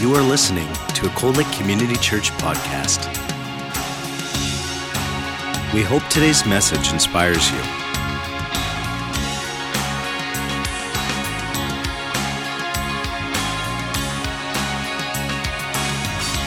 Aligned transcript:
You 0.00 0.14
are 0.14 0.22
listening 0.22 0.66
to 0.94 1.08
a 1.08 1.10
Cold 1.10 1.36
Lake 1.36 1.52
Community 1.52 1.94
Church 1.96 2.30
podcast. 2.38 3.04
We 5.74 5.82
hope 5.82 6.02
today's 6.08 6.46
message 6.46 6.90
inspires 6.90 7.50
you. 7.50 7.58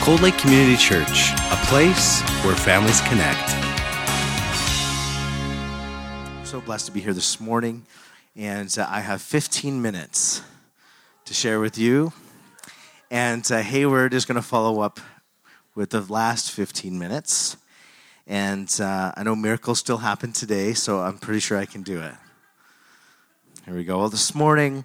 Cold 0.03 0.21
Lake 0.21 0.35
Community 0.39 0.75
Church, 0.75 1.33
a 1.51 1.65
place 1.67 2.21
where 2.43 2.55
families 2.55 3.01
connect. 3.01 3.49
so 6.43 6.59
blessed 6.59 6.87
to 6.87 6.91
be 6.91 7.01
here 7.01 7.13
this 7.13 7.39
morning, 7.39 7.85
and 8.35 8.75
uh, 8.79 8.87
I 8.89 9.01
have 9.01 9.21
15 9.21 9.79
minutes 9.79 10.41
to 11.25 11.35
share 11.35 11.59
with 11.59 11.77
you. 11.77 12.13
And 13.13 13.49
uh, 13.51 13.61
Hayward 13.61 14.15
is 14.15 14.25
going 14.25 14.37
to 14.37 14.41
follow 14.41 14.81
up 14.81 14.99
with 15.75 15.91
the 15.91 16.01
last 16.01 16.49
15 16.49 16.97
minutes. 16.97 17.57
And 18.25 18.67
uh, 18.81 19.11
I 19.15 19.21
know 19.21 19.35
miracles 19.35 19.77
still 19.77 19.99
happen 19.99 20.31
today, 20.31 20.73
so 20.73 20.99
I'm 20.99 21.19
pretty 21.19 21.39
sure 21.39 21.59
I 21.59 21.67
can 21.67 21.83
do 21.83 21.99
it. 21.99 22.15
Here 23.65 23.75
we 23.75 23.83
go. 23.83 23.99
Well, 23.99 24.09
this 24.09 24.33
morning, 24.33 24.83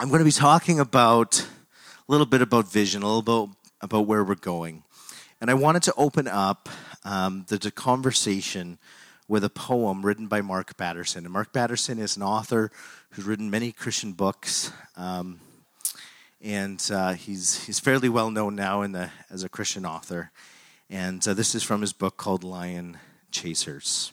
I'm 0.00 0.08
going 0.08 0.18
to 0.18 0.24
be 0.24 0.32
talking 0.32 0.80
about 0.80 1.38
a 1.38 2.10
little 2.10 2.26
bit 2.26 2.42
about 2.42 2.68
vision, 2.68 3.04
a 3.04 3.06
little 3.06 3.46
bit 3.46 3.56
about 3.80 4.08
where 4.08 4.24
we're 4.24 4.34
going. 4.34 4.82
And 5.40 5.52
I 5.52 5.54
wanted 5.54 5.84
to 5.84 5.94
open 5.96 6.26
up 6.26 6.68
um, 7.04 7.46
the, 7.46 7.58
the 7.58 7.70
conversation 7.70 8.76
with 9.28 9.44
a 9.44 9.50
poem 9.50 10.04
written 10.04 10.26
by 10.26 10.40
Mark 10.40 10.76
Batterson. 10.76 11.24
And 11.24 11.32
Mark 11.32 11.52
Batterson 11.52 12.00
is 12.00 12.16
an 12.16 12.24
author 12.24 12.72
who's 13.10 13.24
written 13.24 13.52
many 13.52 13.70
Christian 13.70 14.14
books. 14.14 14.72
Um, 14.96 15.38
and 16.44 16.90
uh, 16.92 17.14
he's, 17.14 17.64
he's 17.64 17.80
fairly 17.80 18.10
well 18.10 18.30
known 18.30 18.54
now 18.54 18.82
in 18.82 18.92
the, 18.92 19.10
as 19.30 19.42
a 19.42 19.48
Christian 19.48 19.86
author. 19.86 20.30
And 20.90 21.26
uh, 21.26 21.32
this 21.32 21.54
is 21.54 21.62
from 21.62 21.80
his 21.80 21.94
book 21.94 22.18
called 22.18 22.44
Lion 22.44 22.98
Chasers. 23.30 24.12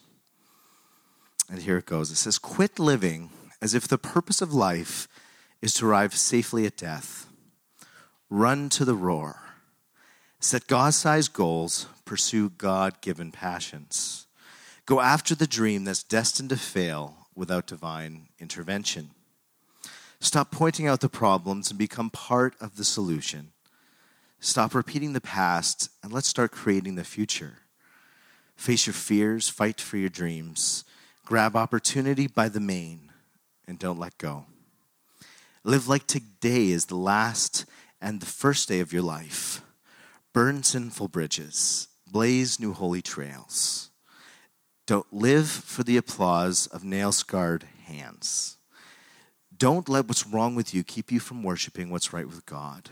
And 1.49 1.61
here 1.61 1.77
it 1.77 1.85
goes 1.85 2.09
it 2.09 2.15
says, 2.15 2.39
Quit 2.39 2.79
living 2.79 3.31
as 3.61 3.73
if 3.73 3.85
the 3.85 3.97
purpose 3.97 4.41
of 4.41 4.53
life 4.53 5.09
is 5.61 5.73
to 5.75 5.85
arrive 5.85 6.15
safely 6.15 6.65
at 6.65 6.77
death. 6.77 7.27
Run 8.29 8.69
to 8.69 8.85
the 8.85 8.95
roar. 8.95 9.41
Set 10.39 10.67
God 10.67 10.93
sized 10.93 11.33
goals, 11.33 11.87
pursue 12.05 12.49
God 12.49 13.02
given 13.02 13.33
passions. 13.33 14.25
Go 14.85 15.02
after 15.02 15.35
the 15.35 15.45
dream 15.45 15.83
that's 15.83 16.02
destined 16.02 16.49
to 16.49 16.57
fail 16.57 17.27
without 17.35 17.67
divine 17.67 18.29
intervention. 18.39 19.11
Stop 20.23 20.52
pointing 20.52 20.86
out 20.86 21.02
the 21.02 21.09
problems 21.09 21.72
and 21.72 21.80
become 21.80 22.11
part 22.11 22.53
of 22.61 22.77
the 22.77 22.83
solution. 22.83 23.53
Stop 24.39 24.75
repeating 24.75 25.14
the 25.14 25.19
past 25.19 25.89
and 26.03 26.14
let's 26.14 26.27
start 26.27 26.52
creating 26.52 26.94
the 26.94 27.03
future. 27.03 27.58
Face 28.55 28.86
your 28.86 28.94
fears, 28.94 29.49
fight 29.49 29.81
for 29.81 29.97
your 29.97 30.09
dreams, 30.09 30.86
grab 31.25 31.55
opportunity 31.55 32.27
by 32.27 32.49
the 32.49 32.59
mane, 32.59 33.11
and 33.67 33.80
don't 33.80 33.97
let 33.97 34.16
go. 34.19 34.45
Live 35.64 35.88
like 35.88 36.05
today 36.05 36.69
is 36.69 36.86
the 36.86 36.95
last 36.95 37.66
and 37.99 38.19
the 38.19 38.27
first 38.27 38.69
day 38.69 38.80
of 38.80 38.94
your 38.94 39.02
life. 39.02 39.64
Burn 40.33 40.61
sinful 40.61 41.08
bridges, 41.08 41.88
blaze 42.05 42.59
new 42.59 42.73
holy 42.73 43.02
trails. 43.02 43.89
Don't 44.86 45.11
live 45.11 45.49
for 45.49 45.81
the 45.81 45.97
applause 45.97 46.67
of 46.67 46.83
nail 46.83 47.11
scarred 47.11 47.66
hands. 47.86 48.58
Don't 49.62 49.88
let 49.88 50.08
what's 50.08 50.26
wrong 50.26 50.56
with 50.56 50.73
you 50.73 50.84
keep 50.84 51.12
you 51.12 51.20
from 51.20 51.44
worshiping 51.44 51.92
what's 51.92 52.12
right 52.12 52.26
with 52.26 52.48
God. 52.48 52.90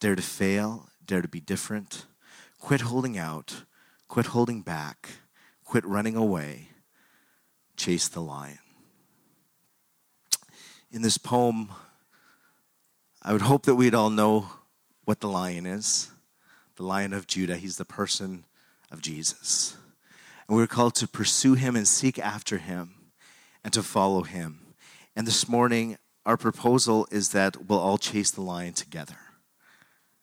Dare 0.00 0.16
to 0.16 0.22
fail, 0.22 0.88
dare 1.04 1.20
to 1.20 1.28
be 1.28 1.38
different. 1.38 2.06
Quit 2.58 2.80
holding 2.80 3.18
out, 3.18 3.64
quit 4.08 4.24
holding 4.24 4.62
back, 4.62 5.10
quit 5.66 5.84
running 5.84 6.16
away. 6.16 6.70
Chase 7.76 8.08
the 8.08 8.22
lion. 8.22 8.56
In 10.90 11.02
this 11.02 11.18
poem, 11.18 11.68
I 13.20 13.34
would 13.34 13.42
hope 13.42 13.66
that 13.66 13.74
we'd 13.74 13.94
all 13.94 14.08
know 14.08 14.48
what 15.04 15.20
the 15.20 15.28
lion 15.28 15.66
is 15.66 16.10
the 16.76 16.84
lion 16.84 17.12
of 17.12 17.26
Judah. 17.26 17.56
He's 17.56 17.76
the 17.76 17.84
person 17.84 18.44
of 18.90 19.02
Jesus. 19.02 19.76
And 20.48 20.56
we're 20.56 20.66
called 20.66 20.94
to 20.94 21.06
pursue 21.06 21.52
him 21.52 21.76
and 21.76 21.86
seek 21.86 22.18
after 22.18 22.56
him 22.56 22.94
and 23.62 23.74
to 23.74 23.82
follow 23.82 24.22
him. 24.22 24.67
And 25.18 25.26
this 25.26 25.48
morning, 25.48 25.98
our 26.24 26.36
proposal 26.36 27.08
is 27.10 27.30
that 27.30 27.66
we'll 27.66 27.80
all 27.80 27.98
chase 27.98 28.30
the 28.30 28.40
lion 28.40 28.72
together 28.72 29.18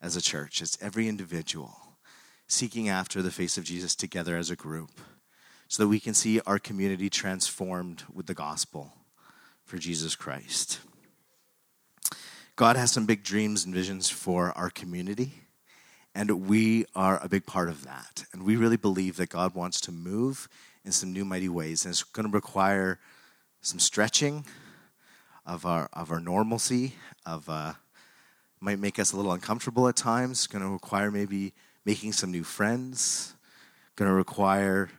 as 0.01 0.15
a 0.15 0.21
church, 0.21 0.61
as 0.61 0.77
every 0.79 1.09
individual, 1.09 1.97
seeking 2.47 2.87
after 2.87 3.21
the 3.21 3.29
face 3.29 3.57
of 3.57 3.65
Jesus 3.65 3.93
together 3.93 4.37
as 4.37 4.49
a 4.49 4.55
group, 4.55 5.01
so 5.67 5.83
that 5.83 5.89
we 5.89 5.99
can 5.99 6.13
see 6.13 6.39
our 6.47 6.59
community 6.59 7.09
transformed 7.09 8.05
with 8.13 8.27
the 8.27 8.33
gospel 8.33 8.93
for 9.65 9.77
Jesus 9.77 10.15
Christ. 10.15 10.79
God 12.55 12.77
has 12.77 12.89
some 12.89 13.05
big 13.05 13.21
dreams 13.21 13.65
and 13.65 13.75
visions 13.75 14.09
for 14.09 14.53
our 14.57 14.69
community. 14.69 15.33
And 16.15 16.47
we 16.47 16.85
are 16.95 17.19
a 17.21 17.27
big 17.27 17.45
part 17.45 17.67
of 17.67 17.83
that. 17.83 18.23
And 18.31 18.43
we 18.43 18.55
really 18.55 18.77
believe 18.77 19.17
that 19.17 19.27
God 19.27 19.55
wants 19.55 19.81
to 19.81 19.91
move 19.91 20.47
in 20.85 20.93
some 20.93 21.11
new 21.11 21.25
mighty 21.25 21.49
ways. 21.49 21.83
And 21.83 21.91
it's 21.91 22.03
going 22.03 22.31
to 22.31 22.33
require 22.33 22.97
some 23.59 23.79
stretching 23.79 24.45
of 25.45 25.65
our, 25.65 25.89
of 25.93 26.11
our 26.11 26.19
normalcy, 26.19 26.95
of 27.25 27.47
uh, 27.49 27.73
might 28.59 28.79
make 28.79 28.99
us 28.99 29.13
a 29.13 29.17
little 29.17 29.31
uncomfortable 29.31 29.87
at 29.87 29.95
times. 29.95 30.47
Going 30.47 30.63
to 30.63 30.69
require 30.69 31.11
maybe 31.11 31.53
making 31.85 32.13
some 32.13 32.31
new 32.31 32.43
friends. 32.43 33.35
Going 33.95 34.09
to 34.09 34.15
require 34.15 34.89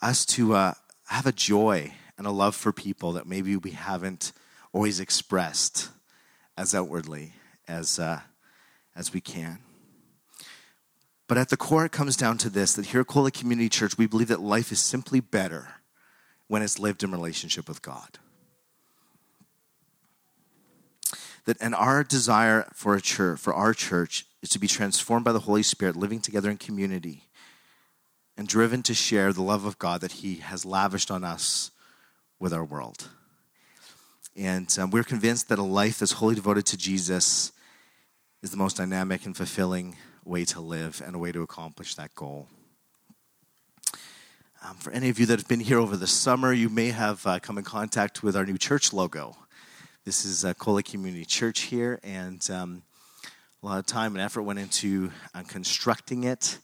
us 0.00 0.24
to 0.26 0.54
uh, 0.54 0.74
have 1.06 1.26
a 1.26 1.32
joy 1.32 1.92
and 2.16 2.26
a 2.26 2.30
love 2.30 2.54
for 2.54 2.72
people 2.72 3.12
that 3.12 3.26
maybe 3.26 3.56
we 3.56 3.72
haven't 3.72 4.32
always 4.72 5.00
expressed 5.00 5.88
as 6.56 6.74
outwardly 6.74 7.32
as, 7.68 7.98
uh, 7.98 8.20
as 8.94 9.12
we 9.12 9.20
can. 9.20 9.58
But 11.28 11.38
at 11.38 11.48
the 11.48 11.56
core, 11.56 11.84
it 11.84 11.92
comes 11.92 12.16
down 12.16 12.38
to 12.38 12.48
this 12.48 12.74
that 12.74 12.86
here 12.86 13.00
at 13.00 13.08
Cold 13.08 13.24
Lake 13.24 13.34
Community 13.34 13.68
Church, 13.68 13.98
we 13.98 14.06
believe 14.06 14.28
that 14.28 14.40
life 14.40 14.70
is 14.70 14.78
simply 14.78 15.20
better 15.20 15.68
when 16.46 16.62
it's 16.62 16.78
lived 16.78 17.02
in 17.02 17.10
relationship 17.10 17.68
with 17.68 17.82
God. 17.82 18.18
That, 21.46 21.56
and 21.60 21.74
our 21.74 22.04
desire 22.04 22.68
for 22.74 22.94
a 22.94 23.00
church, 23.00 23.40
for 23.40 23.54
our 23.54 23.72
church, 23.72 24.26
is 24.42 24.50
to 24.50 24.58
be 24.58 24.66
transformed 24.66 25.24
by 25.24 25.32
the 25.32 25.40
Holy 25.40 25.62
Spirit, 25.62 25.96
living 25.96 26.20
together 26.20 26.50
in 26.50 26.56
community, 26.56 27.24
and 28.36 28.46
driven 28.46 28.82
to 28.82 28.94
share 28.94 29.32
the 29.32 29.42
love 29.42 29.64
of 29.64 29.78
God 29.78 30.00
that 30.00 30.12
He 30.12 30.36
has 30.36 30.64
lavished 30.64 31.10
on 31.10 31.24
us 31.24 31.70
with 32.38 32.52
our 32.52 32.64
world. 32.64 33.08
And 34.36 34.76
um, 34.78 34.90
we're 34.90 35.04
convinced 35.04 35.48
that 35.48 35.58
a 35.58 35.62
life 35.62 35.98
that's 36.00 36.12
wholly 36.12 36.34
devoted 36.34 36.66
to 36.66 36.76
Jesus 36.76 37.52
is 38.42 38.50
the 38.50 38.56
most 38.56 38.76
dynamic 38.76 39.24
and 39.24 39.36
fulfilling 39.36 39.96
way 40.24 40.44
to 40.44 40.60
live 40.60 41.02
and 41.04 41.16
a 41.16 41.18
way 41.18 41.32
to 41.32 41.42
accomplish 41.42 41.94
that 41.94 42.14
goal. 42.14 42.48
Um, 44.62 44.76
for 44.76 44.92
any 44.92 45.08
of 45.08 45.18
you 45.18 45.26
that 45.26 45.38
have 45.38 45.48
been 45.48 45.60
here 45.60 45.78
over 45.78 45.96
the 45.96 46.06
summer, 46.06 46.52
you 46.52 46.68
may 46.68 46.90
have 46.90 47.26
uh, 47.26 47.38
come 47.38 47.56
in 47.56 47.64
contact 47.64 48.22
with 48.22 48.36
our 48.36 48.44
new 48.44 48.58
church 48.58 48.92
logo. 48.92 49.36
This 50.06 50.24
is 50.24 50.44
uh, 50.44 50.54
Cold 50.54 50.76
Lake 50.76 50.84
Community 50.86 51.24
Church 51.24 51.62
here, 51.62 51.98
and 52.04 52.48
um, 52.48 52.82
a 53.60 53.66
lot 53.66 53.80
of 53.80 53.86
time 53.86 54.14
and 54.14 54.22
effort 54.22 54.42
went 54.42 54.60
into 54.60 55.10
uh, 55.34 55.42
constructing 55.48 56.22
it. 56.22 56.58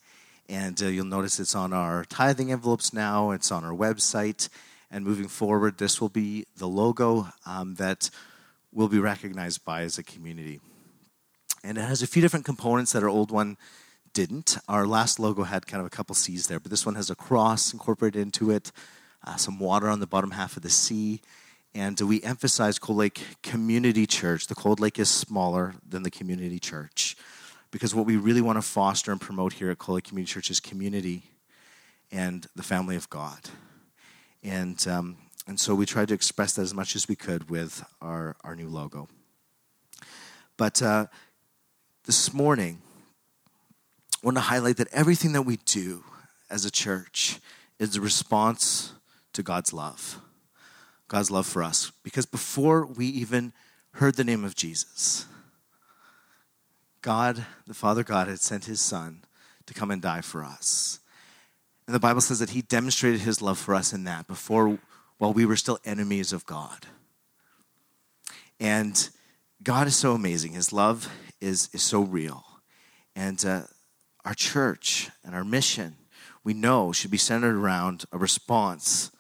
And 0.48 0.80
uh, 0.80 0.86
you'll 0.86 1.06
notice 1.06 1.40
it's 1.40 1.56
on 1.56 1.72
our 1.72 2.04
tithing 2.04 2.52
envelopes 2.52 2.92
now, 2.92 3.32
it's 3.32 3.50
on 3.50 3.64
our 3.64 3.72
website. 3.72 4.48
And 4.92 5.04
moving 5.04 5.26
forward, 5.26 5.78
this 5.78 6.00
will 6.00 6.08
be 6.08 6.46
the 6.56 6.68
logo 6.68 7.32
um, 7.44 7.74
that 7.74 8.10
we'll 8.70 8.86
be 8.86 9.00
recognized 9.00 9.64
by 9.64 9.82
as 9.82 9.98
a 9.98 10.04
community. 10.04 10.60
And 11.64 11.76
it 11.78 11.80
has 11.80 12.00
a 12.00 12.06
few 12.06 12.22
different 12.22 12.46
components 12.46 12.92
that 12.92 13.02
our 13.02 13.08
old 13.08 13.32
one 13.32 13.56
didn't. 14.12 14.56
Our 14.68 14.86
last 14.86 15.18
logo 15.18 15.42
had 15.42 15.66
kind 15.66 15.80
of 15.80 15.86
a 15.88 15.90
couple 15.90 16.14
C's 16.14 16.46
there, 16.46 16.60
but 16.60 16.70
this 16.70 16.86
one 16.86 16.94
has 16.94 17.10
a 17.10 17.16
cross 17.16 17.72
incorporated 17.72 18.22
into 18.22 18.52
it, 18.52 18.70
uh, 19.26 19.34
some 19.34 19.58
water 19.58 19.88
on 19.88 19.98
the 19.98 20.06
bottom 20.06 20.30
half 20.30 20.56
of 20.56 20.62
the 20.62 20.70
C. 20.70 21.20
And 21.74 21.98
we 22.00 22.22
emphasize 22.22 22.78
Cold 22.78 22.98
Lake 22.98 23.22
Community 23.42 24.06
Church. 24.06 24.46
The 24.46 24.54
Cold 24.54 24.78
Lake 24.78 24.98
is 24.98 25.08
smaller 25.08 25.74
than 25.88 26.02
the 26.02 26.10
community 26.10 26.58
church 26.58 27.16
because 27.70 27.94
what 27.94 28.04
we 28.04 28.16
really 28.16 28.42
want 28.42 28.58
to 28.58 28.62
foster 28.62 29.10
and 29.10 29.20
promote 29.20 29.54
here 29.54 29.70
at 29.70 29.78
Cold 29.78 29.96
Lake 29.96 30.04
Community 30.04 30.30
Church 30.30 30.50
is 30.50 30.60
community 30.60 31.22
and 32.10 32.46
the 32.54 32.62
family 32.62 32.94
of 32.94 33.08
God. 33.08 33.48
And, 34.42 34.86
um, 34.86 35.16
and 35.46 35.58
so 35.58 35.74
we 35.74 35.86
tried 35.86 36.08
to 36.08 36.14
express 36.14 36.52
that 36.54 36.62
as 36.62 36.74
much 36.74 36.94
as 36.94 37.08
we 37.08 37.16
could 37.16 37.48
with 37.48 37.82
our, 38.02 38.36
our 38.44 38.54
new 38.54 38.68
logo. 38.68 39.08
But 40.58 40.82
uh, 40.82 41.06
this 42.04 42.34
morning, 42.34 42.82
I 44.22 44.26
want 44.26 44.36
to 44.36 44.42
highlight 44.42 44.76
that 44.76 44.88
everything 44.92 45.32
that 45.32 45.42
we 45.42 45.56
do 45.64 46.04
as 46.50 46.66
a 46.66 46.70
church 46.70 47.40
is 47.78 47.96
a 47.96 48.00
response 48.02 48.92
to 49.32 49.42
God's 49.42 49.72
love. 49.72 50.20
God's 51.12 51.30
love 51.30 51.46
for 51.46 51.62
us. 51.62 51.92
Because 52.02 52.24
before 52.24 52.86
we 52.86 53.04
even 53.04 53.52
heard 53.92 54.14
the 54.14 54.24
name 54.24 54.46
of 54.46 54.56
Jesus, 54.56 55.26
God, 57.02 57.44
the 57.66 57.74
Father 57.74 58.02
God, 58.02 58.28
had 58.28 58.40
sent 58.40 58.64
his 58.64 58.80
Son 58.80 59.22
to 59.66 59.74
come 59.74 59.90
and 59.90 60.00
die 60.00 60.22
for 60.22 60.42
us. 60.42 61.00
And 61.86 61.94
the 61.94 62.00
Bible 62.00 62.22
says 62.22 62.38
that 62.38 62.50
he 62.50 62.62
demonstrated 62.62 63.20
his 63.20 63.42
love 63.42 63.58
for 63.58 63.74
us 63.74 63.92
in 63.92 64.04
that 64.04 64.26
before, 64.26 64.78
while 65.18 65.34
we 65.34 65.44
were 65.44 65.56
still 65.56 65.78
enemies 65.84 66.32
of 66.32 66.46
God. 66.46 66.86
And 68.58 69.10
God 69.62 69.86
is 69.86 69.96
so 69.96 70.12
amazing. 70.12 70.52
His 70.52 70.72
love 70.72 71.12
is, 71.42 71.68
is 71.74 71.82
so 71.82 72.00
real. 72.00 72.42
And 73.14 73.44
uh, 73.44 73.64
our 74.24 74.32
church 74.32 75.10
and 75.22 75.34
our 75.34 75.44
mission, 75.44 75.96
we 76.42 76.54
know, 76.54 76.90
should 76.90 77.10
be 77.10 77.18
centered 77.18 77.56
around 77.56 78.06
a 78.12 78.16
response 78.16 79.10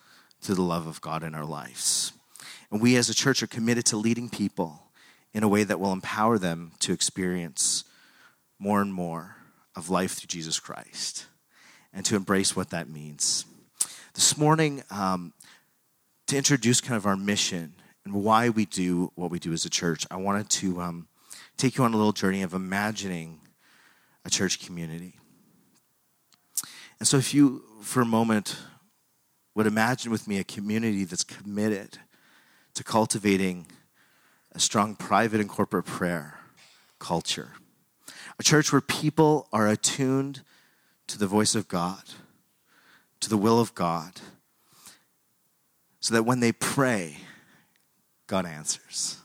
to 0.42 0.54
the 0.54 0.62
love 0.62 0.86
of 0.86 1.00
God 1.00 1.22
in 1.22 1.34
our 1.34 1.44
lives. 1.44 2.12
And 2.70 2.80
we 2.80 2.96
as 2.96 3.08
a 3.08 3.14
church 3.14 3.42
are 3.42 3.48
committed 3.48 3.84
to 3.86 3.96
leading 3.96 4.28
people 4.28 4.84
in 5.32 5.42
a 5.42 5.48
way 5.48 5.64
that 5.64 5.80
will 5.80 5.92
empower 5.92 6.38
them 6.38 6.72
to 6.80 6.92
experience 6.92 7.84
more 8.58 8.80
and 8.80 8.92
more 8.92 9.36
of 9.74 9.90
life 9.90 10.12
through 10.12 10.28
Jesus 10.28 10.60
Christ 10.60 11.26
and 11.92 12.04
to 12.06 12.16
embrace 12.16 12.56
what 12.56 12.70
that 12.70 12.88
means. 12.88 13.44
This 14.14 14.36
morning, 14.36 14.82
um, 14.90 15.32
to 16.26 16.36
introduce 16.36 16.80
kind 16.80 16.96
of 16.96 17.06
our 17.06 17.16
mission 17.16 17.74
and 18.04 18.14
why 18.14 18.48
we 18.48 18.64
do 18.64 19.12
what 19.14 19.30
we 19.30 19.38
do 19.38 19.52
as 19.52 19.64
a 19.64 19.70
church, 19.70 20.06
I 20.10 20.16
wanted 20.16 20.50
to 20.50 20.80
um, 20.80 21.08
take 21.56 21.76
you 21.76 21.84
on 21.84 21.94
a 21.94 21.96
little 21.96 22.12
journey 22.12 22.42
of 22.42 22.54
imagining 22.54 23.40
a 24.24 24.30
church 24.30 24.64
community. 24.64 25.18
And 26.98 27.08
so, 27.08 27.16
if 27.16 27.34
you, 27.34 27.64
for 27.82 28.00
a 28.00 28.06
moment, 28.06 28.56
would 29.54 29.66
imagine 29.66 30.10
with 30.10 30.26
me 30.26 30.38
a 30.38 30.44
community 30.44 31.04
that's 31.04 31.24
committed 31.24 31.98
to 32.74 32.84
cultivating 32.84 33.66
a 34.52 34.60
strong 34.60 34.94
private 34.94 35.40
and 35.40 35.48
corporate 35.48 35.84
prayer 35.84 36.38
culture, 36.98 37.50
a 38.38 38.42
church 38.42 38.72
where 38.72 38.80
people 38.80 39.48
are 39.52 39.68
attuned 39.68 40.42
to 41.06 41.18
the 41.18 41.26
voice 41.26 41.54
of 41.54 41.68
God, 41.68 42.02
to 43.20 43.28
the 43.28 43.36
will 43.36 43.60
of 43.60 43.74
God, 43.74 44.20
so 46.00 46.14
that 46.14 46.22
when 46.24 46.40
they 46.40 46.52
pray, 46.52 47.18
God 48.26 48.46
answers. 48.46 49.18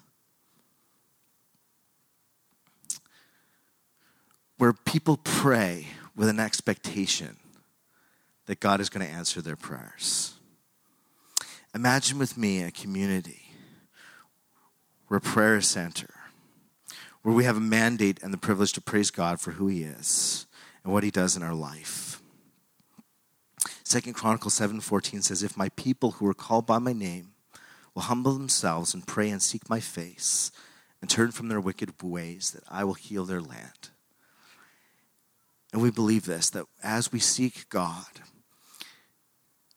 Where 4.57 4.73
people 4.73 5.17
pray 5.17 5.87
with 6.15 6.27
an 6.29 6.39
expectation 6.39 7.37
that 8.47 8.59
God 8.59 8.81
is 8.81 8.89
going 8.89 9.05
to 9.05 9.11
answer 9.11 9.41
their 9.41 9.55
prayers. 9.55 10.33
Imagine 11.75 12.17
with 12.17 12.37
me 12.37 12.63
a 12.63 12.71
community 12.71 13.51
where 15.07 15.19
prayer 15.19 15.57
is 15.57 15.67
center, 15.67 16.13
where 17.21 17.35
we 17.35 17.43
have 17.43 17.57
a 17.57 17.61
mandate 17.61 18.21
and 18.23 18.33
the 18.33 18.37
privilege 18.37 18.73
to 18.73 18.81
praise 18.81 19.11
God 19.11 19.39
for 19.39 19.51
who 19.51 19.67
He 19.67 19.83
is 19.83 20.47
and 20.83 20.91
what 20.91 21.03
He 21.03 21.11
does 21.11 21.35
in 21.35 21.43
our 21.43 21.53
life. 21.53 22.21
Second 23.83 24.13
Chronicles 24.13 24.53
7:14 24.53 25.21
says, 25.21 25.43
"If 25.43 25.55
my 25.55 25.69
people 25.69 26.13
who 26.13 26.27
are 26.27 26.33
called 26.33 26.65
by 26.65 26.79
my 26.79 26.93
name 26.93 27.33
will 27.93 28.03
humble 28.03 28.33
themselves 28.33 28.93
and 28.93 29.05
pray 29.07 29.29
and 29.29 29.41
seek 29.41 29.69
my 29.69 29.79
face 29.79 30.51
and 31.01 31.09
turn 31.09 31.31
from 31.31 31.47
their 31.47 31.61
wicked 31.61 32.01
ways, 32.01 32.51
that 32.51 32.63
I 32.67 32.83
will 32.83 32.95
heal 32.95 33.25
their 33.25 33.41
land." 33.41 33.91
And 35.71 35.81
we 35.81 35.91
believe 35.91 36.25
this 36.25 36.49
that 36.51 36.65
as 36.81 37.11
we 37.11 37.19
seek 37.19 37.69
God, 37.69 38.21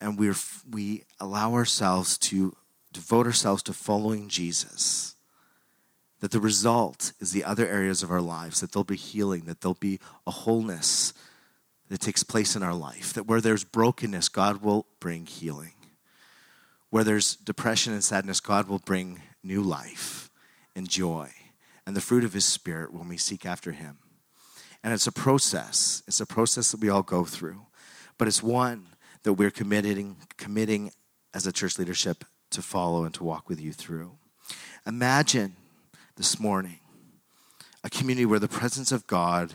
and 0.01 0.17
we 0.17 0.33
we 0.69 1.03
allow 1.19 1.53
ourselves 1.53 2.17
to 2.17 2.55
devote 2.91 3.25
ourselves 3.25 3.63
to 3.63 3.73
following 3.73 4.27
Jesus, 4.27 5.15
that 6.19 6.31
the 6.31 6.39
result 6.39 7.13
is 7.21 7.31
the 7.31 7.43
other 7.43 7.67
areas 7.67 8.03
of 8.03 8.11
our 8.11 8.21
lives, 8.21 8.59
that 8.59 8.73
there'll 8.73 8.83
be 8.83 8.97
healing, 8.97 9.45
that 9.45 9.61
there'll 9.61 9.75
be 9.75 9.99
a 10.27 10.31
wholeness 10.31 11.13
that 11.87 12.01
takes 12.01 12.23
place 12.23 12.55
in 12.55 12.63
our 12.63 12.73
life, 12.73 13.13
that 13.13 13.27
where 13.27 13.41
there's 13.41 13.63
brokenness, 13.63 14.29
God 14.29 14.61
will 14.61 14.87
bring 14.99 15.25
healing. 15.25 15.73
Where 16.89 17.03
there's 17.05 17.37
depression 17.37 17.93
and 17.93 18.03
sadness, 18.03 18.41
God 18.41 18.67
will 18.67 18.79
bring 18.79 19.21
new 19.43 19.61
life 19.61 20.29
and 20.75 20.89
joy 20.89 21.31
and 21.85 21.95
the 21.95 22.01
fruit 22.01 22.23
of 22.23 22.33
His 22.33 22.45
Spirit 22.45 22.93
when 22.93 23.07
we 23.07 23.17
seek 23.17 23.45
after 23.45 23.71
Him. 23.71 23.97
And 24.83 24.93
it's 24.93 25.07
a 25.07 25.11
process. 25.11 26.03
It's 26.07 26.19
a 26.19 26.25
process 26.25 26.71
that 26.71 26.81
we 26.81 26.89
all 26.89 27.03
go 27.03 27.23
through, 27.23 27.61
but 28.17 28.27
it's 28.27 28.43
one 28.43 28.87
that 29.23 29.33
we're 29.33 29.51
committing, 29.51 30.17
committing 30.37 30.91
as 31.33 31.45
a 31.45 31.51
church 31.51 31.77
leadership 31.77 32.25
to 32.51 32.61
follow 32.61 33.03
and 33.03 33.13
to 33.15 33.23
walk 33.23 33.47
with 33.47 33.59
you 33.61 33.71
through. 33.71 34.11
Imagine 34.85 35.55
this 36.15 36.39
morning 36.39 36.79
a 37.83 37.89
community 37.89 38.25
where 38.25 38.39
the 38.39 38.47
presence 38.47 38.91
of 38.91 39.07
God 39.07 39.53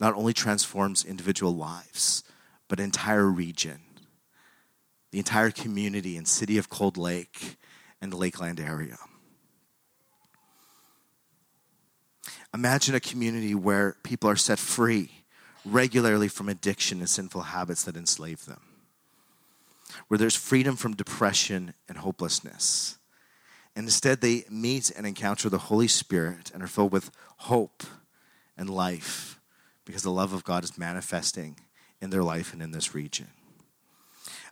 not 0.00 0.14
only 0.14 0.32
transforms 0.32 1.04
individual 1.04 1.54
lives, 1.54 2.24
but 2.68 2.80
entire 2.80 3.26
region, 3.26 3.80
the 5.10 5.18
entire 5.18 5.50
community 5.50 6.16
and 6.16 6.26
city 6.26 6.58
of 6.58 6.68
Cold 6.68 6.96
Lake 6.96 7.56
and 8.00 8.10
the 8.10 8.16
Lakeland 8.16 8.58
area. 8.58 8.96
Imagine 12.52 12.94
a 12.94 13.00
community 13.00 13.54
where 13.54 13.96
people 14.02 14.28
are 14.28 14.36
set 14.36 14.58
free 14.58 15.10
regularly 15.64 16.28
from 16.28 16.48
addiction 16.48 16.98
and 16.98 17.08
sinful 17.08 17.42
habits 17.42 17.84
that 17.84 17.96
enslave 17.96 18.44
them 18.46 18.71
where 20.08 20.18
there's 20.18 20.36
freedom 20.36 20.76
from 20.76 20.94
depression 20.94 21.74
and 21.88 21.98
hopelessness. 21.98 22.98
And 23.74 23.86
instead, 23.86 24.20
they 24.20 24.44
meet 24.50 24.90
and 24.90 25.06
encounter 25.06 25.48
the 25.48 25.58
Holy 25.58 25.88
Spirit 25.88 26.50
and 26.52 26.62
are 26.62 26.68
filled 26.68 26.92
with 26.92 27.10
hope 27.38 27.82
and 28.56 28.68
life 28.68 29.40
because 29.84 30.02
the 30.02 30.10
love 30.10 30.32
of 30.32 30.44
God 30.44 30.64
is 30.64 30.78
manifesting 30.78 31.58
in 32.00 32.10
their 32.10 32.22
life 32.22 32.52
and 32.52 32.62
in 32.62 32.72
this 32.72 32.94
region. 32.94 33.28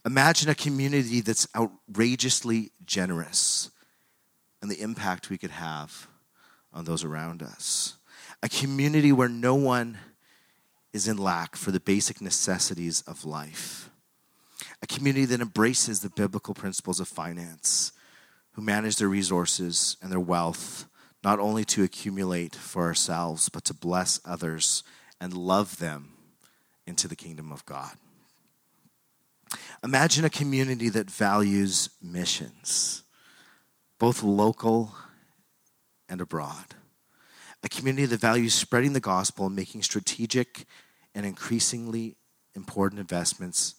Imagine 0.06 0.48
a 0.48 0.54
community 0.54 1.20
that's 1.20 1.46
outrageously 1.54 2.70
generous 2.86 3.70
and 4.62 4.70
the 4.70 4.80
impact 4.80 5.28
we 5.28 5.38
could 5.38 5.50
have 5.50 6.08
on 6.72 6.84
those 6.84 7.04
around 7.04 7.42
us. 7.42 7.98
A 8.42 8.48
community 8.48 9.12
where 9.12 9.28
no 9.28 9.54
one 9.54 9.98
is 10.92 11.06
in 11.06 11.18
lack 11.18 11.56
for 11.56 11.70
the 11.70 11.80
basic 11.80 12.20
necessities 12.20 13.02
of 13.02 13.24
life 13.24 13.89
a 14.82 14.86
community 14.86 15.26
that 15.26 15.40
embraces 15.40 16.00
the 16.00 16.10
biblical 16.10 16.54
principles 16.54 17.00
of 17.00 17.08
finance, 17.08 17.92
who 18.52 18.62
manage 18.62 18.96
their 18.96 19.08
resources 19.08 19.96
and 20.02 20.10
their 20.10 20.20
wealth 20.20 20.86
not 21.22 21.38
only 21.38 21.64
to 21.66 21.84
accumulate 21.84 22.54
for 22.54 22.84
ourselves, 22.84 23.48
but 23.48 23.64
to 23.64 23.74
bless 23.74 24.20
others 24.24 24.82
and 25.20 25.34
love 25.34 25.78
them 25.78 26.12
into 26.86 27.06
the 27.06 27.16
kingdom 27.16 27.52
of 27.52 27.64
God. 27.66 27.92
Imagine 29.84 30.24
a 30.24 30.30
community 30.30 30.88
that 30.88 31.10
values 31.10 31.90
missions, 32.02 33.02
both 33.98 34.22
local 34.22 34.94
and 36.08 36.20
abroad. 36.20 36.74
A 37.62 37.68
community 37.68 38.06
that 38.06 38.20
values 38.20 38.54
spreading 38.54 38.94
the 38.94 39.00
gospel 39.00 39.46
and 39.46 39.54
making 39.54 39.82
strategic 39.82 40.64
and 41.14 41.26
increasingly 41.26 42.16
important 42.54 42.98
investments 42.98 43.74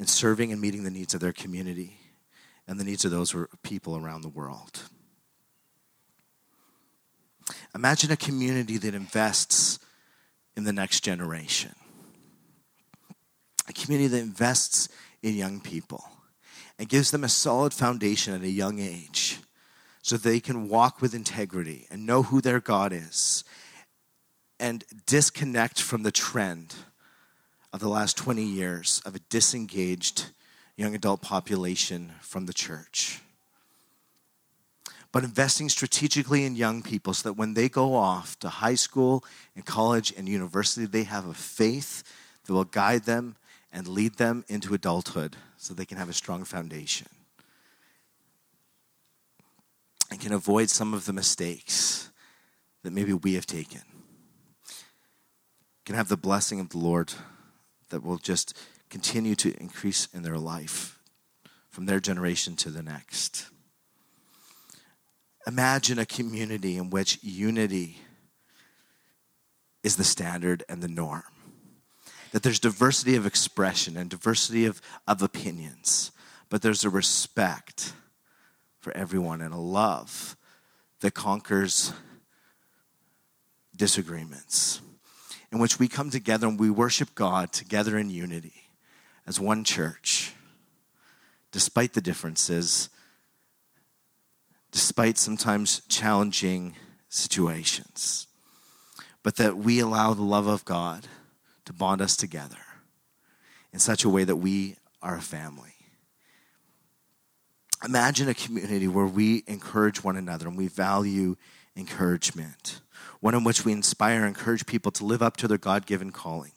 in 0.00 0.06
serving 0.06 0.50
and 0.50 0.60
meeting 0.62 0.82
the 0.82 0.90
needs 0.90 1.12
of 1.12 1.20
their 1.20 1.32
community 1.32 1.98
and 2.66 2.80
the 2.80 2.84
needs 2.84 3.04
of 3.04 3.10
those 3.10 3.36
people 3.62 3.98
around 3.98 4.22
the 4.22 4.30
world. 4.30 4.84
Imagine 7.74 8.10
a 8.10 8.16
community 8.16 8.78
that 8.78 8.94
invests 8.94 9.78
in 10.56 10.64
the 10.64 10.72
next 10.72 11.00
generation, 11.00 11.74
a 13.68 13.74
community 13.74 14.08
that 14.08 14.22
invests 14.22 14.88
in 15.22 15.34
young 15.34 15.60
people 15.60 16.02
and 16.78 16.88
gives 16.88 17.10
them 17.10 17.22
a 17.22 17.28
solid 17.28 17.74
foundation 17.74 18.32
at 18.32 18.40
a 18.40 18.48
young 18.48 18.78
age 18.78 19.38
so 20.00 20.16
they 20.16 20.40
can 20.40 20.70
walk 20.70 21.02
with 21.02 21.14
integrity 21.14 21.86
and 21.90 22.06
know 22.06 22.22
who 22.22 22.40
their 22.40 22.58
God 22.58 22.94
is 22.94 23.44
and 24.58 24.82
disconnect 25.04 25.78
from 25.78 26.04
the 26.04 26.10
trend 26.10 26.74
of 27.72 27.80
the 27.80 27.88
last 27.88 28.16
20 28.16 28.42
years 28.42 29.00
of 29.04 29.14
a 29.14 29.20
disengaged 29.30 30.26
young 30.76 30.94
adult 30.94 31.22
population 31.22 32.12
from 32.20 32.46
the 32.46 32.52
church. 32.52 33.20
But 35.12 35.24
investing 35.24 35.68
strategically 35.68 36.44
in 36.44 36.54
young 36.54 36.82
people 36.82 37.14
so 37.14 37.28
that 37.28 37.34
when 37.34 37.54
they 37.54 37.68
go 37.68 37.94
off 37.94 38.38
to 38.40 38.48
high 38.48 38.76
school 38.76 39.24
and 39.54 39.64
college 39.66 40.12
and 40.16 40.28
university, 40.28 40.86
they 40.86 41.02
have 41.02 41.26
a 41.26 41.34
faith 41.34 42.04
that 42.44 42.52
will 42.52 42.64
guide 42.64 43.04
them 43.04 43.36
and 43.72 43.88
lead 43.88 44.14
them 44.14 44.44
into 44.48 44.74
adulthood 44.74 45.36
so 45.56 45.74
they 45.74 45.84
can 45.84 45.98
have 45.98 46.08
a 46.08 46.14
strong 46.14 46.44
foundation 46.44 47.08
and 50.10 50.20
can 50.20 50.32
avoid 50.32 50.68
some 50.70 50.92
of 50.92 51.06
the 51.06 51.12
mistakes 51.12 52.10
that 52.82 52.92
maybe 52.92 53.12
we 53.12 53.34
have 53.34 53.46
taken. 53.46 53.82
Can 55.84 55.94
have 55.94 56.08
the 56.08 56.16
blessing 56.16 56.60
of 56.60 56.70
the 56.70 56.78
Lord 56.78 57.12
that 57.90 58.02
will 58.02 58.18
just 58.18 58.56
continue 58.88 59.34
to 59.36 59.54
increase 59.60 60.08
in 60.12 60.22
their 60.22 60.38
life 60.38 60.98
from 61.68 61.86
their 61.86 62.00
generation 62.00 62.56
to 62.56 62.70
the 62.70 62.82
next. 62.82 63.46
Imagine 65.46 65.98
a 65.98 66.06
community 66.06 66.76
in 66.76 66.90
which 66.90 67.18
unity 67.22 67.98
is 69.82 69.96
the 69.96 70.04
standard 70.04 70.62
and 70.68 70.82
the 70.82 70.88
norm. 70.88 71.22
That 72.32 72.42
there's 72.42 72.60
diversity 72.60 73.16
of 73.16 73.26
expression 73.26 73.96
and 73.96 74.10
diversity 74.10 74.66
of, 74.66 74.80
of 75.06 75.22
opinions, 75.22 76.12
but 76.48 76.62
there's 76.62 76.84
a 76.84 76.90
respect 76.90 77.92
for 78.80 78.96
everyone 78.96 79.40
and 79.40 79.54
a 79.54 79.58
love 79.58 80.36
that 81.00 81.14
conquers 81.14 81.92
disagreements, 83.76 84.80
in 85.52 85.58
which 85.58 85.78
we 85.78 85.88
come 85.88 86.10
together 86.10 86.46
and 86.46 86.58
we 86.58 86.70
worship 86.70 87.14
God 87.14 87.52
together 87.52 87.98
in 87.98 88.10
unity 88.10 88.68
as 89.26 89.40
one 89.40 89.64
church, 89.64 90.32
despite 91.52 91.92
the 91.92 92.00
differences, 92.00 92.88
despite 94.70 95.18
sometimes 95.18 95.82
challenging 95.88 96.76
situations, 97.08 98.26
but 99.22 99.36
that 99.36 99.56
we 99.56 99.80
allow 99.80 100.14
the 100.14 100.22
love 100.22 100.46
of 100.46 100.64
God 100.64 101.06
to 101.64 101.72
bond 101.72 102.00
us 102.00 102.16
together 102.16 102.56
in 103.72 103.78
such 103.78 104.04
a 104.04 104.08
way 104.08 104.24
that 104.24 104.36
we 104.36 104.76
are 105.02 105.16
a 105.16 105.20
family. 105.20 105.74
Imagine 107.84 108.28
a 108.28 108.34
community 108.34 108.86
where 108.86 109.06
we 109.06 109.42
encourage 109.46 110.04
one 110.04 110.16
another 110.16 110.46
and 110.46 110.56
we 110.56 110.68
value 110.68 111.36
encouragement, 111.76 112.80
one 113.20 113.34
in 113.34 113.44
which 113.44 113.64
we 113.64 113.72
inspire 113.72 114.16
and 114.16 114.28
encourage 114.28 114.66
people 114.66 114.90
to 114.92 115.04
live 115.04 115.22
up 115.22 115.36
to 115.36 115.48
their 115.48 115.58
God 115.58 115.86
given 115.86 116.10
calling, 116.10 116.52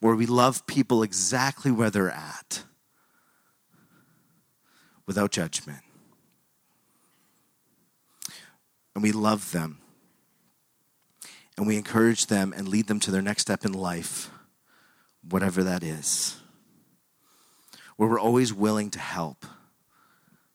where 0.00 0.14
we 0.14 0.26
love 0.26 0.66
people 0.66 1.02
exactly 1.02 1.70
where 1.70 1.90
they're 1.90 2.10
at 2.10 2.62
without 5.06 5.30
judgment. 5.30 5.80
And 8.94 9.02
we 9.02 9.12
love 9.12 9.52
them. 9.52 9.78
And 11.56 11.66
we 11.66 11.76
encourage 11.76 12.26
them 12.26 12.52
and 12.54 12.68
lead 12.68 12.86
them 12.86 13.00
to 13.00 13.10
their 13.10 13.22
next 13.22 13.42
step 13.42 13.64
in 13.64 13.72
life, 13.72 14.30
whatever 15.26 15.62
that 15.64 15.82
is. 15.82 16.36
Where 17.96 18.10
we're 18.10 18.20
always 18.20 18.52
willing 18.52 18.90
to 18.90 18.98
help 18.98 19.46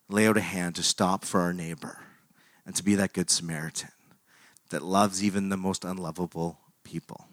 lay 0.08 0.28
out 0.28 0.36
a 0.36 0.42
hand 0.42 0.76
to 0.76 0.82
stop 0.82 1.24
for 1.24 1.40
our 1.40 1.52
neighbor 1.52 2.04
and 2.64 2.76
to 2.76 2.84
be 2.84 2.94
that 2.96 3.12
good 3.12 3.30
Samaritan 3.30 3.90
that 4.72 4.82
loves 4.82 5.22
even 5.22 5.50
the 5.50 5.56
most 5.56 5.84
unlovable 5.84 6.58
people, 6.82 7.26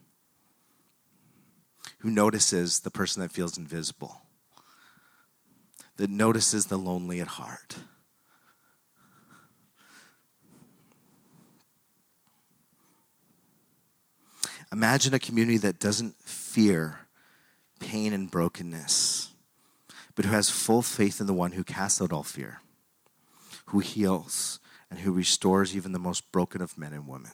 who 2.00 2.10
notices 2.10 2.82
the 2.82 2.92
person 2.92 3.22
that 3.22 3.32
feels 3.32 3.58
invisible, 3.58 4.22
that 5.98 6.10
notices 6.10 6.68
the 6.68 6.78
lonely 6.78 7.20
at 7.20 7.28
heart. 7.28 7.78
Imagine 14.72 15.14
a 15.14 15.20
community 15.20 15.58
that 15.58 15.80
doesn't 15.80 16.16
fear 16.22 17.08
pain 17.80 18.14
and 18.14 18.30
brokenness, 18.30 19.32
but 20.14 20.26
who 20.26 20.32
has 20.32 20.50
full 20.50 20.82
faith 20.82 21.22
in 21.22 21.26
the 21.26 21.34
one 21.34 21.54
who 21.54 21.64
casts 21.64 22.02
out 22.02 22.12
all 22.12 22.24
fear 22.24 22.60
who 23.70 23.80
heals, 23.80 24.60
and 24.90 25.00
who 25.00 25.12
restores 25.12 25.76
even 25.76 25.92
the 25.92 26.00
most 26.00 26.32
broken 26.32 26.62
of 26.62 26.78
men 26.78 26.94
and 26.94 27.08
women. 27.08 27.32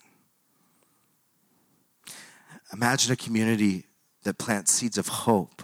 Imagine 2.73 3.11
a 3.13 3.15
community 3.15 3.85
that 4.23 4.37
plants 4.37 4.71
seeds 4.71 4.97
of 4.97 5.07
hope 5.07 5.63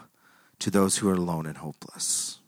to 0.60 0.70
those 0.70 0.98
who 0.98 1.10
are 1.10 1.16
alone 1.16 1.46
and 1.46 1.58
hopeless. 1.58 2.40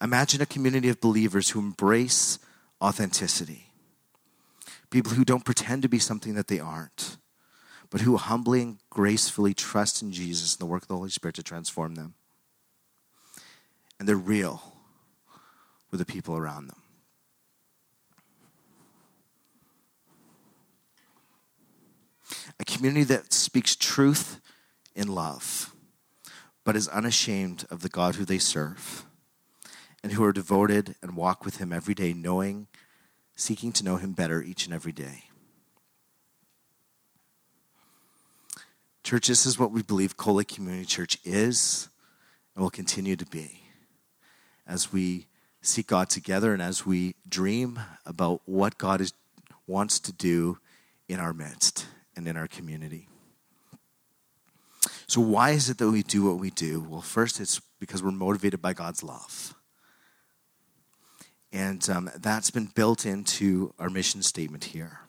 Imagine 0.00 0.40
a 0.40 0.46
community 0.46 0.88
of 0.88 1.00
believers 1.00 1.50
who 1.50 1.60
embrace 1.60 2.38
authenticity. 2.80 3.70
People 4.90 5.12
who 5.12 5.24
don't 5.24 5.44
pretend 5.44 5.82
to 5.82 5.88
be 5.88 5.98
something 5.98 6.34
that 6.34 6.46
they 6.46 6.60
aren't, 6.60 7.16
but 7.90 8.02
who 8.02 8.16
humbly 8.16 8.62
and 8.62 8.78
gracefully 8.90 9.54
trust 9.54 10.02
in 10.02 10.12
Jesus 10.12 10.54
and 10.54 10.60
the 10.60 10.70
work 10.70 10.82
of 10.82 10.88
the 10.88 10.96
Holy 10.96 11.10
Spirit 11.10 11.34
to 11.36 11.42
transform 11.42 11.96
them. 11.96 12.14
And 13.98 14.08
they're 14.08 14.16
real 14.16 14.74
with 15.90 15.98
the 15.98 16.06
people 16.06 16.36
around 16.36 16.68
them. 16.68 16.83
A 22.60 22.64
community 22.64 23.04
that 23.04 23.32
speaks 23.32 23.74
truth 23.74 24.40
in 24.94 25.08
love, 25.08 25.74
but 26.64 26.76
is 26.76 26.88
unashamed 26.88 27.66
of 27.70 27.82
the 27.82 27.88
God 27.88 28.14
who 28.14 28.24
they 28.24 28.38
serve, 28.38 29.04
and 30.02 30.12
who 30.12 30.24
are 30.24 30.32
devoted 30.32 30.94
and 31.02 31.16
walk 31.16 31.44
with 31.44 31.56
Him 31.56 31.72
every 31.72 31.94
day, 31.94 32.12
knowing, 32.12 32.68
seeking 33.34 33.72
to 33.72 33.84
know 33.84 33.96
Him 33.96 34.12
better 34.12 34.42
each 34.42 34.66
and 34.66 34.74
every 34.74 34.92
day. 34.92 35.24
Church, 39.02 39.28
this 39.28 39.44
is 39.44 39.58
what 39.58 39.70
we 39.70 39.82
believe 39.82 40.16
Cole 40.16 40.42
Community 40.44 40.86
Church 40.86 41.18
is 41.24 41.88
and 42.54 42.62
will 42.62 42.70
continue 42.70 43.16
to 43.16 43.26
be 43.26 43.64
as 44.66 44.92
we 44.92 45.26
seek 45.60 45.88
God 45.88 46.08
together 46.08 46.52
and 46.52 46.62
as 46.62 46.86
we 46.86 47.14
dream 47.28 47.80
about 48.06 48.42
what 48.46 48.78
God 48.78 49.00
is, 49.00 49.12
wants 49.66 49.98
to 50.00 50.12
do 50.12 50.58
in 51.08 51.20
our 51.20 51.32
midst 51.32 51.86
and 52.16 52.26
in 52.26 52.36
our 52.36 52.46
community. 52.46 53.08
So, 55.06 55.20
why 55.20 55.50
is 55.50 55.68
it 55.68 55.78
that 55.78 55.90
we 55.90 56.02
do 56.02 56.24
what 56.24 56.38
we 56.38 56.50
do? 56.50 56.86
Well, 56.88 57.00
first, 57.00 57.40
it's 57.40 57.60
because 57.78 58.02
we're 58.02 58.10
motivated 58.10 58.62
by 58.62 58.72
God's 58.72 59.02
love. 59.02 59.54
And 61.52 61.88
um, 61.88 62.10
that's 62.16 62.50
been 62.50 62.66
built 62.74 63.06
into 63.06 63.74
our 63.78 63.88
mission 63.88 64.22
statement 64.22 64.64
here, 64.64 65.00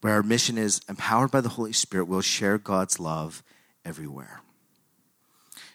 where 0.00 0.14
our 0.14 0.22
mission 0.22 0.58
is 0.58 0.80
empowered 0.88 1.30
by 1.30 1.40
the 1.40 1.50
Holy 1.50 1.72
Spirit, 1.72 2.06
we'll 2.06 2.22
share 2.22 2.58
God's 2.58 2.98
love 2.98 3.42
everywhere. 3.84 4.40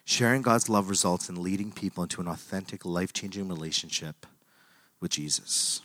Sharing 0.03 0.41
God's 0.41 0.69
love 0.69 0.89
results 0.89 1.29
in 1.29 1.41
leading 1.41 1.71
people 1.71 2.03
into 2.03 2.19
an 2.19 2.27
authentic, 2.27 2.85
life 2.85 3.13
changing 3.13 3.47
relationship 3.47 4.25
with 4.99 5.11
Jesus. 5.11 5.81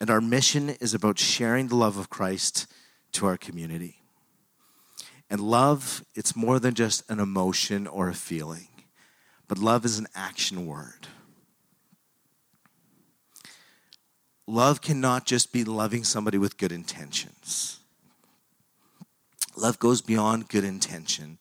And 0.00 0.10
our 0.10 0.20
mission 0.20 0.70
is 0.70 0.94
about 0.94 1.18
sharing 1.18 1.68
the 1.68 1.76
love 1.76 1.96
of 1.96 2.10
Christ 2.10 2.66
to 3.12 3.26
our 3.26 3.36
community. 3.36 4.00
And 5.30 5.40
love, 5.40 6.04
it's 6.14 6.34
more 6.34 6.58
than 6.58 6.74
just 6.74 7.08
an 7.10 7.20
emotion 7.20 7.86
or 7.86 8.08
a 8.08 8.14
feeling, 8.14 8.68
but 9.46 9.58
love 9.58 9.84
is 9.84 9.98
an 9.98 10.06
action 10.14 10.66
word. 10.66 11.08
Love 14.46 14.80
cannot 14.80 15.26
just 15.26 15.52
be 15.52 15.64
loving 15.64 16.04
somebody 16.04 16.38
with 16.38 16.56
good 16.56 16.72
intentions. 16.72 17.80
Love 19.56 19.78
goes 19.78 20.00
beyond 20.00 20.48
good 20.48 20.64
intention 20.64 21.38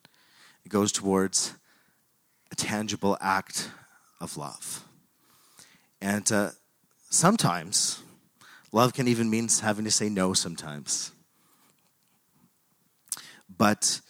it 0.67 0.69
goes 0.69 0.91
towards 0.91 1.53
a 2.51 2.55
tangible 2.55 3.17
act 3.21 3.71
of 4.19 4.35
love. 4.35 4.83
And 6.01 6.29
uh, 6.29 6.49
sometimes, 7.09 8.03
love 8.73 8.93
can 8.93 9.07
even 9.07 9.29
mean 9.29 9.47
having 9.61 9.85
to 9.85 9.91
say 9.91 10.09
no 10.09 10.33
sometimes. 10.33 11.13
But 13.57 14.01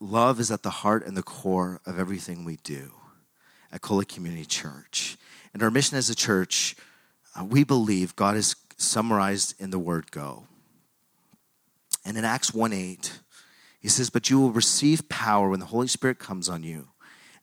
love 0.00 0.40
is 0.40 0.50
at 0.50 0.62
the 0.62 0.70
heart 0.70 1.06
and 1.06 1.16
the 1.16 1.22
core 1.22 1.80
of 1.86 1.98
everything 1.98 2.44
we 2.44 2.56
do 2.56 2.92
at 3.72 3.80
Cole 3.80 4.02
Community 4.02 4.44
Church. 4.44 5.16
And 5.52 5.62
our 5.62 5.70
mission 5.70 5.96
as 5.96 6.10
a 6.10 6.14
church, 6.14 6.76
uh, 7.38 7.44
we 7.44 7.64
believe 7.64 8.16
God 8.16 8.36
is 8.36 8.56
summarized 8.76 9.60
in 9.60 9.70
the 9.70 9.78
word 9.78 10.10
go. 10.10 10.46
And 12.04 12.18
in 12.18 12.24
Acts 12.24 12.52
1 12.52 12.72
8, 12.72 13.20
he 13.80 13.88
says, 13.88 14.10
But 14.10 14.30
you 14.30 14.38
will 14.40 14.50
receive 14.50 15.08
power 15.08 15.48
when 15.48 15.60
the 15.60 15.66
Holy 15.66 15.88
Spirit 15.88 16.18
comes 16.18 16.48
on 16.48 16.62
you, 16.62 16.88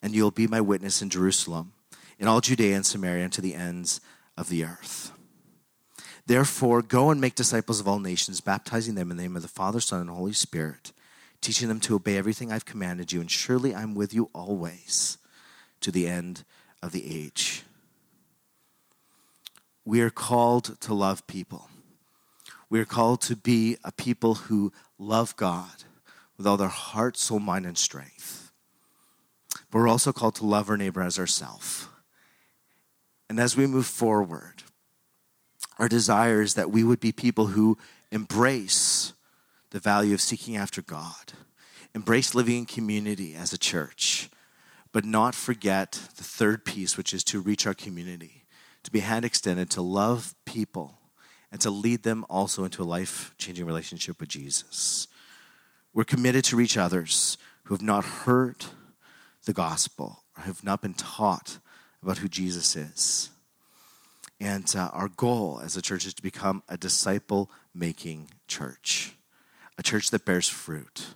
and 0.02 0.14
you'll 0.14 0.32
be 0.32 0.48
my 0.48 0.62
witness 0.62 1.02
in 1.02 1.10
Jerusalem, 1.10 1.74
in 2.20 2.28
all 2.28 2.42
Judea 2.42 2.76
and 2.76 2.86
Samaria, 2.86 3.24
and 3.24 3.34
to 3.34 3.42
the 3.42 3.56
ends 3.56 4.02
of 4.38 4.50
the 4.50 4.64
earth. 4.64 5.12
Therefore, 6.32 6.82
go 6.82 7.10
and 7.10 7.20
make 7.20 7.36
disciples 7.36 7.82
of 7.82 7.90
all 7.90 8.00
nations, 8.00 8.40
baptizing 8.40 8.96
them 8.96 9.12
in 9.12 9.18
the 9.18 9.24
name 9.24 9.36
of 9.36 9.42
the 9.42 9.50
Father, 9.50 9.82
Son, 9.82 10.00
and 10.00 10.10
Holy 10.10 10.32
Spirit, 10.32 10.94
teaching 11.42 11.68
them 11.68 11.82
to 11.82 11.96
obey 11.96 12.16
everything 12.16 12.54
I've 12.54 12.64
commanded 12.64 13.12
you, 13.12 13.20
and 13.20 13.30
surely 13.30 13.76
I'm 13.76 13.96
with 13.96 14.14
you 14.14 14.30
always 14.34 15.18
to 15.82 15.92
the 15.92 16.08
end 16.08 16.46
of 16.82 16.94
the 16.94 17.22
age. 17.22 17.64
We 19.84 20.00
are 20.00 20.10
called 20.10 20.80
to 20.80 20.94
love 20.94 21.28
people. 21.28 21.68
We 22.70 22.80
are 22.80 22.86
called 22.86 23.20
to 23.24 23.36
be 23.36 23.76
a 23.84 23.92
people 23.92 24.36
who 24.36 24.72
love 24.98 25.36
God 25.36 25.84
with 26.38 26.48
all 26.48 26.56
their 26.56 26.70
heart, 26.70 27.18
soul, 27.18 27.42
mind, 27.42 27.66
and 27.66 27.78
strength. 27.78 28.54
But 29.70 29.80
we're 29.80 29.90
also 29.90 30.14
called 30.14 30.36
to 30.36 30.46
love 30.46 30.70
our 30.70 30.78
neighbor 30.78 31.02
as 31.02 31.20
ourselves. 31.20 31.90
And 33.30 33.38
as 33.38 33.58
we 33.58 33.68
move 33.68 33.86
forward, 33.86 34.64
our 35.82 35.90
desire 35.90 36.44
is 36.44 36.54
that 36.54 36.70
we 36.70 36.84
would 36.84 37.00
be 37.00 37.12
people 37.12 37.48
who 37.48 37.76
embrace 38.12 39.14
the 39.72 39.80
value 39.80 40.14
of 40.14 40.22
seeking 40.22 40.56
after 40.56 40.80
God, 40.80 41.34
embrace 41.96 42.36
living 42.36 42.60
in 42.60 42.66
community 42.68 43.34
as 43.34 43.52
a 43.52 43.58
church, 43.58 44.30
but 44.92 45.04
not 45.04 45.34
forget 45.34 45.94
the 46.18 46.24
third 46.24 46.66
piece, 46.66 46.98
which 46.98 47.16
is 47.16 47.24
to 47.24 47.42
reach 47.42 47.66
our 47.66 47.74
community, 47.74 48.44
to 48.84 48.92
be 48.92 49.00
hand 49.00 49.26
extended, 49.26 49.72
to 49.72 49.82
love 49.82 50.36
people, 50.46 51.00
and 51.52 51.60
to 51.62 51.72
lead 51.72 52.04
them 52.04 52.26
also 52.30 52.64
into 52.64 52.84
a 52.84 52.86
life 52.86 53.34
changing 53.40 53.66
relationship 53.66 54.20
with 54.20 54.30
Jesus. 54.30 55.08
We're 55.96 56.04
committed 56.04 56.44
to 56.46 56.56
reach 56.56 56.78
others 56.78 57.40
who 57.64 57.74
have 57.74 57.82
not 57.82 58.06
heard 58.06 58.66
the 59.46 59.54
gospel 59.54 60.22
or 60.38 60.44
have 60.44 60.64
not 60.64 60.84
been 60.84 60.94
taught 60.94 61.58
about 62.04 62.20
who 62.20 62.28
Jesus 62.28 62.76
is. 62.76 63.31
And 64.42 64.76
uh, 64.76 64.90
our 64.92 65.08
goal 65.08 65.62
as 65.64 65.78
a 65.78 65.84
church 65.84 66.04
is 66.08 66.16
to 66.16 66.24
become 66.24 66.64
a 66.68 66.76
disciple 66.76 67.52
making 67.76 68.32
church, 68.48 69.14
a 69.78 69.84
church 69.84 70.10
that 70.10 70.26
bears 70.26 70.50
fruit, 70.50 71.14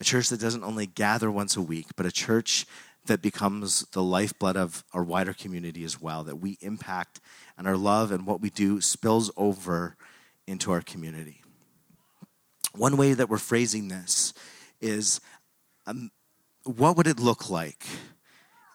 a 0.00 0.04
church 0.04 0.28
that 0.28 0.40
doesn't 0.40 0.62
only 0.62 0.86
gather 0.86 1.28
once 1.28 1.56
a 1.56 1.60
week, 1.60 1.86
but 1.96 2.06
a 2.06 2.12
church 2.12 2.64
that 3.06 3.20
becomes 3.20 3.80
the 3.90 4.02
lifeblood 4.02 4.56
of 4.56 4.84
our 4.92 5.02
wider 5.02 5.34
community 5.34 5.82
as 5.82 6.00
well, 6.00 6.22
that 6.22 6.36
we 6.36 6.56
impact 6.60 7.18
and 7.58 7.66
our 7.66 7.76
love 7.76 8.12
and 8.12 8.26
what 8.26 8.40
we 8.40 8.48
do 8.48 8.80
spills 8.80 9.28
over 9.36 9.96
into 10.46 10.70
our 10.70 10.82
community. 10.82 11.42
One 12.76 12.96
way 12.96 13.12
that 13.12 13.28
we're 13.28 13.38
phrasing 13.38 13.88
this 13.88 14.32
is 14.80 15.20
um, 15.88 16.12
what 16.62 16.96
would 16.96 17.08
it 17.08 17.18
look 17.18 17.50
like 17.50 17.84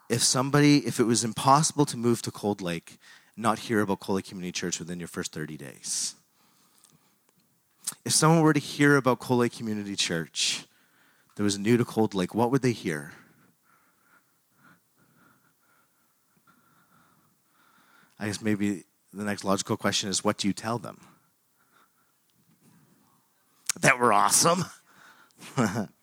if 0.10 0.22
somebody, 0.22 0.80
if 0.80 1.00
it 1.00 1.06
was 1.06 1.24
impossible 1.24 1.86
to 1.86 1.96
move 1.96 2.22
to 2.24 2.32
Cold 2.32 2.62
Lake, 2.62 2.98
not 3.38 3.60
hear 3.60 3.82
about 3.82 4.00
Cold 4.00 4.18
Lake 4.18 4.26
Community 4.26 4.52
Church 4.52 4.80
within 4.80 5.00
your 5.00 5.08
first 5.08 5.32
30 5.32 5.58
days? 5.58 6.16
If 8.04 8.12
someone 8.12 8.42
were 8.42 8.54
to 8.54 8.60
hear 8.60 8.98
about 8.98 9.20
Cold 9.20 9.42
Lake 9.42 9.54
Community 9.54 9.96
Church 9.96 10.66
that 11.36 11.44
was 11.44 11.58
new 11.58 11.78
to 11.78 11.86
Cold 11.86 12.14
Lake, 12.14 12.34
what 12.34 12.52
would 12.52 12.62
they 12.62 12.72
hear? 12.72 13.12
I 18.20 18.26
guess 18.26 18.42
maybe 18.42 18.84
the 19.14 19.24
next 19.24 19.44
logical 19.44 19.78
question 19.78 20.10
is 20.10 20.24
what 20.24 20.38
do 20.38 20.48
you 20.48 20.54
tell 20.54 20.80
them? 20.80 21.00
That 23.80 24.00
we're 24.00 24.12
awesome. 24.12 24.66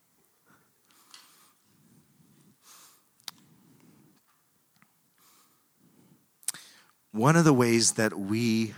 One 7.15 7.37
of 7.37 7.45
the 7.45 7.53
ways 7.53 7.93
that 7.93 8.19
we, 8.19 8.75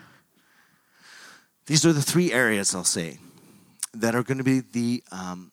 these 1.65 1.87
are 1.87 1.93
the 1.95 2.03
three 2.03 2.35
areas 2.35 2.75
I'll 2.75 2.85
say 2.85 3.17
that 3.95 4.15
are 4.15 4.23
going 4.23 4.37
to 4.37 4.45
be 4.45 4.61
the, 4.61 5.03
um, 5.11 5.53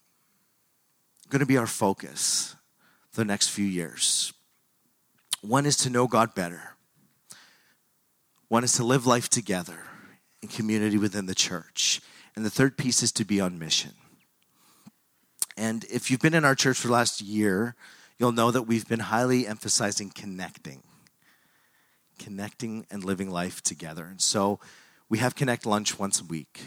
going 1.30 1.40
to 1.40 1.46
be 1.46 1.56
our 1.56 1.66
focus 1.66 2.58
for 3.10 3.22
the 3.22 3.26
next 3.26 3.48
few 3.48 3.64
years. 3.64 4.34
One 5.40 5.66
is 5.66 5.78
to 5.78 5.90
know 5.90 6.08
God 6.08 6.36
better. 6.36 6.76
One 8.50 8.66
is 8.66 8.74
to 8.74 8.84
live 8.84 9.08
life 9.08 9.30
together 9.30 9.80
in 10.42 10.50
community 10.50 10.98
within 10.98 11.26
the 11.26 11.34
church. 11.34 12.02
And 12.36 12.44
the 12.44 12.50
third 12.50 12.78
piece 12.78 13.02
is 13.02 13.14
to 13.14 13.24
be 13.24 13.40
on 13.40 13.58
mission. 13.58 13.94
And 15.56 15.86
if 15.86 16.12
you've 16.12 16.20
been 16.20 16.34
in 16.34 16.44
our 16.44 16.54
church 16.54 16.80
for 16.80 16.88
the 16.88 16.94
last 16.94 17.22
year, 17.22 17.76
you'll 18.18 18.34
know 18.34 18.52
that 18.52 18.64
we've 18.64 18.90
been 18.90 19.00
highly 19.00 19.48
emphasizing 19.48 20.10
connecting, 20.10 20.84
connecting 22.20 22.86
and 22.90 23.04
living 23.04 23.30
life 23.30 23.62
together. 23.62 24.06
And 24.06 24.22
so 24.22 24.60
we 25.10 25.18
have 25.20 25.36
Connect 25.36 25.66
Lunch 25.66 26.00
once 26.00 26.22
a 26.22 26.26
week. 26.26 26.62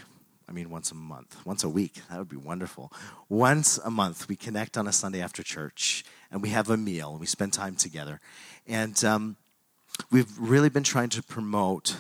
I 0.48 0.52
mean, 0.52 0.70
once 0.70 0.92
a 0.92 0.94
month, 0.94 1.44
once 1.44 1.64
a 1.64 1.68
week. 1.68 2.00
That 2.08 2.18
would 2.18 2.28
be 2.28 2.36
wonderful. 2.36 2.92
Once 3.28 3.78
a 3.78 3.90
month, 3.90 4.28
we 4.28 4.36
connect 4.36 4.76
on 4.76 4.86
a 4.86 4.92
Sunday 4.92 5.20
after 5.20 5.42
church 5.42 6.04
and 6.30 6.40
we 6.40 6.50
have 6.50 6.70
a 6.70 6.76
meal 6.76 7.10
and 7.10 7.20
we 7.20 7.26
spend 7.26 7.52
time 7.52 7.74
together. 7.74 8.20
And 8.66 9.02
um, 9.04 9.36
we've 10.10 10.30
really 10.38 10.68
been 10.68 10.84
trying 10.84 11.08
to 11.10 11.22
promote 11.22 11.96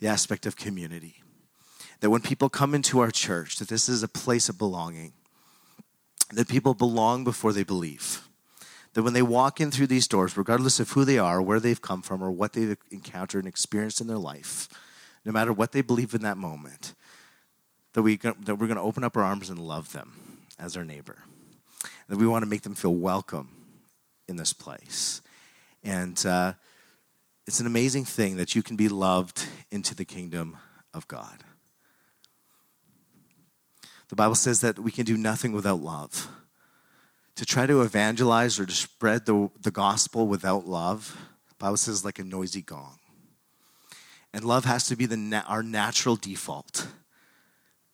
the 0.00 0.08
aspect 0.08 0.44
of 0.44 0.56
community. 0.56 1.22
That 2.00 2.10
when 2.10 2.20
people 2.20 2.48
come 2.48 2.74
into 2.74 3.00
our 3.00 3.10
church, 3.10 3.56
that 3.56 3.68
this 3.68 3.88
is 3.88 4.02
a 4.02 4.08
place 4.08 4.48
of 4.48 4.58
belonging. 4.58 5.12
That 6.30 6.48
people 6.48 6.74
belong 6.74 7.24
before 7.24 7.52
they 7.52 7.64
believe. 7.64 8.27
That 8.98 9.04
when 9.04 9.12
they 9.12 9.22
walk 9.22 9.60
in 9.60 9.70
through 9.70 9.86
these 9.86 10.08
doors, 10.08 10.36
regardless 10.36 10.80
of 10.80 10.90
who 10.90 11.04
they 11.04 11.18
are, 11.18 11.40
where 11.40 11.60
they've 11.60 11.80
come 11.80 12.02
from, 12.02 12.20
or 12.20 12.32
what 12.32 12.54
they've 12.54 12.76
encountered 12.90 13.44
and 13.44 13.46
experienced 13.46 14.00
in 14.00 14.08
their 14.08 14.18
life, 14.18 14.68
no 15.24 15.30
matter 15.30 15.52
what 15.52 15.70
they 15.70 15.82
believe 15.82 16.14
in 16.14 16.22
that 16.22 16.36
moment, 16.36 16.94
that, 17.92 18.02
we, 18.02 18.16
that 18.16 18.56
we're 18.58 18.66
going 18.66 18.74
to 18.74 18.80
open 18.80 19.04
up 19.04 19.16
our 19.16 19.22
arms 19.22 19.50
and 19.50 19.60
love 19.60 19.92
them 19.92 20.40
as 20.58 20.76
our 20.76 20.84
neighbor. 20.84 21.18
That 22.08 22.18
we 22.18 22.26
want 22.26 22.42
to 22.42 22.48
make 22.48 22.62
them 22.62 22.74
feel 22.74 22.92
welcome 22.92 23.50
in 24.26 24.34
this 24.34 24.52
place. 24.52 25.22
And 25.84 26.26
uh, 26.26 26.54
it's 27.46 27.60
an 27.60 27.68
amazing 27.68 28.04
thing 28.04 28.36
that 28.38 28.56
you 28.56 28.64
can 28.64 28.74
be 28.74 28.88
loved 28.88 29.46
into 29.70 29.94
the 29.94 30.04
kingdom 30.04 30.56
of 30.92 31.06
God. 31.06 31.44
The 34.08 34.16
Bible 34.16 34.34
says 34.34 34.60
that 34.62 34.80
we 34.80 34.90
can 34.90 35.04
do 35.04 35.16
nothing 35.16 35.52
without 35.52 35.80
love. 35.80 36.28
To 37.38 37.46
try 37.46 37.66
to 37.66 37.82
evangelize 37.82 38.58
or 38.58 38.66
to 38.66 38.72
spread 38.72 39.24
the, 39.24 39.48
the 39.62 39.70
gospel 39.70 40.26
without 40.26 40.66
love, 40.66 41.16
Bible 41.60 41.76
says 41.76 42.04
like 42.04 42.18
a 42.18 42.24
noisy 42.24 42.62
gong. 42.62 42.98
And 44.34 44.44
love 44.44 44.64
has 44.64 44.88
to 44.88 44.96
be 44.96 45.06
the 45.06 45.16
na- 45.16 45.44
our 45.46 45.62
natural 45.62 46.16
default 46.16 46.88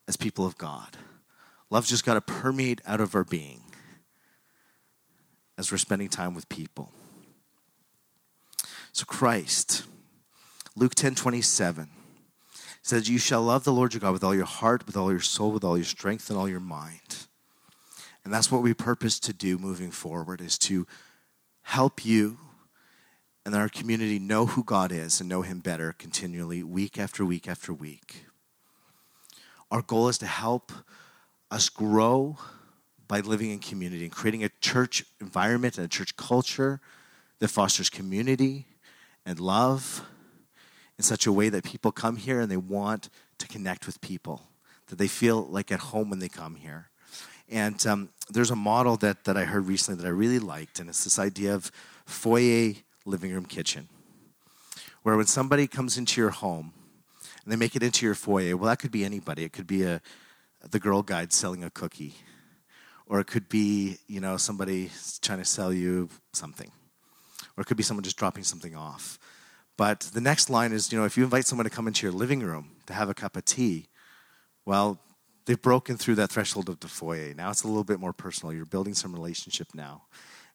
as 0.08 0.16
people 0.16 0.46
of 0.46 0.56
God. 0.56 0.96
Love's 1.68 1.90
just 1.90 2.06
got 2.06 2.14
to 2.14 2.22
permeate 2.22 2.80
out 2.86 3.02
of 3.02 3.14
our 3.14 3.22
being 3.22 3.60
as 5.58 5.70
we're 5.70 5.76
spending 5.76 6.08
time 6.08 6.34
with 6.34 6.48
people. 6.48 6.90
So 8.92 9.04
Christ, 9.04 9.84
Luke 10.74 10.94
10 10.94 11.16
27, 11.16 11.90
says, 12.80 13.10
You 13.10 13.18
shall 13.18 13.42
love 13.42 13.64
the 13.64 13.74
Lord 13.74 13.92
your 13.92 14.00
God 14.00 14.14
with 14.14 14.24
all 14.24 14.34
your 14.34 14.46
heart, 14.46 14.86
with 14.86 14.96
all 14.96 15.10
your 15.10 15.20
soul, 15.20 15.52
with 15.52 15.64
all 15.64 15.76
your 15.76 15.84
strength, 15.84 16.30
and 16.30 16.38
all 16.38 16.48
your 16.48 16.60
mind. 16.60 17.26
And 18.24 18.32
that's 18.32 18.50
what 18.50 18.62
we 18.62 18.72
purpose 18.72 19.18
to 19.20 19.32
do 19.32 19.58
moving 19.58 19.90
forward 19.90 20.40
is 20.40 20.56
to 20.58 20.86
help 21.62 22.04
you 22.04 22.38
and 23.46 23.54
our 23.54 23.68
community 23.68 24.18
know 24.18 24.46
who 24.46 24.64
God 24.64 24.90
is 24.90 25.20
and 25.20 25.28
know 25.28 25.42
him 25.42 25.60
better 25.60 25.92
continually, 25.92 26.62
week 26.62 26.98
after 26.98 27.24
week 27.24 27.46
after 27.46 27.74
week. 27.74 28.24
Our 29.70 29.82
goal 29.82 30.08
is 30.08 30.18
to 30.18 30.26
help 30.26 30.72
us 31.50 31.68
grow 31.68 32.38
by 33.06 33.20
living 33.20 33.50
in 33.50 33.58
community 33.58 34.04
and 34.04 34.12
creating 34.12 34.44
a 34.44 34.48
church 34.60 35.04
environment 35.20 35.76
and 35.76 35.84
a 35.84 35.88
church 35.88 36.16
culture 36.16 36.80
that 37.38 37.48
fosters 37.48 37.90
community 37.90 38.66
and 39.26 39.38
love 39.38 40.06
in 40.96 41.04
such 41.04 41.26
a 41.26 41.32
way 41.32 41.48
that 41.50 41.64
people 41.64 41.92
come 41.92 42.16
here 42.16 42.40
and 42.40 42.50
they 42.50 42.56
want 42.56 43.10
to 43.38 43.46
connect 43.46 43.86
with 43.86 44.00
people, 44.00 44.48
that 44.86 44.96
they 44.96 45.08
feel 45.08 45.42
like 45.42 45.70
at 45.70 45.80
home 45.80 46.08
when 46.08 46.18
they 46.18 46.28
come 46.28 46.54
here. 46.54 46.88
And 47.54 47.86
um, 47.86 48.08
there's 48.28 48.50
a 48.50 48.56
model 48.56 48.96
that, 48.96 49.24
that 49.24 49.36
I 49.36 49.44
heard 49.44 49.68
recently 49.68 50.02
that 50.02 50.08
I 50.08 50.10
really 50.10 50.40
liked, 50.40 50.80
and 50.80 50.88
it's 50.88 51.04
this 51.04 51.20
idea 51.20 51.54
of 51.54 51.70
foyer 52.04 52.74
living 53.06 53.32
room 53.32 53.46
kitchen, 53.46 53.88
where 55.04 55.16
when 55.16 55.26
somebody 55.26 55.68
comes 55.68 55.96
into 55.96 56.20
your 56.20 56.30
home 56.30 56.72
and 57.44 57.52
they 57.52 57.56
make 57.56 57.76
it 57.76 57.82
into 57.84 58.04
your 58.04 58.16
foyer, 58.16 58.56
well, 58.56 58.68
that 58.68 58.80
could 58.80 58.90
be 58.90 59.04
anybody. 59.04 59.44
It 59.44 59.52
could 59.52 59.68
be 59.68 59.84
a, 59.84 60.02
the 60.68 60.80
girl 60.80 61.02
guide 61.02 61.32
selling 61.32 61.62
a 61.62 61.70
cookie, 61.70 62.16
or 63.06 63.20
it 63.20 63.28
could 63.28 63.48
be, 63.48 63.98
you 64.08 64.20
know, 64.20 64.36
somebody 64.36 64.90
trying 65.22 65.38
to 65.38 65.44
sell 65.44 65.72
you 65.72 66.08
something 66.32 66.72
or 67.56 67.62
it 67.62 67.66
could 67.66 67.76
be 67.76 67.82
someone 67.82 68.02
just 68.02 68.16
dropping 68.16 68.44
something 68.44 68.74
off. 68.74 69.18
But 69.76 70.00
the 70.00 70.20
next 70.20 70.50
line 70.50 70.72
is, 70.72 70.92
you 70.92 70.98
know, 70.98 71.04
if 71.04 71.16
you 71.16 71.24
invite 71.24 71.46
someone 71.46 71.64
to 71.64 71.70
come 71.70 71.86
into 71.86 72.06
your 72.06 72.12
living 72.12 72.40
room 72.40 72.72
to 72.86 72.92
have 72.92 73.08
a 73.08 73.14
cup 73.14 73.36
of 73.36 73.44
tea, 73.44 73.88
well, 74.64 75.00
they've 75.46 75.60
broken 75.60 75.96
through 75.96 76.16
that 76.16 76.30
threshold 76.30 76.68
of 76.68 76.80
the 76.80 76.88
foyer. 76.88 77.34
Now 77.34 77.50
it's 77.50 77.62
a 77.62 77.68
little 77.68 77.84
bit 77.84 78.00
more 78.00 78.12
personal. 78.12 78.52
You're 78.54 78.64
building 78.64 78.94
some 78.94 79.12
relationship 79.12 79.68
now. 79.74 80.02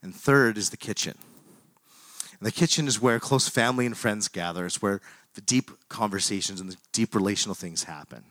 And 0.02 0.16
third 0.16 0.58
is 0.58 0.70
the 0.70 0.78
kitchen. 0.78 1.18
And 2.40 2.48
the 2.48 2.52
kitchen 2.52 2.88
is 2.88 3.02
where 3.02 3.20
close 3.20 3.50
family 3.50 3.86
and 3.86 3.98
friends 3.98 4.28
gather. 4.28 4.66
It's 4.66 4.82
where 4.82 5.02
the 5.36 5.42
deep 5.42 5.72
conversations 5.90 6.62
and 6.62 6.72
the 6.72 6.78
deep 6.94 7.14
relational 7.14 7.56
things 7.56 7.84
happen. 7.84 8.24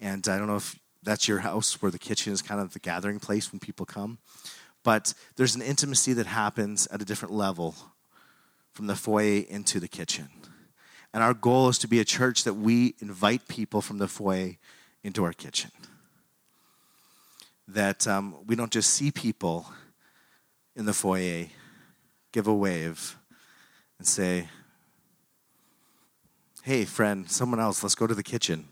And 0.00 0.26
I 0.28 0.38
don't 0.38 0.48
know 0.48 0.56
if 0.56 0.78
that's 1.02 1.28
your 1.28 1.38
house 1.38 1.80
where 1.80 1.90
the 1.90 1.98
kitchen 1.98 2.32
is 2.32 2.42
kind 2.42 2.60
of 2.60 2.72
the 2.72 2.78
gathering 2.78 3.20
place 3.20 3.52
when 3.52 3.60
people 3.60 3.86
come. 3.86 4.18
But 4.82 5.14
there's 5.36 5.54
an 5.54 5.62
intimacy 5.62 6.12
that 6.14 6.26
happens 6.26 6.86
at 6.88 7.00
a 7.00 7.04
different 7.04 7.34
level 7.34 7.74
from 8.72 8.86
the 8.86 8.96
foyer 8.96 9.44
into 9.48 9.80
the 9.80 9.88
kitchen. 9.88 10.28
And 11.12 11.22
our 11.22 11.34
goal 11.34 11.68
is 11.68 11.78
to 11.78 11.88
be 11.88 12.00
a 12.00 12.04
church 12.04 12.44
that 12.44 12.54
we 12.54 12.94
invite 13.00 13.48
people 13.48 13.80
from 13.80 13.98
the 13.98 14.08
foyer 14.08 14.56
into 15.02 15.24
our 15.24 15.32
kitchen. 15.32 15.70
That 17.66 18.06
um, 18.06 18.36
we 18.46 18.56
don't 18.56 18.72
just 18.72 18.90
see 18.90 19.10
people 19.10 19.66
in 20.74 20.86
the 20.86 20.92
foyer, 20.92 21.46
give 22.32 22.46
a 22.46 22.54
wave, 22.54 23.16
and 23.98 24.06
say, 24.06 24.48
hey, 26.62 26.84
friend, 26.84 27.30
someone 27.30 27.60
else, 27.60 27.82
let's 27.82 27.94
go 27.94 28.06
to 28.06 28.14
the 28.14 28.22
kitchen. 28.22 28.68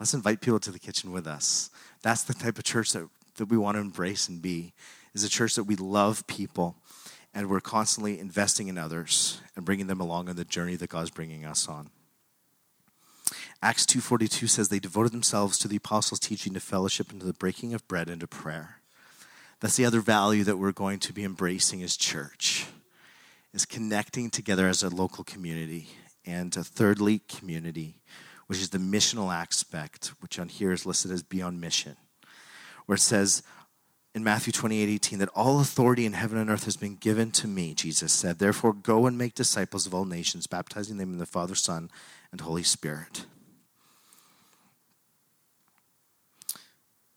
Let's 0.00 0.14
invite 0.14 0.40
people 0.40 0.60
to 0.60 0.70
the 0.70 0.78
kitchen 0.78 1.12
with 1.12 1.26
us. 1.26 1.70
That's 2.02 2.24
the 2.24 2.34
type 2.34 2.58
of 2.58 2.64
church 2.64 2.92
that, 2.92 3.08
that 3.36 3.46
we 3.46 3.56
want 3.56 3.76
to 3.76 3.80
embrace 3.80 4.28
and 4.28 4.42
be 4.42 4.72
is 5.14 5.24
a 5.24 5.28
church 5.28 5.54
that 5.54 5.64
we 5.64 5.76
love 5.76 6.26
people 6.26 6.76
and 7.32 7.48
we're 7.48 7.60
constantly 7.60 8.18
investing 8.18 8.68
in 8.68 8.78
others 8.78 9.40
and 9.56 9.64
bringing 9.64 9.86
them 9.86 10.00
along 10.00 10.28
on 10.28 10.36
the 10.36 10.44
journey 10.44 10.76
that 10.76 10.88
God's 10.88 11.10
bringing 11.10 11.44
us 11.44 11.68
on. 11.68 11.90
Acts 13.64 13.86
2:42 13.86 14.46
says 14.46 14.68
they 14.68 14.78
devoted 14.78 15.12
themselves 15.12 15.56
to 15.56 15.68
the 15.68 15.76
apostles' 15.76 16.20
teaching, 16.20 16.52
to 16.52 16.60
fellowship, 16.60 17.10
and 17.10 17.20
to 17.20 17.26
the 17.26 17.32
breaking 17.32 17.72
of 17.72 17.88
bread 17.88 18.10
and 18.10 18.20
to 18.20 18.26
prayer. 18.26 18.82
That's 19.60 19.76
the 19.76 19.86
other 19.86 20.02
value 20.02 20.44
that 20.44 20.58
we're 20.58 20.70
going 20.70 20.98
to 20.98 21.14
be 21.14 21.24
embracing 21.24 21.82
as 21.82 21.96
church, 21.96 22.66
is 23.54 23.64
connecting 23.64 24.28
together 24.28 24.68
as 24.68 24.82
a 24.82 24.90
local 24.90 25.24
community. 25.24 25.88
And 26.26 26.54
a 26.58 26.62
thirdly, 26.62 27.20
community, 27.20 28.02
which 28.48 28.58
is 28.58 28.68
the 28.68 28.76
missional 28.76 29.34
aspect, 29.34 30.12
which 30.20 30.38
on 30.38 30.48
here 30.48 30.72
is 30.72 30.84
listed 30.84 31.10
as 31.10 31.22
beyond 31.22 31.58
mission, 31.58 31.96
where 32.84 32.96
it 32.96 33.00
says 33.00 33.42
in 34.14 34.22
Matthew 34.22 34.52
28 34.52 34.90
18 34.90 35.18
that 35.20 35.30
all 35.30 35.60
authority 35.60 36.04
in 36.04 36.12
heaven 36.12 36.36
and 36.36 36.50
earth 36.50 36.66
has 36.66 36.76
been 36.76 36.96
given 36.96 37.30
to 37.30 37.48
me, 37.48 37.72
Jesus 37.72 38.12
said. 38.12 38.38
Therefore, 38.38 38.74
go 38.74 39.06
and 39.06 39.16
make 39.16 39.34
disciples 39.34 39.86
of 39.86 39.94
all 39.94 40.04
nations, 40.04 40.46
baptizing 40.46 40.98
them 40.98 41.14
in 41.14 41.18
the 41.18 41.24
Father, 41.24 41.54
Son, 41.54 41.90
and 42.30 42.42
Holy 42.42 42.62
Spirit. 42.62 43.24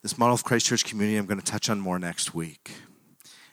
This 0.08 0.18
model 0.18 0.36
of 0.36 0.46
Christ 0.46 0.68
Church 0.68 0.86
community, 0.86 1.18
I'm 1.18 1.26
going 1.26 1.38
to 1.38 1.46
touch 1.46 1.70
on 1.70 1.82
more 1.82 2.00
next 2.00 2.34
week 2.34 2.72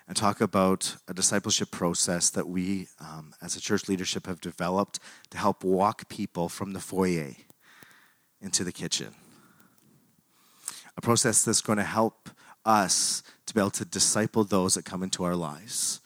and 0.07 0.17
talk 0.17 0.41
about 0.41 0.95
a 1.09 1.13
discipleship 1.13 1.73
process 1.73 2.31
that 2.31 2.47
we, 2.47 2.87
um, 3.01 3.35
as 3.43 3.57
a 3.57 3.61
church 3.61 3.89
leadership, 3.89 4.29
have 4.29 4.41
developed 4.41 5.01
to 5.31 5.39
help 5.39 5.65
walk 5.65 6.09
people 6.09 6.49
from 6.49 6.73
the 6.73 6.79
foyer 6.79 7.33
into 8.41 8.63
the 8.63 8.71
kitchen. 8.71 9.17
A 10.97 11.01
process 11.01 11.45
that's 11.45 11.61
going 11.61 11.79
to 11.79 11.83
help 11.83 12.31
us 12.65 13.25
to 13.47 13.55
be 13.55 13.59
able 13.59 13.71
to 13.71 13.85
disciple 13.85 14.45
those 14.45 14.75
that 14.75 14.85
come 14.85 15.03
into 15.03 15.25
our 15.25 15.35
lives, 15.35 16.01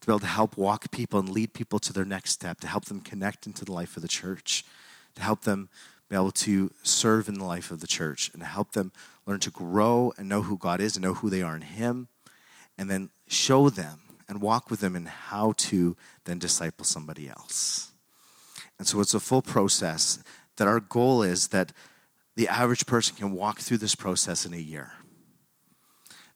to 0.00 0.08
be 0.08 0.10
able 0.10 0.18
to 0.18 0.26
help 0.26 0.56
walk 0.56 0.90
people 0.90 1.20
and 1.20 1.28
lead 1.28 1.54
people 1.54 1.78
to 1.78 1.92
their 1.92 2.04
next 2.04 2.32
step, 2.32 2.58
to 2.62 2.66
help 2.66 2.86
them 2.86 3.00
connect 3.00 3.46
into 3.46 3.64
the 3.64 3.72
life 3.72 3.94
of 3.94 4.02
the 4.02 4.08
church, 4.08 4.64
to 5.14 5.22
help 5.22 5.42
them 5.42 5.68
be 6.08 6.16
able 6.16 6.30
to 6.30 6.70
serve 6.82 7.28
in 7.28 7.34
the 7.34 7.44
life 7.44 7.70
of 7.70 7.80
the 7.80 7.86
church 7.86 8.30
and 8.32 8.42
help 8.42 8.72
them 8.72 8.92
learn 9.26 9.40
to 9.40 9.50
grow 9.50 10.12
and 10.16 10.28
know 10.28 10.42
who 10.42 10.56
God 10.56 10.80
is 10.80 10.96
and 10.96 11.04
know 11.04 11.14
who 11.14 11.28
they 11.28 11.42
are 11.42 11.54
in 11.54 11.62
Him, 11.62 12.08
and 12.76 12.90
then 12.90 13.10
show 13.26 13.68
them 13.68 14.00
and 14.28 14.40
walk 14.40 14.70
with 14.70 14.80
them 14.80 14.96
in 14.96 15.06
how 15.06 15.52
to 15.56 15.96
then 16.24 16.38
disciple 16.38 16.84
somebody 16.84 17.28
else. 17.28 17.92
And 18.78 18.86
so 18.86 19.00
it's 19.00 19.14
a 19.14 19.20
full 19.20 19.42
process 19.42 20.22
that 20.56 20.68
our 20.68 20.80
goal 20.80 21.22
is 21.22 21.48
that 21.48 21.72
the 22.36 22.48
average 22.48 22.86
person 22.86 23.16
can 23.16 23.32
walk 23.32 23.58
through 23.58 23.78
this 23.78 23.94
process 23.94 24.46
in 24.46 24.54
a 24.54 24.58
year. 24.58 24.92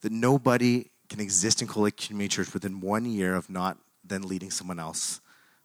That 0.01 0.13
nobody 0.13 0.91
can 1.09 1.21
exist 1.21 1.63
in 1.63 1.69
Cold 1.69 1.97
Community 1.97 2.37
Church 2.37 2.53
within 2.53 2.81
one 2.81 3.05
year 3.05 3.37
of 3.37 3.49
not 3.49 3.79
then 4.05 4.23
leading 4.23 4.51
someone 4.51 4.81
else 4.81 5.21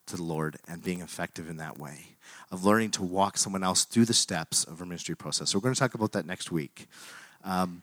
to 0.05 0.15
the 0.15 0.23
Lord 0.23 0.57
and 0.67 0.83
being 0.83 1.01
effective 1.01 1.49
in 1.49 1.57
that 1.57 1.79
way, 1.79 2.16
of 2.51 2.63
learning 2.65 2.91
to 2.91 3.03
walk 3.03 3.37
someone 3.37 3.63
else 3.63 3.85
through 3.85 4.05
the 4.05 4.13
steps 4.13 4.63
of 4.63 4.79
our 4.79 4.85
ministry 4.85 5.15
process. 5.15 5.49
So 5.49 5.57
we're 5.57 5.63
going 5.63 5.73
to 5.73 5.79
talk 5.79 5.93
about 5.93 6.11
that 6.13 6.25
next 6.25 6.51
week. 6.51 6.87
Um, 7.43 7.81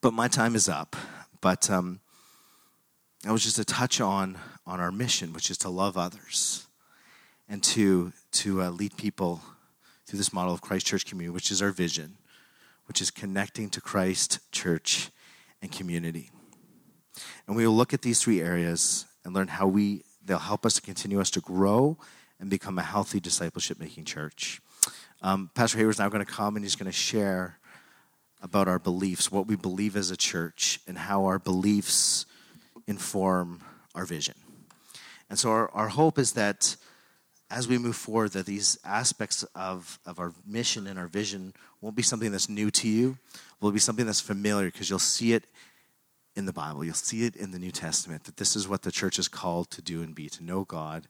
but 0.00 0.12
my 0.12 0.28
time 0.28 0.54
is 0.54 0.68
up. 0.68 0.96
But 1.40 1.70
um, 1.70 2.00
that 3.22 3.32
was 3.32 3.42
just 3.42 3.58
a 3.58 3.64
touch 3.64 4.00
on 4.00 4.38
on 4.66 4.80
our 4.80 4.92
mission, 4.92 5.32
which 5.32 5.50
is 5.50 5.58
to 5.58 5.68
love 5.68 5.96
others 5.96 6.66
and 7.48 7.62
to 7.64 8.12
to 8.32 8.62
uh, 8.62 8.70
lead 8.70 8.96
people 8.96 9.42
through 10.06 10.18
this 10.18 10.32
model 10.32 10.54
of 10.54 10.60
Christ 10.60 10.86
Church 10.86 11.06
community, 11.06 11.34
which 11.34 11.50
is 11.50 11.62
our 11.62 11.70
vision, 11.70 12.16
which 12.86 13.00
is 13.00 13.10
connecting 13.10 13.70
to 13.70 13.80
Christ 13.80 14.38
Church 14.52 15.10
and 15.62 15.70
community. 15.70 16.30
And 17.46 17.56
we 17.56 17.66
will 17.66 17.74
look 17.74 17.92
at 17.92 18.02
these 18.02 18.20
three 18.20 18.40
areas 18.40 19.06
and 19.24 19.34
learn 19.34 19.48
how 19.48 19.66
we 19.66 20.04
they'll 20.24 20.38
help 20.38 20.64
us 20.64 20.74
to 20.74 20.82
continue 20.82 21.20
us 21.20 21.30
to 21.30 21.40
grow 21.40 21.98
and 22.40 22.50
become 22.50 22.78
a 22.78 22.82
healthy 22.82 23.20
discipleship 23.20 23.78
making 23.78 24.04
church. 24.04 24.60
Um, 25.22 25.50
Pastor 25.54 25.78
Hayward's 25.78 25.98
now 25.98 26.08
going 26.08 26.24
to 26.24 26.32
come 26.32 26.56
and 26.56 26.64
he's 26.64 26.76
going 26.76 26.90
to 26.90 26.96
share 26.96 27.58
about 28.42 28.66
our 28.66 28.78
beliefs, 28.78 29.30
what 29.30 29.46
we 29.46 29.54
believe 29.54 29.96
as 29.96 30.10
a 30.10 30.16
church, 30.16 30.80
and 30.88 30.96
how 30.96 31.26
our 31.26 31.38
beliefs 31.38 32.24
inform 32.86 33.60
our 33.94 34.06
vision. 34.06 34.34
And 35.28 35.38
so 35.38 35.50
our, 35.50 35.70
our 35.72 35.88
hope 35.88 36.18
is 36.18 36.32
that 36.32 36.76
as 37.50 37.68
we 37.68 37.78
move 37.78 37.96
forward, 37.96 38.32
that 38.32 38.46
these 38.46 38.78
aspects 38.84 39.42
of, 39.54 39.98
of 40.06 40.18
our 40.18 40.32
mission 40.46 40.86
and 40.86 40.98
our 40.98 41.08
vision 41.08 41.52
won't 41.80 41.96
be 41.96 42.02
something 42.02 42.30
that's 42.30 42.48
new 42.48 42.70
to 42.70 42.88
you, 42.88 43.18
will 43.60 43.72
be 43.72 43.78
something 43.78 44.06
that's 44.06 44.20
familiar 44.20 44.70
because 44.70 44.88
you'll 44.88 44.98
see 44.98 45.32
it 45.32 45.44
in 46.36 46.46
the 46.46 46.52
Bible. 46.52 46.84
You'll 46.84 46.94
see 46.94 47.24
it 47.24 47.36
in 47.36 47.50
the 47.50 47.58
New 47.58 47.72
Testament 47.72 48.24
that 48.24 48.36
this 48.36 48.54
is 48.54 48.68
what 48.68 48.82
the 48.82 48.92
church 48.92 49.18
is 49.18 49.28
called 49.28 49.70
to 49.72 49.82
do 49.82 50.02
and 50.02 50.14
be 50.14 50.28
to 50.28 50.44
know 50.44 50.64
God, 50.64 51.08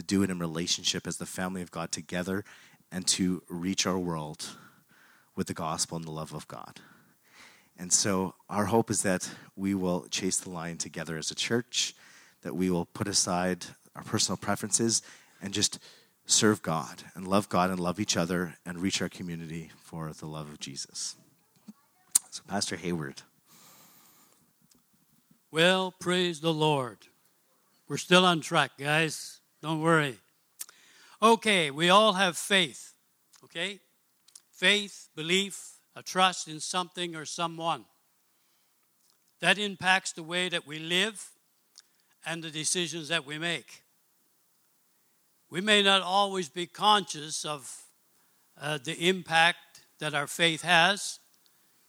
to 0.00 0.06
do 0.06 0.22
it 0.22 0.30
in 0.30 0.38
relationship 0.38 1.06
as 1.06 1.18
the 1.18 1.26
family 1.26 1.60
of 1.60 1.70
God 1.70 1.92
together, 1.92 2.42
and 2.90 3.06
to 3.06 3.42
reach 3.48 3.86
our 3.86 3.98
world 3.98 4.56
with 5.36 5.46
the 5.46 5.54
gospel 5.54 5.96
and 5.96 6.06
the 6.06 6.10
love 6.10 6.32
of 6.32 6.48
God. 6.48 6.80
And 7.78 7.92
so 7.92 8.34
our 8.48 8.64
hope 8.66 8.90
is 8.90 9.02
that 9.02 9.30
we 9.56 9.74
will 9.74 10.06
chase 10.10 10.38
the 10.38 10.50
lion 10.50 10.78
together 10.78 11.18
as 11.18 11.30
a 11.30 11.34
church, 11.34 11.94
that 12.42 12.56
we 12.56 12.70
will 12.70 12.86
put 12.86 13.08
aside 13.08 13.66
our 13.94 14.02
personal 14.02 14.38
preferences 14.38 15.02
and 15.42 15.52
just 15.52 15.78
serve 16.24 16.62
God 16.62 17.02
and 17.14 17.28
love 17.28 17.48
God 17.48 17.70
and 17.70 17.78
love 17.78 18.00
each 18.00 18.16
other 18.16 18.56
and 18.64 18.78
reach 18.78 19.02
our 19.02 19.08
community 19.08 19.70
for 19.82 20.12
the 20.12 20.26
love 20.26 20.48
of 20.48 20.58
Jesus. 20.60 21.14
So, 22.30 22.42
Pastor 22.48 22.76
Hayward. 22.76 23.22
Well, 25.50 25.92
praise 26.00 26.40
the 26.40 26.54
Lord. 26.54 26.98
We're 27.88 27.98
still 27.98 28.24
on 28.24 28.40
track, 28.40 28.72
guys. 28.78 29.39
Don't 29.62 29.80
worry. 29.80 30.16
Okay, 31.22 31.70
we 31.70 31.90
all 31.90 32.14
have 32.14 32.36
faith, 32.36 32.94
okay? 33.44 33.80
faith, 34.60 35.08
belief, 35.16 35.78
a 35.96 36.02
trust 36.02 36.46
in 36.46 36.60
something 36.60 37.16
or 37.16 37.24
someone. 37.24 37.86
That 39.40 39.56
impacts 39.56 40.12
the 40.12 40.22
way 40.22 40.50
that 40.50 40.66
we 40.66 40.78
live 40.78 41.30
and 42.26 42.44
the 42.44 42.50
decisions 42.50 43.08
that 43.08 43.24
we 43.24 43.38
make. 43.38 43.84
We 45.48 45.62
may 45.62 45.82
not 45.82 46.02
always 46.02 46.50
be 46.50 46.66
conscious 46.66 47.46
of 47.46 47.74
uh, 48.60 48.78
the 48.84 49.08
impact 49.08 49.56
that 49.98 50.12
our 50.12 50.26
faith 50.26 50.60
has, 50.60 51.20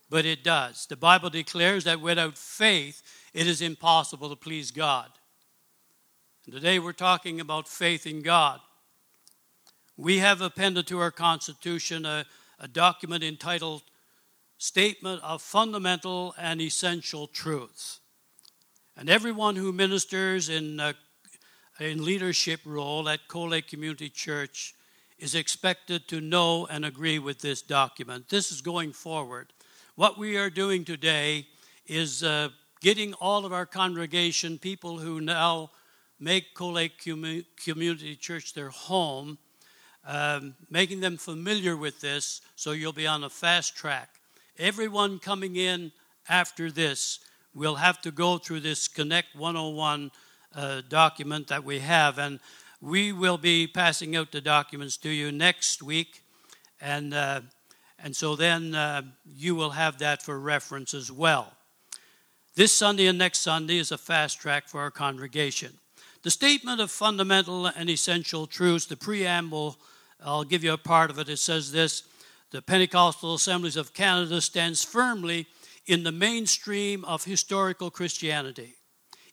but 0.10 0.26
it 0.26 0.42
does. 0.42 0.86
The 0.86 0.96
Bible 0.96 1.30
declares 1.30 1.84
that 1.84 2.00
without 2.00 2.38
faith, 2.38 3.02
it 3.34 3.48
is 3.48 3.62
impossible 3.62 4.30
to 4.30 4.38
please 4.38 4.72
God. 4.72 5.10
Today 6.52 6.80
we're 6.80 6.92
talking 6.92 7.40
about 7.40 7.66
faith 7.66 8.06
in 8.06 8.22
God. 8.22 8.60
We 9.96 10.18
have 10.18 10.42
appended 10.42 10.86
to 10.88 11.00
our 11.00 11.10
Constitution 11.10 12.06
a, 12.06 12.26
a 12.60 12.68
document 12.68 13.24
entitled 13.24 13.84
Statement 14.58 15.24
of 15.24 15.42
Fundamental 15.42 16.36
and 16.38 16.60
Essential 16.60 17.28
Truths. 17.28 18.02
And 18.98 19.10
everyone 19.10 19.56
who 19.56 19.72
ministers 19.72 20.50
in 20.50 20.82
a, 20.82 20.94
in 21.80 22.04
leadership 22.04 22.60
role 22.66 23.08
at 23.08 23.22
Lake 23.34 23.68
Community 23.68 24.10
Church 24.10 24.76
is 25.20 25.36
expected 25.36 26.10
to 26.10 26.20
know 26.20 26.66
and 26.66 26.84
agree 26.84 27.18
with 27.18 27.40
this 27.40 27.62
document. 27.62 28.28
This 28.28 28.52
is 28.52 28.60
going 28.60 28.92
forward. 28.92 29.54
What 29.96 30.18
we 30.18 30.36
are 30.36 30.50
doing 30.50 30.84
today 30.84 31.48
is 31.86 32.24
uh, 32.24 32.50
getting 32.82 33.14
all 33.14 33.46
of 33.46 33.54
our 33.54 33.66
congregation, 33.66 34.60
people 34.60 35.00
who 35.00 35.22
now 35.22 35.72
make 36.22 36.54
Cold 36.54 36.76
Lake 36.76 37.00
Community 37.00 38.16
Church 38.16 38.54
their 38.54 38.70
home, 38.70 39.40
um, 40.06 40.54
making 40.70 41.00
them 41.00 41.18
familiar 41.18 41.76
with 41.76 42.00
this 42.00 42.42
so 42.56 42.72
you'll 42.72 42.94
be 42.94 43.08
on 43.08 43.24
a 43.24 43.30
fast 43.30 43.76
track. 43.76 44.22
Everyone 44.60 45.18
coming 45.18 45.56
in 45.56 45.92
after 46.30 46.72
this 46.72 47.20
will 47.56 47.76
have 47.76 48.00
to 48.02 48.12
go 48.12 48.38
through 48.38 48.60
this 48.60 48.88
Connect 48.88 49.36
101 49.36 50.12
uh, 50.56 50.82
document 50.88 51.48
that 51.48 51.64
we 51.64 51.80
have, 51.80 52.20
and 52.20 52.40
we 52.80 53.12
will 53.12 53.38
be 53.40 53.66
passing 53.66 54.16
out 54.16 54.32
the 54.32 54.42
documents 54.42 54.98
to 54.98 55.10
you 55.10 55.32
next 55.32 55.82
week, 55.82 56.22
and 56.80 57.14
uh, 57.14 57.42
and 58.04 58.16
so 58.16 58.36
then 58.36 58.76
uh, 58.76 59.02
you 59.26 59.56
will 59.56 59.72
have 59.72 60.00
that 60.00 60.22
for 60.22 60.40
reference 60.40 60.94
as 60.94 61.12
well. 61.12 61.54
This 62.56 62.74
Sunday 62.74 63.08
and 63.08 63.18
next 63.18 63.40
Sunday 63.40 63.78
is 63.78 63.92
a 63.92 63.98
fast 63.98 64.40
track 64.40 64.68
for 64.68 64.82
our 64.82 64.92
congregation. 64.92 65.81
The 66.24 66.32
statement 66.32 66.80
of 66.80 66.92
fundamental 66.92 67.66
and 67.66 67.90
essential 67.90 68.46
truths, 68.48 68.86
the 68.86 68.98
preamble 68.98 69.78
I'll 70.24 70.44
give 70.44 70.64
you 70.64 70.74
a 70.74 70.78
part 70.78 71.10
of 71.10 71.18
it. 71.18 71.30
It 71.30 71.38
says 71.38 71.72
this 71.72 72.04
The 72.52 72.62
Pentecostal 72.62 73.36
Assemblies 73.36 73.76
of 73.76 73.94
Canada 73.94 74.40
stands 74.42 74.84
firmly 74.84 75.48
in 75.88 76.04
the 76.04 76.12
mainstream 76.12 77.04
of 77.06 77.24
historical 77.24 77.90
Christianity. 77.90 78.76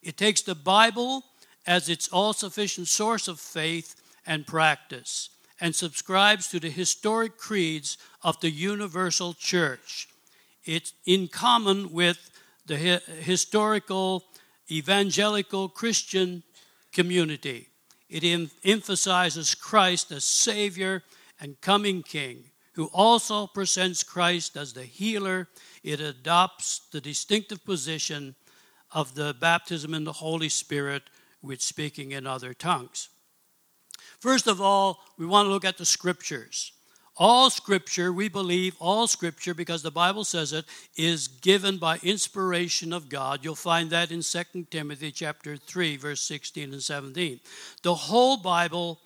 It 0.01 0.17
takes 0.17 0.41
the 0.41 0.55
Bible 0.55 1.23
as 1.67 1.89
its 1.89 2.07
all 2.07 2.33
sufficient 2.33 2.87
source 2.87 3.27
of 3.27 3.39
faith 3.39 3.95
and 4.25 4.47
practice 4.47 5.29
and 5.61 5.75
subscribes 5.75 6.47
to 6.47 6.59
the 6.59 6.69
historic 6.69 7.37
creeds 7.37 7.97
of 8.23 8.39
the 8.39 8.49
universal 8.49 9.33
church. 9.33 10.07
It's 10.65 10.93
in 11.05 11.27
common 11.27 11.91
with 11.91 12.31
the 12.65 12.77
historical 12.77 14.23
evangelical 14.71 15.69
Christian 15.69 16.43
community. 16.91 17.69
It 18.09 18.23
em- 18.23 18.51
emphasizes 18.63 19.55
Christ 19.55 20.11
as 20.11 20.25
Savior 20.25 21.03
and 21.39 21.59
coming 21.61 22.03
King, 22.03 22.45
who 22.73 22.85
also 22.93 23.47
presents 23.47 24.03
Christ 24.03 24.57
as 24.57 24.73
the 24.73 24.83
healer, 24.83 25.47
it 25.83 25.99
adopts 25.99 26.81
the 26.91 27.01
distinctive 27.01 27.63
position 27.65 28.35
of 28.91 29.15
the 29.15 29.35
baptism 29.39 29.93
in 29.93 30.03
the 30.03 30.13
Holy 30.13 30.49
Spirit 30.49 31.03
with 31.41 31.61
speaking 31.61 32.11
in 32.11 32.25
other 32.25 32.53
tongues. 32.53 33.09
First 34.19 34.47
of 34.47 34.59
all, 34.59 34.99
we 35.17 35.25
want 35.25 35.45
to 35.45 35.49
look 35.49 35.65
at 35.65 35.77
the 35.77 35.85
scriptures. 35.85 36.73
All 37.21 37.49
scripture, 37.49 38.13
we 38.13 38.29
believe, 38.29 38.77
all 38.79 39.05
scripture, 39.05 39.53
because 39.53 39.83
the 39.83 39.91
Bible 39.91 40.23
says 40.23 40.53
it, 40.53 40.63
is 40.95 41.27
given 41.27 41.77
by 41.77 41.99
inspiration 42.01 42.93
of 42.93 43.09
God. 43.09 43.43
You'll 43.43 43.55
find 43.55 43.89
that 43.89 44.09
in 44.09 44.21
2 44.21 44.67
Timothy 44.71 45.11
chapter 45.11 45.57
3, 45.57 45.97
verse 45.97 46.21
16 46.21 46.71
and 46.71 46.81
17. 46.81 47.41
The 47.83 47.93
whole 47.93 48.37
Bible 48.37 49.01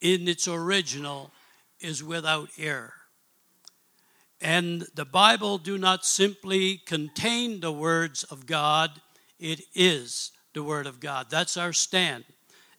in 0.00 0.26
its 0.26 0.48
original 0.48 1.30
is 1.78 2.02
without 2.02 2.48
error. 2.58 2.94
And 4.40 4.84
the 4.96 5.04
Bible 5.04 5.58
do 5.58 5.78
not 5.78 6.04
simply 6.04 6.78
contain 6.78 7.60
the 7.60 7.72
words 7.72 8.24
of 8.24 8.46
God, 8.46 8.90
it 9.38 9.60
is 9.72 10.32
the 10.52 10.64
word 10.64 10.88
of 10.88 10.98
God. 10.98 11.28
That's 11.30 11.56
our 11.56 11.72
stand. 11.72 12.24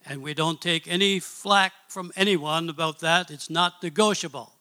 And 0.06 0.22
we 0.22 0.34
don't 0.34 0.60
take 0.60 0.90
any 0.90 1.20
flack 1.20 1.72
from 1.88 2.12
anyone 2.18 2.68
about 2.68 3.00
that. 3.00 3.32
It's 3.32 3.50
not 3.50 3.82
negotiable. 3.82 4.57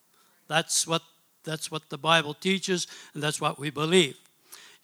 That's 0.49 0.87
what, 0.87 1.03
that's 1.45 1.71
what 1.71 1.91
the 1.91 1.99
Bible 1.99 2.35
teaches, 2.35 2.87
and 3.15 3.23
that's 3.23 3.41
what 3.41 3.59
we 3.59 3.71
believe. 3.71 4.17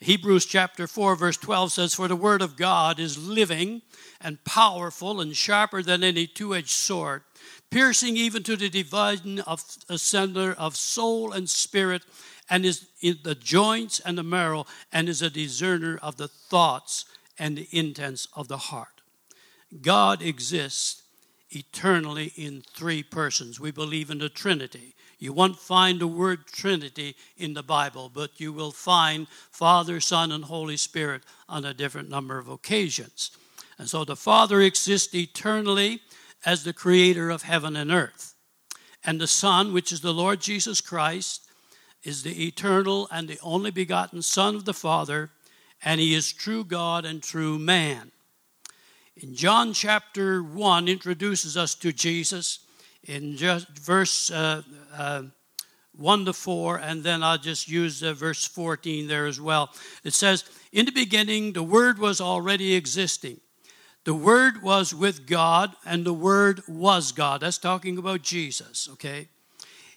Hebrews 0.02 0.46
chapter 0.46 0.88
4, 0.88 1.14
verse 1.14 1.36
12 1.36 1.72
says, 1.72 1.94
For 1.94 2.08
the 2.08 2.16
word 2.16 2.42
of 2.42 2.56
God 2.56 2.98
is 2.98 3.16
living 3.16 3.82
and 4.20 4.44
powerful 4.44 5.20
and 5.20 5.36
sharper 5.36 5.80
than 5.80 6.02
any 6.02 6.26
two 6.26 6.56
edged 6.56 6.70
sword, 6.70 7.22
piercing 7.70 8.16
even 8.16 8.42
to 8.42 8.56
the 8.56 8.68
dividing 8.68 9.40
of 9.40 9.62
asunder 9.88 10.54
of 10.58 10.76
soul 10.76 11.32
and 11.32 11.48
spirit, 11.48 12.02
and 12.50 12.66
is 12.66 12.88
in 13.00 13.18
the 13.22 13.36
joints 13.36 14.00
and 14.00 14.18
the 14.18 14.24
marrow, 14.24 14.66
and 14.92 15.08
is 15.08 15.22
a 15.22 15.30
discerner 15.30 15.98
of 16.02 16.16
the 16.16 16.28
thoughts 16.28 17.04
and 17.38 17.56
the 17.56 17.68
intents 17.70 18.26
of 18.34 18.48
the 18.48 18.56
heart. 18.56 19.02
God 19.80 20.20
exists 20.20 21.02
eternally 21.50 22.32
in 22.36 22.62
three 22.74 23.02
persons. 23.02 23.60
We 23.60 23.70
believe 23.70 24.10
in 24.10 24.18
the 24.18 24.28
Trinity. 24.28 24.94
You 25.22 25.32
won't 25.32 25.56
find 25.56 26.00
the 26.00 26.08
word 26.08 26.48
Trinity 26.48 27.14
in 27.36 27.54
the 27.54 27.62
Bible, 27.62 28.10
but 28.12 28.40
you 28.40 28.52
will 28.52 28.72
find 28.72 29.28
Father, 29.52 30.00
Son, 30.00 30.32
and 30.32 30.42
Holy 30.42 30.76
Spirit 30.76 31.22
on 31.48 31.64
a 31.64 31.72
different 31.72 32.10
number 32.10 32.40
of 32.40 32.48
occasions. 32.48 33.30
And 33.78 33.88
so 33.88 34.04
the 34.04 34.16
Father 34.16 34.60
exists 34.60 35.14
eternally 35.14 36.00
as 36.44 36.64
the 36.64 36.72
creator 36.72 37.30
of 37.30 37.42
heaven 37.42 37.76
and 37.76 37.92
earth. 37.92 38.34
And 39.04 39.20
the 39.20 39.28
Son, 39.28 39.72
which 39.72 39.92
is 39.92 40.00
the 40.00 40.12
Lord 40.12 40.40
Jesus 40.40 40.80
Christ, 40.80 41.48
is 42.02 42.24
the 42.24 42.44
eternal 42.44 43.06
and 43.12 43.28
the 43.28 43.38
only 43.44 43.70
begotten 43.70 44.22
Son 44.22 44.56
of 44.56 44.64
the 44.64 44.74
Father, 44.74 45.30
and 45.84 46.00
he 46.00 46.14
is 46.14 46.32
true 46.32 46.64
God 46.64 47.04
and 47.04 47.22
true 47.22 47.60
man. 47.60 48.10
In 49.16 49.36
John 49.36 49.72
chapter 49.72 50.42
1 50.42 50.88
introduces 50.88 51.56
us 51.56 51.76
to 51.76 51.92
Jesus 51.92 52.58
in 53.04 53.36
just 53.36 53.68
verse 53.78 54.30
uh, 54.30 54.62
uh, 54.96 55.22
1 55.96 56.24
to 56.24 56.32
4, 56.32 56.78
and 56.78 57.02
then 57.02 57.22
I'll 57.22 57.38
just 57.38 57.68
use 57.68 58.02
uh, 58.02 58.14
verse 58.14 58.46
14 58.46 59.08
there 59.08 59.26
as 59.26 59.40
well. 59.40 59.70
It 60.04 60.14
says, 60.14 60.44
In 60.72 60.86
the 60.86 60.92
beginning, 60.92 61.52
the 61.52 61.62
Word 61.62 61.98
was 61.98 62.20
already 62.20 62.74
existing. 62.74 63.40
The 64.04 64.14
Word 64.14 64.62
was 64.62 64.94
with 64.94 65.26
God, 65.26 65.74
and 65.84 66.04
the 66.04 66.14
Word 66.14 66.62
was 66.66 67.12
God. 67.12 67.40
That's 67.40 67.58
talking 67.58 67.98
about 67.98 68.22
Jesus, 68.22 68.88
okay? 68.94 69.28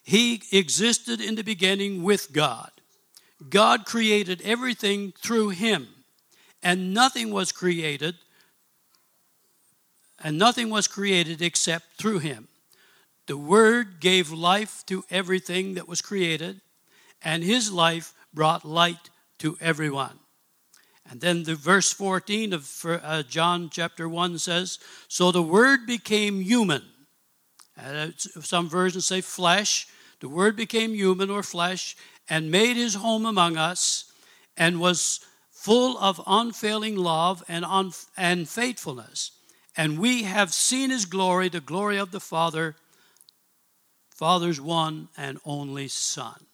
He 0.04 0.44
existed 0.52 1.22
in 1.22 1.36
the 1.36 1.44
beginning 1.44 2.04
with 2.04 2.32
God. 2.34 2.70
God 3.50 3.86
created 3.86 4.42
everything 4.44 5.14
through 5.18 5.50
Him, 5.50 5.88
and 6.62 6.94
nothing 6.94 7.32
was 7.32 7.52
created, 7.52 8.16
and 10.24 10.38
nothing 10.38 10.70
was 10.70 10.88
created 10.88 11.42
except 11.42 11.98
through 11.98 12.20
Him. 12.20 12.48
The 13.28 13.38
Word 13.38 14.00
gave 14.00 14.32
life 14.32 14.84
to 14.86 15.04
everything 15.10 15.76
that 15.76 15.88
was 15.88 16.02
created, 16.02 16.62
and 17.24 17.44
His 17.44 17.72
life 17.72 18.14
brought 18.34 18.66
light 18.66 19.10
to 19.40 19.58
everyone. 19.60 20.20
And 21.10 21.22
then 21.22 21.44
the 21.44 21.56
verse 21.56 21.92
14 21.92 22.54
of 22.54 22.86
uh, 22.86 23.24
John 23.24 23.70
chapter 23.72 24.10
1 24.10 24.40
says, 24.40 24.80
So 25.08 25.32
the 25.32 25.42
Word 25.42 25.86
became 25.86 26.42
human. 26.42 26.84
Some 28.18 28.70
versions 28.70 29.06
say 29.06 29.22
flesh. 29.22 29.88
The 30.20 30.30
Word 30.30 30.56
became 30.56 30.94
human 30.94 31.30
or 31.30 31.44
flesh 31.44 31.96
and 32.30 32.52
made 32.52 32.76
His 32.76 32.96
home 32.96 33.26
among 33.26 33.58
us 33.58 34.12
and 34.58 34.80
was 34.80 35.20
full 35.52 35.98
of 35.98 36.22
unfailing 36.26 36.96
love 36.96 37.44
and, 37.48 37.66
and 38.18 38.50
faithfulness. 38.50 39.32
And 39.78 40.00
we 40.00 40.24
have 40.24 40.54
seen 40.54 40.90
His 40.90 41.06
glory, 41.06 41.50
the 41.50 41.60
glory 41.60 41.98
of 41.98 42.12
the 42.12 42.20
Father 42.20 42.76
Father's 44.16 44.62
one 44.62 45.10
and 45.18 45.40
only 45.44 45.90
Son. 45.90 46.46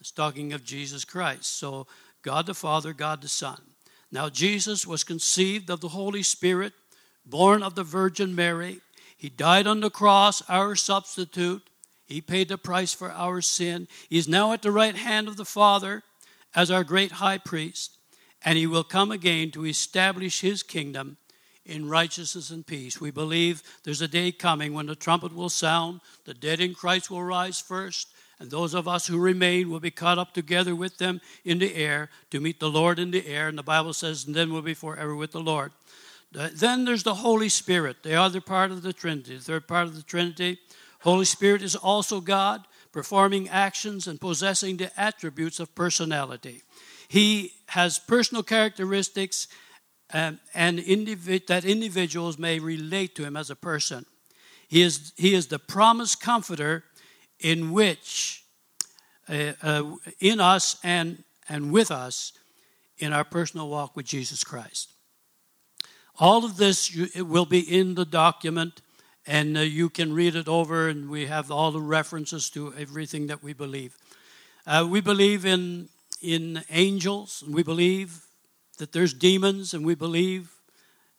It's 0.00 0.10
talking 0.10 0.54
of 0.54 0.64
Jesus 0.64 1.04
Christ. 1.04 1.58
So, 1.58 1.86
God 2.22 2.46
the 2.46 2.54
Father, 2.54 2.94
God 2.94 3.20
the 3.20 3.28
Son. 3.28 3.60
Now, 4.10 4.30
Jesus 4.30 4.86
was 4.86 5.04
conceived 5.04 5.68
of 5.68 5.80
the 5.82 5.88
Holy 5.88 6.22
Spirit, 6.22 6.72
born 7.24 7.62
of 7.62 7.74
the 7.74 7.84
Virgin 7.84 8.34
Mary. 8.34 8.80
He 9.14 9.28
died 9.28 9.66
on 9.66 9.80
the 9.80 9.90
cross, 9.90 10.42
our 10.48 10.74
substitute. 10.74 11.68
He 12.06 12.22
paid 12.22 12.48
the 12.48 12.56
price 12.56 12.94
for 12.94 13.12
our 13.12 13.42
sin. 13.42 13.88
He 14.08 14.16
is 14.16 14.26
now 14.26 14.54
at 14.54 14.62
the 14.62 14.72
right 14.72 14.96
hand 14.96 15.28
of 15.28 15.36
the 15.36 15.44
Father 15.44 16.02
as 16.54 16.70
our 16.70 16.84
great 16.84 17.12
high 17.12 17.38
priest, 17.38 17.98
and 18.42 18.56
he 18.56 18.66
will 18.66 18.84
come 18.84 19.10
again 19.10 19.50
to 19.50 19.66
establish 19.66 20.40
his 20.40 20.62
kingdom 20.62 21.18
in 21.66 21.88
righteousness 21.88 22.50
and 22.50 22.66
peace. 22.66 23.00
We 23.00 23.10
believe 23.10 23.62
there's 23.84 24.00
a 24.00 24.08
day 24.08 24.32
coming 24.32 24.72
when 24.72 24.86
the 24.86 24.94
trumpet 24.94 25.34
will 25.34 25.48
sound, 25.48 26.00
the 26.24 26.34
dead 26.34 26.60
in 26.60 26.74
Christ 26.74 27.10
will 27.10 27.22
rise 27.22 27.60
first, 27.60 28.08
and 28.38 28.50
those 28.50 28.74
of 28.74 28.86
us 28.86 29.06
who 29.06 29.18
remain 29.18 29.70
will 29.70 29.80
be 29.80 29.90
caught 29.90 30.18
up 30.18 30.34
together 30.34 30.74
with 30.74 30.98
them 30.98 31.20
in 31.44 31.58
the 31.58 31.74
air 31.74 32.10
to 32.30 32.40
meet 32.40 32.60
the 32.60 32.70
Lord 32.70 32.98
in 32.98 33.10
the 33.10 33.26
air. 33.26 33.48
And 33.48 33.56
the 33.56 33.62
Bible 33.62 33.94
says, 33.94 34.26
and 34.26 34.34
then 34.34 34.52
we'll 34.52 34.62
be 34.62 34.74
forever 34.74 35.16
with 35.16 35.32
the 35.32 35.40
Lord. 35.40 35.72
Then 36.32 36.84
there's 36.84 37.02
the 37.04 37.14
Holy 37.14 37.48
Spirit, 37.48 38.02
the 38.02 38.14
other 38.14 38.42
part 38.42 38.70
of 38.70 38.82
the 38.82 38.92
Trinity, 38.92 39.36
the 39.36 39.42
third 39.42 39.66
part 39.66 39.86
of 39.86 39.96
the 39.96 40.02
Trinity. 40.02 40.58
Holy 41.00 41.24
Spirit 41.24 41.62
is 41.62 41.76
also 41.76 42.20
God, 42.20 42.66
performing 42.92 43.48
actions 43.48 44.06
and 44.06 44.20
possessing 44.20 44.76
the 44.76 45.00
attributes 45.00 45.60
of 45.60 45.74
personality. 45.74 46.62
He 47.08 47.52
has 47.68 47.98
personal 47.98 48.42
characteristics 48.42 49.48
and 50.54 50.78
that 50.78 51.64
individuals 51.64 52.38
may 52.38 52.58
relate 52.58 53.14
to 53.16 53.24
him 53.24 53.36
as 53.36 53.50
a 53.50 53.56
person. 53.56 54.06
He 54.68 54.82
is, 54.82 55.12
he 55.16 55.34
is 55.34 55.46
the 55.46 55.58
promised 55.58 56.20
comforter 56.20 56.84
in 57.40 57.72
which, 57.72 58.44
uh, 59.28 59.52
uh, 59.62 59.96
in 60.20 60.40
us 60.40 60.78
and, 60.82 61.22
and 61.48 61.70
with 61.70 61.90
us, 61.90 62.32
in 62.98 63.12
our 63.12 63.24
personal 63.24 63.68
walk 63.68 63.94
with 63.94 64.06
Jesus 64.06 64.42
Christ. 64.42 64.92
All 66.18 66.44
of 66.44 66.56
this 66.56 66.96
will 67.16 67.44
be 67.44 67.60
in 67.60 67.94
the 67.94 68.06
document, 68.06 68.80
and 69.26 69.58
uh, 69.58 69.60
you 69.60 69.90
can 69.90 70.14
read 70.14 70.34
it 70.34 70.48
over, 70.48 70.88
and 70.88 71.10
we 71.10 71.26
have 71.26 71.50
all 71.50 71.70
the 71.70 71.80
references 71.80 72.48
to 72.50 72.72
everything 72.74 73.26
that 73.26 73.42
we 73.42 73.52
believe. 73.52 73.96
Uh, 74.66 74.86
we 74.88 75.02
believe 75.02 75.44
in, 75.44 75.88
in 76.22 76.62
angels, 76.70 77.44
we 77.46 77.62
believe 77.62 78.25
that 78.78 78.92
there's 78.92 79.14
demons, 79.14 79.74
and 79.74 79.84
we 79.84 79.94
believe 79.94 80.52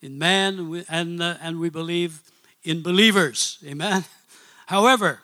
in 0.02 0.18
man, 0.18 0.60
and 0.60 0.70
we, 0.70 0.84
and, 0.90 1.22
uh, 1.22 1.36
and 1.42 1.60
we 1.60 1.70
believe 1.70 2.22
in 2.64 2.82
believers. 2.82 3.58
Amen. 3.66 4.06
However, 4.68 5.22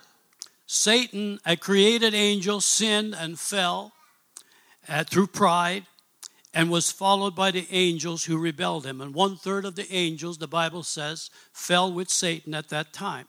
Satan, 0.65 1.39
a 1.45 1.55
created 1.55 2.13
angel, 2.13 2.61
sinned 2.61 3.13
and 3.13 3.37
fell 3.37 3.93
uh, 4.87 5.03
through 5.03 5.27
pride 5.27 5.85
and 6.53 6.69
was 6.69 6.91
followed 6.91 7.35
by 7.35 7.51
the 7.51 7.67
angels 7.71 8.25
who 8.25 8.37
rebelled 8.37 8.85
him. 8.85 9.01
And 9.01 9.13
one 9.13 9.35
third 9.35 9.65
of 9.65 9.75
the 9.75 9.91
angels, 9.93 10.37
the 10.37 10.47
Bible 10.47 10.83
says, 10.83 11.29
fell 11.51 11.91
with 11.91 12.09
Satan 12.09 12.53
at 12.53 12.69
that 12.69 12.93
time. 12.93 13.27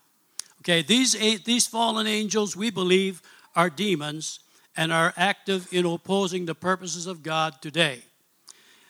Okay, 0.61 0.81
these, 0.81 1.15
eight, 1.15 1.45
these 1.45 1.67
fallen 1.67 2.07
angels, 2.07 2.55
we 2.55 2.69
believe, 2.69 3.21
are 3.55 3.69
demons 3.69 4.39
and 4.77 4.91
are 4.91 5.13
active 5.17 5.67
in 5.71 5.85
opposing 5.85 6.45
the 6.45 6.55
purposes 6.55 7.07
of 7.07 7.23
God 7.23 7.61
today. 7.61 8.03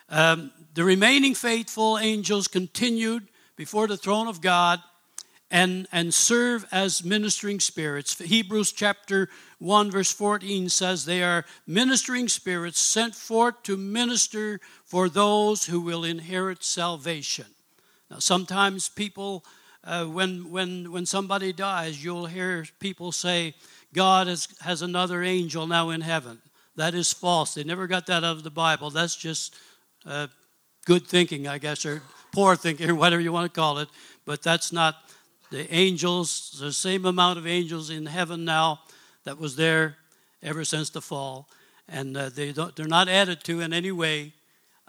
Um, 0.10 0.52
the 0.74 0.84
remaining 0.84 1.36
faithful 1.36 1.98
angels 1.98 2.48
continued 2.48 3.28
before 3.56 3.88
the 3.88 3.98
throne 3.98 4.28
of 4.28 4.41
God 4.41 4.82
and, 5.50 5.88
and 5.91 6.13
serve 6.13 6.65
as 6.72 7.04
ministering 7.04 7.60
spirits. 7.60 8.18
Hebrews 8.20 8.72
chapter 8.72 9.30
1, 9.60 9.91
verse 9.91 10.12
14 10.12 10.70
says 10.70 11.06
they 11.06 11.24
are 11.24 11.46
ministering 11.65 12.28
spirits 12.28 12.80
sent 12.80 13.15
forth 13.15 13.63
to 13.63 13.78
minister 13.78 14.60
for 14.84 15.08
those 15.08 15.65
who 15.65 15.82
will 15.82 16.04
inherit 16.04 16.63
salvation. 16.63 17.46
Now, 18.10 18.20
sometimes 18.20 18.89
people 18.89 19.46
uh, 19.86 20.06
when, 20.06 20.50
when, 20.50 20.91
when 20.91 21.06
somebody 21.06 21.54
dies, 21.54 22.04
you'll 22.04 22.26
hear 22.26 22.65
people 22.80 23.12
say, 23.12 23.54
God 23.94 24.28
has, 24.28 24.48
has 24.62 24.82
another 24.82 25.22
angel 25.22 25.68
now 25.68 25.91
in 25.91 26.02
heaven. 26.02 26.41
That 26.76 26.96
is 26.96 27.13
false. 27.13 27.54
They 27.54 27.63
never 27.63 27.88
got 27.88 28.08
that 28.08 28.24
out 28.24 28.38
of 28.38 28.44
the 28.44 28.50
Bible. 28.50 28.89
That's 28.89 29.15
just 29.15 29.56
uh, 30.06 30.28
good 30.86 31.08
thinking, 31.08 31.48
I 31.48 31.58
guess, 31.58 31.86
or 31.86 32.02
poor 32.32 32.56
thinking, 32.56 32.89
or 32.91 32.96
whatever 32.96 33.22
you 33.22 33.32
want 33.32 33.52
to 33.52 33.60
call 33.60 33.80
it. 33.80 33.89
But 34.26 34.41
that's 34.41 34.72
not 34.72 34.96
the 35.52 35.72
angels, 35.74 36.58
the 36.60 36.74
same 36.74 37.06
amount 37.06 37.38
of 37.38 37.48
angels 37.48 37.89
in 37.89 38.06
heaven 38.06 38.46
now 38.46 38.82
that 39.24 39.39
was 39.39 39.56
there 39.56 39.98
ever 40.41 40.63
since 40.63 40.89
the 40.89 41.02
fall. 41.02 41.50
And 41.88 42.18
uh, 42.18 42.30
they 42.30 42.52
they're 42.52 42.88
not 42.88 43.08
added 43.08 43.44
to 43.44 43.62
in 43.62 43.74
any 43.74 43.91
way. 43.91 44.34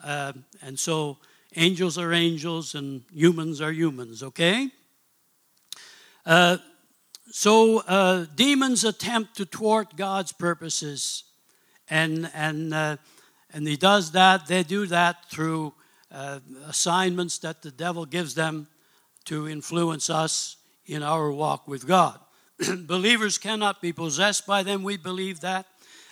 Uh, 0.02 0.32
and 0.62 0.78
so 0.78 1.18
angels 1.56 1.98
are 1.98 2.12
angels 2.12 2.74
and 2.74 3.02
humans 3.12 3.60
are 3.60 3.72
humans, 3.72 4.22
okay? 4.22 4.70
Uh, 6.24 6.58
so 7.30 7.78
uh, 7.80 8.26
demons 8.34 8.84
attempt 8.84 9.36
to 9.36 9.44
thwart 9.44 9.96
God's 9.96 10.32
purposes, 10.32 11.24
and 11.88 12.30
and 12.34 12.72
uh, 12.72 12.96
and 13.52 13.66
he 13.66 13.76
does 13.76 14.12
that. 14.12 14.46
They 14.46 14.62
do 14.62 14.86
that 14.86 15.30
through 15.30 15.74
uh, 16.10 16.40
assignments 16.66 17.38
that 17.38 17.62
the 17.62 17.70
devil 17.70 18.04
gives 18.06 18.34
them 18.34 18.68
to 19.26 19.48
influence 19.48 20.08
us 20.08 20.56
in 20.86 21.02
our 21.02 21.30
walk 21.32 21.66
with 21.66 21.86
God. 21.86 22.18
Believers 22.86 23.38
cannot 23.38 23.82
be 23.82 23.92
possessed 23.92 24.46
by 24.46 24.62
them. 24.62 24.82
We 24.82 24.96
believe 24.96 25.40
that, 25.40 25.66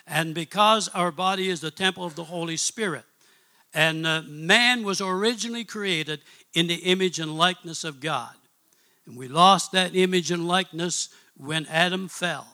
and 0.07 0.35
because 0.35 0.88
our 0.88 1.11
body 1.11 1.49
is 1.49 1.61
the 1.61 1.70
temple 1.70 2.05
of 2.05 2.16
the 2.16 2.25
Holy 2.25 2.57
Spirit, 2.57 3.05
and 3.73 4.07
uh, 4.07 4.23
man 4.27 4.85
was 4.85 5.01
originally 5.01 5.64
created 5.64 6.20
in 6.55 6.66
the 6.66 6.75
image 6.75 7.18
and 7.18 7.37
likeness 7.37 7.83
of 7.83 8.01
God. 8.01 8.35
And 9.07 9.16
we 9.16 9.29
lost 9.29 9.73
that 9.73 9.97
image 9.97 10.31
and 10.31 10.47
likeness 10.47 11.09
when 11.37 11.66
Adam 11.66 12.09
fell. 12.09 12.47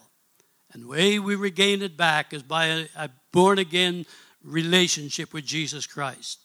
And 0.73 0.83
the 0.83 0.87
way 0.87 1.19
we 1.19 1.35
regain 1.35 1.81
it 1.81 1.95
back 1.95 2.33
is 2.33 2.43
by 2.43 2.65
a, 2.67 2.87
a 2.95 3.09
born 3.31 3.59
again 3.59 4.05
relationship 4.43 5.33
with 5.33 5.45
Jesus 5.45 5.85
Christ. 5.85 6.39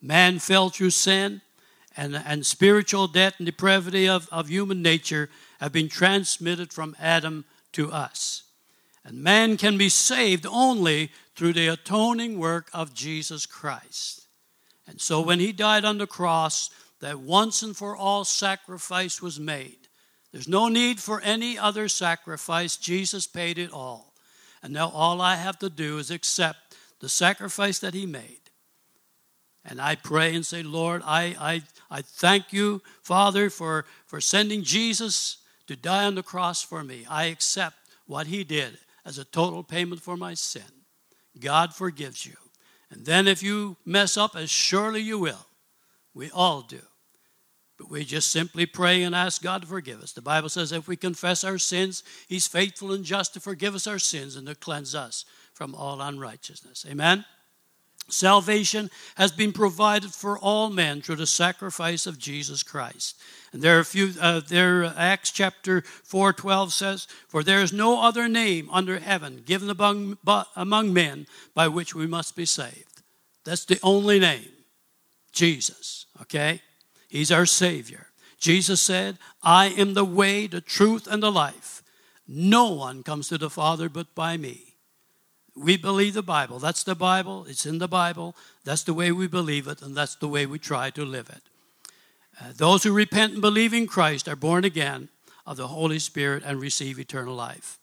Man 0.00 0.38
fell 0.38 0.70
through 0.70 0.90
sin, 0.90 1.40
and, 1.96 2.14
and 2.14 2.46
spiritual 2.46 3.08
debt 3.08 3.34
and 3.38 3.46
depravity 3.46 4.08
of, 4.08 4.28
of 4.30 4.48
human 4.48 4.82
nature 4.82 5.28
have 5.60 5.72
been 5.72 5.88
transmitted 5.88 6.72
from 6.72 6.94
Adam 7.00 7.44
to 7.72 7.90
us. 7.90 8.44
And 9.04 9.22
man 9.22 9.56
can 9.56 9.76
be 9.76 9.88
saved 9.88 10.46
only 10.46 11.10
through 11.34 11.54
the 11.54 11.68
atoning 11.68 12.38
work 12.38 12.68
of 12.72 12.94
Jesus 12.94 13.46
Christ. 13.46 14.26
And 14.86 15.00
so 15.00 15.20
when 15.20 15.40
he 15.40 15.52
died 15.52 15.84
on 15.84 15.98
the 15.98 16.06
cross, 16.06 16.70
that 17.00 17.20
once 17.20 17.62
and 17.62 17.76
for 17.76 17.96
all 17.96 18.24
sacrifice 18.24 19.22
was 19.22 19.38
made. 19.38 19.88
There's 20.32 20.48
no 20.48 20.68
need 20.68 21.00
for 21.00 21.20
any 21.20 21.58
other 21.58 21.88
sacrifice. 21.88 22.76
Jesus 22.76 23.26
paid 23.26 23.58
it 23.58 23.72
all. 23.72 24.12
And 24.62 24.72
now 24.72 24.90
all 24.90 25.20
I 25.20 25.36
have 25.36 25.58
to 25.60 25.70
do 25.70 25.98
is 25.98 26.10
accept 26.10 26.67
the 27.00 27.08
sacrifice 27.08 27.78
that 27.80 27.94
he 27.94 28.06
made. 28.06 28.40
And 29.64 29.80
I 29.80 29.96
pray 29.96 30.34
and 30.34 30.46
say, 30.46 30.62
Lord, 30.62 31.02
I, 31.04 31.36
I, 31.38 31.62
I 31.90 32.02
thank 32.02 32.52
you, 32.52 32.80
Father, 33.02 33.50
for, 33.50 33.84
for 34.06 34.20
sending 34.20 34.62
Jesus 34.62 35.38
to 35.66 35.76
die 35.76 36.04
on 36.04 36.14
the 36.14 36.22
cross 36.22 36.62
for 36.62 36.82
me. 36.82 37.04
I 37.08 37.26
accept 37.26 37.76
what 38.06 38.28
he 38.28 38.44
did 38.44 38.78
as 39.04 39.18
a 39.18 39.24
total 39.24 39.62
payment 39.62 40.00
for 40.00 40.16
my 40.16 40.34
sin. 40.34 40.62
God 41.38 41.74
forgives 41.74 42.24
you. 42.24 42.34
And 42.90 43.04
then 43.04 43.28
if 43.28 43.42
you 43.42 43.76
mess 43.84 44.16
up, 44.16 44.34
as 44.34 44.48
surely 44.48 45.00
you 45.00 45.18
will, 45.18 45.46
we 46.14 46.30
all 46.30 46.62
do. 46.62 46.80
But 47.76 47.90
we 47.90 48.04
just 48.04 48.32
simply 48.32 48.66
pray 48.66 49.02
and 49.02 49.14
ask 49.14 49.42
God 49.42 49.62
to 49.62 49.68
forgive 49.68 50.02
us. 50.02 50.12
The 50.12 50.22
Bible 50.22 50.48
says 50.48 50.72
if 50.72 50.88
we 50.88 50.96
confess 50.96 51.44
our 51.44 51.58
sins, 51.58 52.02
He's 52.26 52.48
faithful 52.48 52.92
and 52.92 53.04
just 53.04 53.34
to 53.34 53.40
forgive 53.40 53.74
us 53.74 53.86
our 53.86 54.00
sins 54.00 54.34
and 54.34 54.48
to 54.48 54.54
cleanse 54.54 54.94
us 54.94 55.24
from 55.58 55.74
all 55.74 56.00
unrighteousness. 56.00 56.86
Amen? 56.88 57.24
Salvation 58.08 58.90
has 59.16 59.32
been 59.32 59.52
provided 59.52 60.12
for 60.12 60.38
all 60.38 60.70
men 60.70 61.02
through 61.02 61.16
the 61.16 61.26
sacrifice 61.26 62.06
of 62.06 62.16
Jesus 62.16 62.62
Christ. 62.62 63.20
And 63.52 63.60
there 63.60 63.76
are 63.76 63.80
a 63.80 63.84
few, 63.84 64.12
uh, 64.20 64.40
there, 64.46 64.84
Acts 64.84 65.32
chapter 65.32 65.80
4 65.82 66.32
12 66.32 66.72
says, 66.72 67.08
For 67.26 67.42
there 67.42 67.60
is 67.60 67.72
no 67.72 68.00
other 68.00 68.28
name 68.28 68.68
under 68.70 69.00
heaven 69.00 69.42
given 69.44 69.68
among, 69.68 70.16
among 70.54 70.92
men 70.92 71.26
by 71.54 71.66
which 71.66 71.92
we 71.92 72.06
must 72.06 72.36
be 72.36 72.46
saved. 72.46 73.02
That's 73.44 73.64
the 73.64 73.80
only 73.82 74.20
name 74.20 74.52
Jesus, 75.32 76.06
okay? 76.22 76.62
He's 77.08 77.32
our 77.32 77.46
Savior. 77.46 78.06
Jesus 78.38 78.80
said, 78.80 79.18
I 79.42 79.70
am 79.70 79.94
the 79.94 80.04
way, 80.04 80.46
the 80.46 80.60
truth, 80.60 81.08
and 81.10 81.20
the 81.20 81.32
life. 81.32 81.82
No 82.28 82.70
one 82.72 83.02
comes 83.02 83.26
to 83.28 83.38
the 83.38 83.50
Father 83.50 83.88
but 83.88 84.14
by 84.14 84.36
me. 84.36 84.67
We 85.58 85.76
believe 85.76 86.14
the 86.14 86.22
Bible. 86.22 86.58
That's 86.58 86.84
the 86.84 86.94
Bible. 86.94 87.44
It's 87.48 87.66
in 87.66 87.78
the 87.78 87.88
Bible. 87.88 88.36
That's 88.64 88.84
the 88.84 88.94
way 88.94 89.10
we 89.10 89.26
believe 89.26 89.66
it, 89.66 89.82
and 89.82 89.96
that's 89.96 90.14
the 90.14 90.28
way 90.28 90.46
we 90.46 90.58
try 90.58 90.90
to 90.90 91.04
live 91.04 91.28
it. 91.30 91.42
Uh, 92.40 92.52
those 92.56 92.84
who 92.84 92.92
repent 92.92 93.32
and 93.32 93.42
believe 93.42 93.74
in 93.74 93.86
Christ 93.86 94.28
are 94.28 94.36
born 94.36 94.64
again 94.64 95.08
of 95.46 95.56
the 95.56 95.68
Holy 95.68 95.98
Spirit 95.98 96.44
and 96.46 96.60
receive 96.60 97.00
eternal 97.00 97.34
life. 97.34 97.78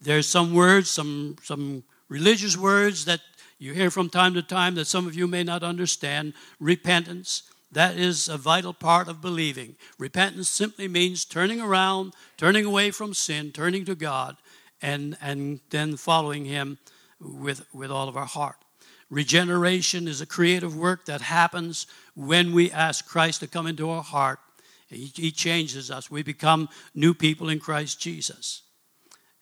There's 0.00 0.28
some 0.28 0.54
words, 0.54 0.88
some, 0.88 1.36
some 1.42 1.82
religious 2.08 2.56
words 2.56 3.06
that 3.06 3.20
you 3.58 3.74
hear 3.74 3.90
from 3.90 4.08
time 4.08 4.34
to 4.34 4.42
time 4.42 4.74
that 4.76 4.86
some 4.86 5.06
of 5.06 5.14
you 5.14 5.26
may 5.26 5.42
not 5.42 5.62
understand. 5.62 6.34
Repentance, 6.60 7.42
that 7.72 7.96
is 7.96 8.28
a 8.28 8.36
vital 8.36 8.72
part 8.72 9.08
of 9.08 9.20
believing. 9.20 9.76
Repentance 9.98 10.48
simply 10.48 10.88
means 10.88 11.24
turning 11.24 11.60
around, 11.60 12.14
turning 12.36 12.64
away 12.64 12.90
from 12.90 13.14
sin, 13.14 13.50
turning 13.50 13.84
to 13.84 13.94
God, 13.94 14.36
and, 14.80 15.16
and 15.20 15.60
then 15.70 15.96
following 15.96 16.44
Him 16.44 16.78
with, 17.20 17.66
with 17.72 17.90
all 17.90 18.08
of 18.08 18.16
our 18.16 18.26
heart. 18.26 18.56
Regeneration 19.10 20.06
is 20.06 20.20
a 20.20 20.26
creative 20.26 20.76
work 20.76 21.06
that 21.06 21.20
happens 21.20 21.86
when 22.14 22.52
we 22.52 22.70
ask 22.70 23.06
Christ 23.06 23.40
to 23.40 23.48
come 23.48 23.66
into 23.66 23.90
our 23.90 24.02
heart. 24.02 24.38
He, 24.88 25.12
he 25.14 25.30
changes 25.30 25.90
us. 25.90 26.10
We 26.10 26.22
become 26.22 26.68
new 26.94 27.14
people 27.14 27.48
in 27.48 27.58
Christ 27.58 28.00
Jesus. 28.00 28.62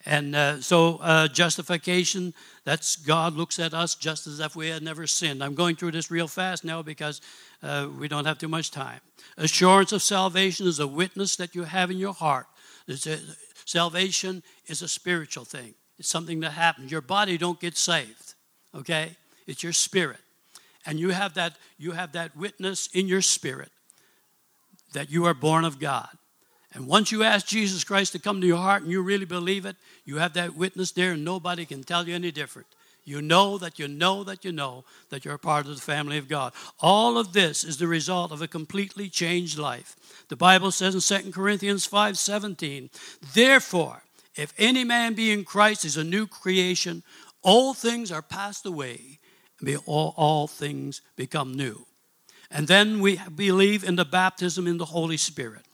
And 0.06 0.34
uh, 0.34 0.60
so, 0.60 0.98
uh, 0.98 1.28
justification, 1.28 2.32
that's 2.64 2.96
God 2.96 3.34
looks 3.34 3.58
at 3.58 3.74
us 3.74 3.94
just 3.94 4.26
as 4.26 4.40
if 4.40 4.54
we 4.54 4.68
had 4.68 4.82
never 4.82 5.06
sinned. 5.06 5.42
I'm 5.42 5.54
going 5.54 5.76
through 5.76 5.90
this 5.90 6.10
real 6.10 6.28
fast 6.28 6.64
now 6.64 6.82
because 6.82 7.20
uh, 7.62 7.88
we 7.98 8.08
don't 8.08 8.24
have 8.24 8.38
too 8.38 8.48
much 8.48 8.70
time. 8.70 9.00
Assurance 9.36 9.92
of 9.92 10.02
salvation 10.02 10.66
is 10.66 10.78
a 10.78 10.86
witness 10.86 11.36
that 11.36 11.54
you 11.54 11.64
have 11.64 11.90
in 11.90 11.98
your 11.98 12.14
heart. 12.14 12.46
A, 12.88 13.18
salvation 13.64 14.42
is 14.66 14.82
a 14.82 14.88
spiritual 14.88 15.44
thing. 15.44 15.74
It's 15.98 16.08
something 16.08 16.40
that 16.40 16.52
happens. 16.52 16.90
Your 16.90 17.00
body 17.00 17.38
don't 17.38 17.60
get 17.60 17.76
saved, 17.76 18.34
okay? 18.74 19.16
It's 19.46 19.62
your 19.62 19.72
spirit. 19.72 20.20
And 20.86 20.98
you 20.98 21.10
have 21.10 21.34
that, 21.34 21.56
you 21.76 21.92
have 21.92 22.12
that 22.12 22.36
witness 22.36 22.88
in 22.92 23.08
your 23.08 23.22
spirit 23.22 23.70
that 24.92 25.10
you 25.10 25.26
are 25.26 25.34
born 25.34 25.64
of 25.64 25.78
God. 25.78 26.08
And 26.74 26.86
once 26.86 27.10
you 27.10 27.22
ask 27.22 27.46
Jesus 27.46 27.82
Christ 27.82 28.12
to 28.12 28.18
come 28.18 28.40
to 28.40 28.46
your 28.46 28.58
heart 28.58 28.82
and 28.82 28.90
you 28.90 29.02
really 29.02 29.24
believe 29.24 29.66
it, 29.66 29.76
you 30.04 30.18
have 30.18 30.34
that 30.34 30.54
witness 30.54 30.92
there, 30.92 31.12
and 31.12 31.24
nobody 31.24 31.64
can 31.64 31.82
tell 31.82 32.06
you 32.06 32.14
any 32.14 32.30
different. 32.30 32.68
You 33.04 33.22
know 33.22 33.56
that 33.58 33.78
you 33.78 33.88
know 33.88 34.22
that 34.24 34.44
you 34.44 34.52
know 34.52 34.84
that 35.08 35.24
you're 35.24 35.34
a 35.34 35.38
part 35.38 35.66
of 35.66 35.74
the 35.74 35.80
family 35.80 36.18
of 36.18 36.28
God. 36.28 36.52
All 36.78 37.16
of 37.16 37.32
this 37.32 37.64
is 37.64 37.78
the 37.78 37.86
result 37.86 38.32
of 38.32 38.42
a 38.42 38.48
completely 38.48 39.08
changed 39.08 39.58
life. 39.58 39.96
The 40.28 40.36
Bible 40.36 40.70
says 40.70 40.94
in 40.94 41.00
2 41.00 41.32
Corinthians 41.32 41.86
5:17, 41.86 42.90
"Therefore, 43.32 44.04
if 44.38 44.54
any 44.56 44.84
man 44.84 45.14
be 45.14 45.32
in 45.32 45.44
Christ 45.44 45.84
is 45.84 45.96
a 45.96 46.04
new 46.04 46.26
creation, 46.26 47.02
all 47.42 47.74
things 47.74 48.12
are 48.12 48.22
passed 48.22 48.64
away, 48.64 49.18
and 49.60 49.76
all, 49.86 50.14
all 50.16 50.46
things 50.46 51.02
become 51.16 51.54
new." 51.54 51.86
And 52.50 52.66
then 52.66 53.00
we 53.00 53.20
believe 53.34 53.84
in 53.84 53.96
the 53.96 54.04
baptism 54.04 54.66
in 54.66 54.78
the 54.78 54.86
Holy 54.86 55.18
Spirit. 55.18 55.66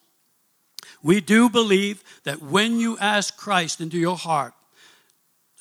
We 1.02 1.20
do 1.20 1.48
believe 1.48 2.02
that 2.24 2.42
when 2.42 2.80
you 2.80 2.98
ask 2.98 3.36
Christ 3.36 3.80
into 3.80 3.98
your 3.98 4.16
heart, 4.16 4.54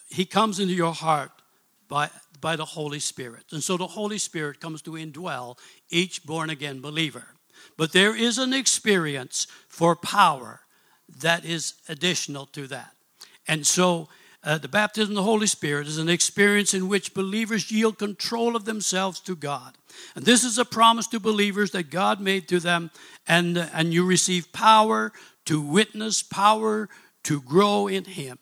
He 0.09 0.25
comes 0.25 0.59
into 0.59 0.73
your 0.73 0.93
heart 0.93 1.32
by, 1.88 2.09
by 2.39 2.55
the 2.55 2.65
Holy 2.65 2.99
Spirit. 2.99 3.45
And 3.51 3.63
so 3.63 3.78
the 3.78 3.88
Holy 3.88 4.17
Spirit 4.17 4.59
comes 4.59 4.82
to 4.84 4.91
indwell 4.91 5.57
each 5.89 6.23
born 6.25 6.49
again 6.49 6.82
believer. 6.82 7.28
But 7.78 7.91
there 7.91 8.15
is 8.15 8.38
an 8.38 8.53
experience 8.53 9.47
for 9.67 9.95
power 9.95 10.61
that 11.19 11.45
is 11.45 11.73
additional 11.89 12.45
to 12.47 12.67
that. 12.67 12.92
And 13.47 13.65
so 13.65 14.07
uh, 14.43 14.57
the 14.57 14.67
baptism 14.67 15.11
of 15.11 15.15
the 15.15 15.23
Holy 15.23 15.47
Spirit 15.47 15.87
is 15.87 15.97
an 15.97 16.09
experience 16.09 16.73
in 16.73 16.89
which 16.89 17.13
believers 17.13 17.71
yield 17.71 17.97
control 17.97 18.55
of 18.55 18.65
themselves 18.65 19.19
to 19.21 19.35
God. 19.35 19.77
And 20.15 20.25
this 20.25 20.43
is 20.43 20.57
a 20.57 20.65
promise 20.65 21.07
to 21.07 21.19
believers 21.19 21.71
that 21.71 21.89
God 21.89 22.19
made 22.19 22.47
to 22.49 22.59
them, 22.59 22.91
and, 23.27 23.57
and 23.57 23.93
you 23.93 24.05
receive 24.05 24.51
power 24.51 25.13
to 25.45 25.61
witness, 25.61 26.23
power 26.23 26.89
to 27.23 27.41
grow 27.41 27.87
in 27.87 28.03
Him. 28.03 28.37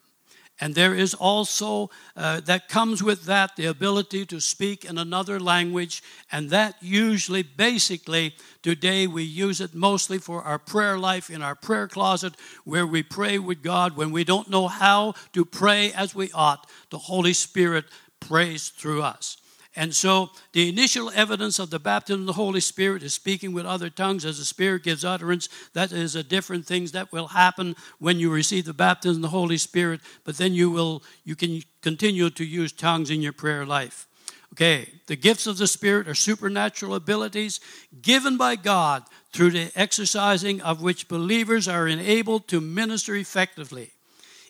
And 0.62 0.76
there 0.76 0.93
is 0.93 1.16
also, 1.16 1.89
uh, 2.16 2.39
that 2.41 2.70
comes 2.70 3.01
with 3.01 3.26
that, 3.26 3.55
the 3.55 3.66
ability 3.66 4.28
to 4.28 4.39
speak 4.39 4.86
in 4.86 4.99
another 4.99 5.39
language. 5.39 6.03
And 6.32 6.51
that 6.51 6.76
usually, 6.82 7.41
basically, 7.41 8.36
today 8.62 9.07
we 9.07 9.24
use 9.24 9.59
it 9.59 9.74
mostly 9.74 10.20
for 10.20 10.43
our 10.43 10.59
prayer 10.59 10.99
life 10.99 11.32
in 11.32 11.41
our 11.41 11.55
prayer 11.55 11.88
closet 11.88 12.36
where 12.64 12.86
we 12.86 13.01
pray 13.01 13.39
with 13.39 13.64
God. 13.64 13.97
When 13.97 14.12
we 14.12 14.24
don't 14.24 14.51
know 14.51 14.68
how 14.68 15.16
to 15.34 15.45
pray 15.45 15.91
as 15.93 16.14
we 16.14 16.32
ought, 16.32 16.68
the 16.91 16.99
Holy 16.99 17.34
Spirit 17.34 17.86
prays 18.20 18.70
through 18.70 19.01
us. 19.01 19.38
And 19.76 19.95
so 19.95 20.32
the 20.51 20.67
initial 20.67 21.09
evidence 21.11 21.57
of 21.57 21.69
the 21.69 21.80
baptism 21.80 22.22
of 22.22 22.28
the 22.28 22.34
Holy 22.34 22.59
Spirit 22.59 23.03
is 23.03 23.13
speaking 23.13 23.53
with 23.53 23.65
other 23.65 23.89
tongues 23.89 24.26
as 24.26 24.38
the 24.38 24.43
Spirit 24.43 24.84
gives 24.84 25.05
utterance. 25.05 25.47
That 25.74 25.93
is 25.93 26.13
a 26.13 26.24
different 26.24 26.65
thing 26.65 26.86
that 26.88 27.13
will 27.13 27.28
happen 27.28 27.78
when 27.97 28.19
you 28.19 28.30
receive 28.30 28.65
the 28.65 28.74
baptism 28.74 29.17
of 29.17 29.22
the 29.22 29.38
Holy 29.38 29.57
Spirit, 29.57 30.01
but 30.26 30.38
then 30.38 30.53
you 30.53 30.69
will 30.69 31.03
you 31.24 31.36
can 31.36 31.63
continue 31.82 32.30
to 32.32 32.43
use 32.43 32.74
tongues 32.74 33.09
in 33.09 33.22
your 33.22 33.32
prayer 33.32 33.65
life. 33.65 34.07
Okay, 34.53 34.89
the 35.07 35.15
gifts 35.15 35.47
of 35.47 35.57
the 35.57 35.67
Spirit 35.67 36.09
are 36.09 36.15
supernatural 36.15 36.95
abilities 36.95 37.61
given 38.01 38.36
by 38.36 38.57
God 38.57 39.03
through 39.32 39.51
the 39.51 39.72
exercising 39.76 40.59
of 40.61 40.82
which 40.82 41.07
believers 41.07 41.69
are 41.69 41.88
enabled 41.88 42.49
to 42.49 42.59
minister 42.59 43.15
effectively 43.15 43.91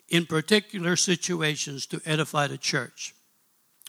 in 0.08 0.26
particular 0.26 0.96
situations 0.96 1.86
to 1.86 2.02
edify 2.04 2.48
the 2.48 2.58
church. 2.58 3.14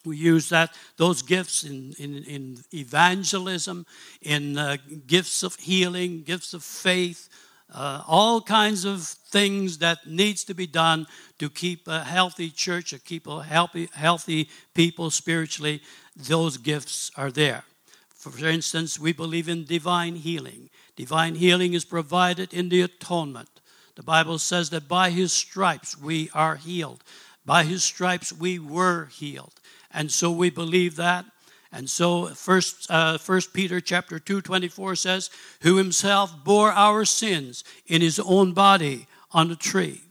We 0.06 0.18
use 0.18 0.49
that 0.49 0.76
those 0.97 1.22
gifts 1.22 1.64
in, 1.64 1.93
in, 1.97 2.24
in 2.24 2.58
evangelism, 2.74 3.86
in 4.22 4.58
uh, 4.58 4.78
gifts 5.08 5.43
of 5.43 5.56
healing, 5.56 6.24
gifts 6.24 6.54
of 6.54 6.64
faith, 6.64 7.30
uh, 7.74 8.04
all 8.08 8.41
kinds 8.41 8.86
of 8.86 9.04
things 9.04 9.80
that 9.80 10.06
needs 10.06 10.43
to 10.43 10.54
be 10.54 10.68
done 10.68 11.08
to 11.39 11.49
keep 11.49 11.88
a 11.88 12.04
healthy 12.04 12.49
church, 12.49 12.91
to 12.91 12.99
keep 12.99 13.28
a 13.28 13.43
healthy, 13.43 13.89
healthy 13.93 14.49
people 14.74 15.10
spiritually. 15.10 15.82
Those 16.16 16.58
gifts 16.58 17.12
are 17.16 17.32
there. 17.32 17.64
For 18.10 18.45
instance, 18.45 18.99
we 18.99 19.12
believe 19.12 19.49
in 19.49 19.66
divine 19.66 20.16
healing. 20.16 20.70
Divine 20.95 21.36
healing 21.36 21.74
is 21.74 21.84
provided 21.84 22.54
in 22.54 22.70
the 22.70 22.82
atonement. 22.82 23.49
The 23.95 24.04
Bible 24.04 24.39
says 24.39 24.70
that 24.70 24.88
by 24.88 25.10
his 25.10 25.34
stripes 25.34 25.97
we 25.97 26.30
are 26.34 26.56
healed. 26.56 27.04
By 27.45 27.64
his 27.64 27.84
stripes 27.84 28.32
we 28.32 28.60
were 28.60 29.06
healed. 29.08 29.54
And 29.94 30.12
so 30.12 30.32
we 30.32 30.50
believe 30.50 30.96
that. 30.96 31.26
And 31.72 31.89
so 31.89 32.28
first, 32.28 32.89
uh, 32.91 33.18
first 33.18 33.54
Peter 33.54 33.82
chapter 33.82 34.20
2, 34.20 34.41
24 34.41 34.96
says, 34.96 35.30
who 35.62 35.78
himself 35.78 36.32
bore 36.44 36.72
our 36.72 37.04
sins 37.04 37.64
in 37.88 38.02
his 38.02 38.20
own 38.20 38.54
body 38.54 39.08
on 39.32 39.50
the 39.50 39.56
tree, 39.56 40.02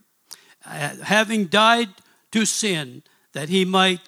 uh, 0.65 0.95
having 1.03 1.45
died 1.45 1.87
to 2.31 2.45
sin 2.45 3.03
that 3.31 3.47
he 3.47 3.63
might, 3.63 4.01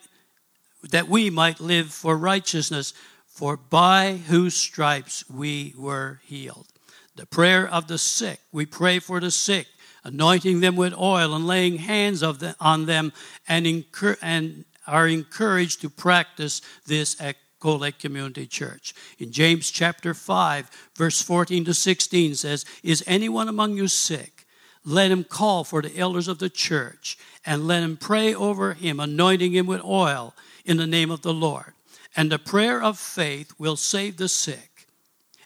that 0.91 1.07
we 1.07 1.29
might 1.29 1.61
live 1.61 1.91
for 1.91 2.17
righteousness, 2.17 2.93
for 3.25 3.55
by 3.55 4.19
whose 4.27 4.55
stripes 4.55 5.29
we 5.29 5.73
were 5.77 6.19
healed. 6.25 6.67
The 7.15 7.25
prayer 7.25 7.67
of 7.67 7.87
the 7.87 7.97
sick, 7.97 8.39
we 8.51 8.65
pray 8.65 8.99
for 8.99 9.21
the 9.21 9.31
sick, 9.31 9.67
anointing 10.03 10.59
them 10.59 10.75
with 10.75 10.93
oil 10.93 11.33
and 11.33 11.47
laying 11.47 11.77
hands 11.77 12.21
of 12.21 12.39
the, 12.39 12.55
on 12.59 12.85
them 12.85 13.13
and, 13.47 13.65
incur, 13.65 14.17
and 14.21 14.65
are 14.87 15.07
encouraged 15.07 15.81
to 15.81 15.89
practice 15.89 16.61
this 16.85 17.19
at 17.21 17.35
Cold 17.59 17.81
Lake 17.81 17.99
Community 17.99 18.45
Church. 18.45 18.93
In 19.17 19.31
James 19.31 19.71
chapter 19.71 20.13
5, 20.13 20.69
verse 20.95 21.21
14 21.21 21.65
to 21.65 21.73
16 21.73 22.35
says, 22.35 22.65
Is 22.83 23.03
anyone 23.07 23.47
among 23.47 23.77
you 23.77 23.87
sick? 23.87 24.45
Let 24.83 25.09
him 25.09 25.23
call 25.23 25.63
for 25.63 25.81
the 25.81 25.97
elders 25.97 26.27
of 26.27 26.37
the 26.37 26.49
church 26.49 27.17
and 27.45 27.67
let 27.67 27.81
him 27.81 27.97
pray 27.97 28.35
over 28.35 28.73
him, 28.73 28.99
anointing 28.99 29.53
him 29.53 29.65
with 29.65 29.83
oil 29.83 30.35
in 30.63 30.77
the 30.77 30.85
name 30.87 31.09
of 31.09 31.21
the 31.21 31.33
Lord. 31.33 31.73
And 32.15 32.31
the 32.31 32.39
prayer 32.39 32.81
of 32.81 32.97
faith 32.97 33.51
will 33.57 33.75
save 33.75 34.17
the 34.17 34.29
sick, 34.29 34.87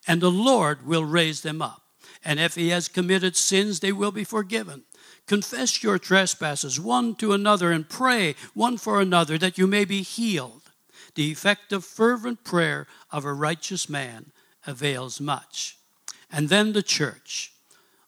and 0.07 0.21
the 0.21 0.29
Lord 0.29 0.85
will 0.85 1.05
raise 1.05 1.41
them 1.41 1.61
up. 1.61 1.81
And 2.23 2.39
if 2.39 2.55
he 2.55 2.69
has 2.69 2.87
committed 2.87 3.35
sins, 3.35 3.79
they 3.79 3.91
will 3.91 4.11
be 4.11 4.23
forgiven. 4.23 4.83
Confess 5.29 5.83
your 5.83 5.99
trespasses 5.99 6.79
one 6.79 7.13
to 7.17 7.33
another 7.33 7.71
and 7.71 7.87
pray 7.87 8.33
one 8.55 8.79
for 8.79 8.99
another 8.99 9.37
that 9.37 9.59
you 9.59 9.67
may 9.67 9.85
be 9.85 10.01
healed. 10.01 10.71
The 11.13 11.29
effective, 11.29 11.85
fervent 11.85 12.43
prayer 12.43 12.87
of 13.11 13.25
a 13.25 13.33
righteous 13.33 13.87
man 13.87 14.31
avails 14.65 15.21
much. 15.21 15.77
And 16.31 16.49
then 16.49 16.73
the 16.73 16.81
church. 16.81 17.53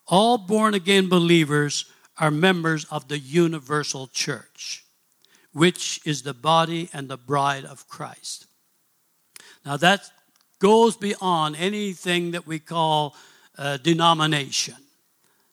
All 0.07 0.39
born 0.39 0.73
again 0.73 1.09
believers 1.09 1.85
are 2.17 2.31
members 2.31 2.85
of 2.85 3.07
the 3.07 3.19
universal 3.19 4.07
church, 4.07 4.83
which 5.53 6.01
is 6.03 6.23
the 6.23 6.33
body 6.33 6.89
and 6.91 7.07
the 7.07 7.17
bride 7.17 7.65
of 7.65 7.87
Christ. 7.87 8.47
Now 9.63 9.77
that 9.77 10.09
goes 10.57 10.97
beyond 10.97 11.55
anything 11.55 12.31
that 12.31 12.47
we 12.47 12.57
call 12.57 13.15
a 13.59 13.77
denomination. 13.77 14.77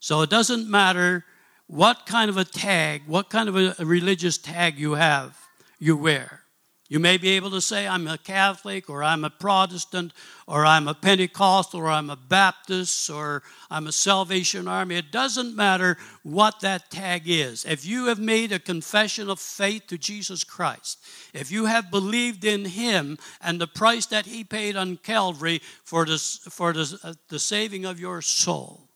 So 0.00 0.22
it 0.22 0.30
doesn't 0.30 0.66
matter 0.66 1.26
what 1.68 2.06
kind 2.06 2.30
of 2.30 2.36
a 2.36 2.44
tag, 2.44 3.02
what 3.06 3.30
kind 3.30 3.48
of 3.48 3.56
a, 3.56 3.84
religious 3.84 4.38
tag 4.38 4.78
you 4.78 4.94
have, 4.94 5.38
you 5.78 5.96
wear. 5.96 6.40
You 6.88 6.98
may 6.98 7.18
be 7.18 7.28
able 7.32 7.50
to 7.50 7.60
say, 7.60 7.86
I'm 7.86 8.08
a 8.08 8.16
Catholic, 8.16 8.88
or 8.88 9.04
I'm 9.04 9.22
a 9.22 9.28
Protestant, 9.28 10.14
or 10.46 10.64
I'm 10.64 10.88
a 10.88 10.94
Pentecostal, 10.94 11.80
or 11.80 11.88
I'm 11.88 12.08
a 12.08 12.16
Baptist, 12.16 13.10
or 13.10 13.42
I'm 13.70 13.86
a 13.86 13.92
Salvation 13.92 14.66
Army. 14.66 14.96
It 14.96 15.12
doesn't 15.12 15.54
matter 15.54 15.98
what 16.22 16.60
that 16.60 16.90
tag 16.90 17.24
is. 17.26 17.66
If 17.66 17.84
you 17.84 18.06
have 18.06 18.18
made 18.18 18.52
a 18.52 18.58
confession 18.58 19.28
of 19.28 19.38
faith 19.38 19.88
to 19.88 19.98
Jesus 19.98 20.44
Christ, 20.44 20.98
if 21.34 21.52
you 21.52 21.66
have 21.66 21.90
believed 21.90 22.46
in 22.46 22.64
Him 22.64 23.18
and 23.42 23.60
the 23.60 23.66
price 23.66 24.06
that 24.06 24.24
He 24.24 24.42
paid 24.42 24.74
on 24.74 24.96
Calvary 24.96 25.60
for, 25.84 26.06
the, 26.06 26.16
for 26.16 26.72
the, 26.72 26.98
uh, 27.04 27.12
the 27.28 27.38
saving 27.38 27.84
of 27.84 28.00
your 28.00 28.22
soul, 28.22 28.87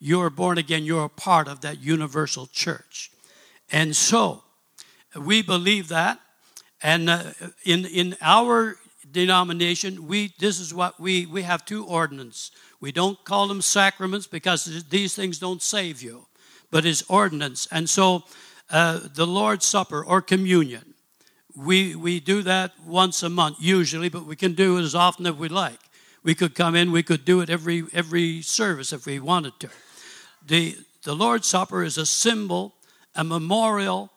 you're 0.00 0.30
born 0.30 0.58
again, 0.58 0.84
you're 0.84 1.04
a 1.04 1.08
part 1.08 1.48
of 1.48 1.60
that 1.62 1.80
universal 1.80 2.46
church. 2.46 3.10
And 3.70 3.94
so 3.94 4.42
we 5.16 5.42
believe 5.42 5.88
that. 5.88 6.20
And 6.82 7.10
uh, 7.10 7.24
in, 7.64 7.84
in 7.86 8.16
our 8.20 8.76
denomination, 9.10 10.06
we, 10.06 10.32
this 10.38 10.60
is 10.60 10.72
what 10.72 11.00
we, 11.00 11.26
we 11.26 11.42
have 11.42 11.64
two 11.64 11.84
ordinances. 11.84 12.52
We 12.80 12.92
don't 12.92 13.22
call 13.24 13.48
them 13.48 13.60
sacraments 13.60 14.26
because 14.26 14.84
these 14.88 15.14
things 15.14 15.38
don't 15.38 15.62
save 15.62 16.02
you, 16.02 16.26
but 16.70 16.86
it's 16.86 17.02
ordinance. 17.08 17.66
And 17.72 17.90
so 17.90 18.24
uh, 18.70 19.00
the 19.14 19.26
Lord's 19.26 19.66
Supper 19.66 20.04
or 20.04 20.22
communion, 20.22 20.94
we, 21.56 21.96
we 21.96 22.20
do 22.20 22.42
that 22.42 22.72
once 22.86 23.24
a 23.24 23.28
month 23.28 23.56
usually, 23.58 24.08
but 24.08 24.26
we 24.26 24.36
can 24.36 24.54
do 24.54 24.78
it 24.78 24.82
as 24.82 24.94
often 24.94 25.26
as 25.26 25.34
we 25.34 25.48
like. 25.48 25.80
We 26.22 26.36
could 26.36 26.54
come 26.54 26.76
in, 26.76 26.92
we 26.92 27.02
could 27.02 27.24
do 27.24 27.40
it 27.40 27.50
every, 27.50 27.84
every 27.92 28.42
service 28.42 28.92
if 28.92 29.06
we 29.06 29.18
wanted 29.18 29.58
to 29.60 29.70
the, 30.46 30.76
the 31.04 31.14
Lord's 31.14 31.46
Supper 31.46 31.82
is 31.82 31.98
a 31.98 32.06
symbol, 32.06 32.74
a 33.14 33.24
memorial, 33.24 34.10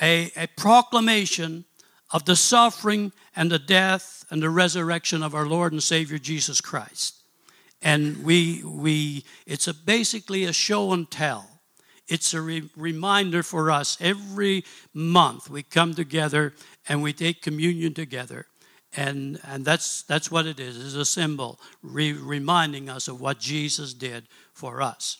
a, 0.00 0.30
a 0.36 0.46
proclamation 0.56 1.64
of 2.10 2.24
the 2.24 2.36
suffering 2.36 3.12
and 3.34 3.50
the 3.50 3.58
death 3.58 4.24
and 4.30 4.42
the 4.42 4.50
resurrection 4.50 5.22
of 5.22 5.34
our 5.34 5.46
Lord 5.46 5.72
and 5.72 5.82
Savior 5.82 6.18
Jesus 6.18 6.60
Christ. 6.60 7.22
And 7.80 8.22
we, 8.22 8.62
we, 8.64 9.24
it's 9.46 9.66
a, 9.66 9.74
basically 9.74 10.44
a 10.44 10.52
show 10.52 10.92
and 10.92 11.10
tell. 11.10 11.48
It's 12.06 12.34
a 12.34 12.40
re- 12.40 12.70
reminder 12.76 13.42
for 13.42 13.70
us 13.70 13.96
every 14.00 14.64
month 14.92 15.48
we 15.48 15.62
come 15.62 15.94
together 15.94 16.52
and 16.88 17.02
we 17.02 17.12
take 17.12 17.42
communion 17.42 17.94
together. 17.94 18.46
And, 18.94 19.40
and 19.44 19.64
that's, 19.64 20.02
that's 20.02 20.30
what 20.30 20.46
it 20.46 20.60
is. 20.60 20.76
It's 20.76 20.94
a 20.94 21.04
symbol 21.04 21.58
re- 21.82 22.12
reminding 22.12 22.90
us 22.90 23.08
of 23.08 23.20
what 23.20 23.40
Jesus 23.40 23.94
did 23.94 24.28
for 24.52 24.82
us. 24.82 25.16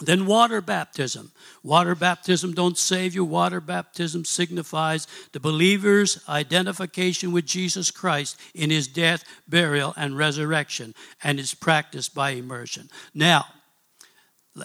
Then 0.00 0.26
water 0.26 0.60
baptism. 0.60 1.32
Water 1.64 1.94
baptism 1.94 2.52
don't 2.52 2.78
save 2.78 3.14
you. 3.14 3.24
Water 3.24 3.60
baptism 3.60 4.24
signifies 4.24 5.08
the 5.32 5.40
believer's 5.40 6.22
identification 6.28 7.32
with 7.32 7.46
Jesus 7.46 7.90
Christ 7.90 8.38
in 8.54 8.70
his 8.70 8.86
death, 8.86 9.24
burial, 9.48 9.94
and 9.96 10.16
resurrection, 10.16 10.94
and 11.22 11.40
is 11.40 11.54
practiced 11.54 12.14
by 12.14 12.30
immersion. 12.30 12.88
Now, 13.12 13.46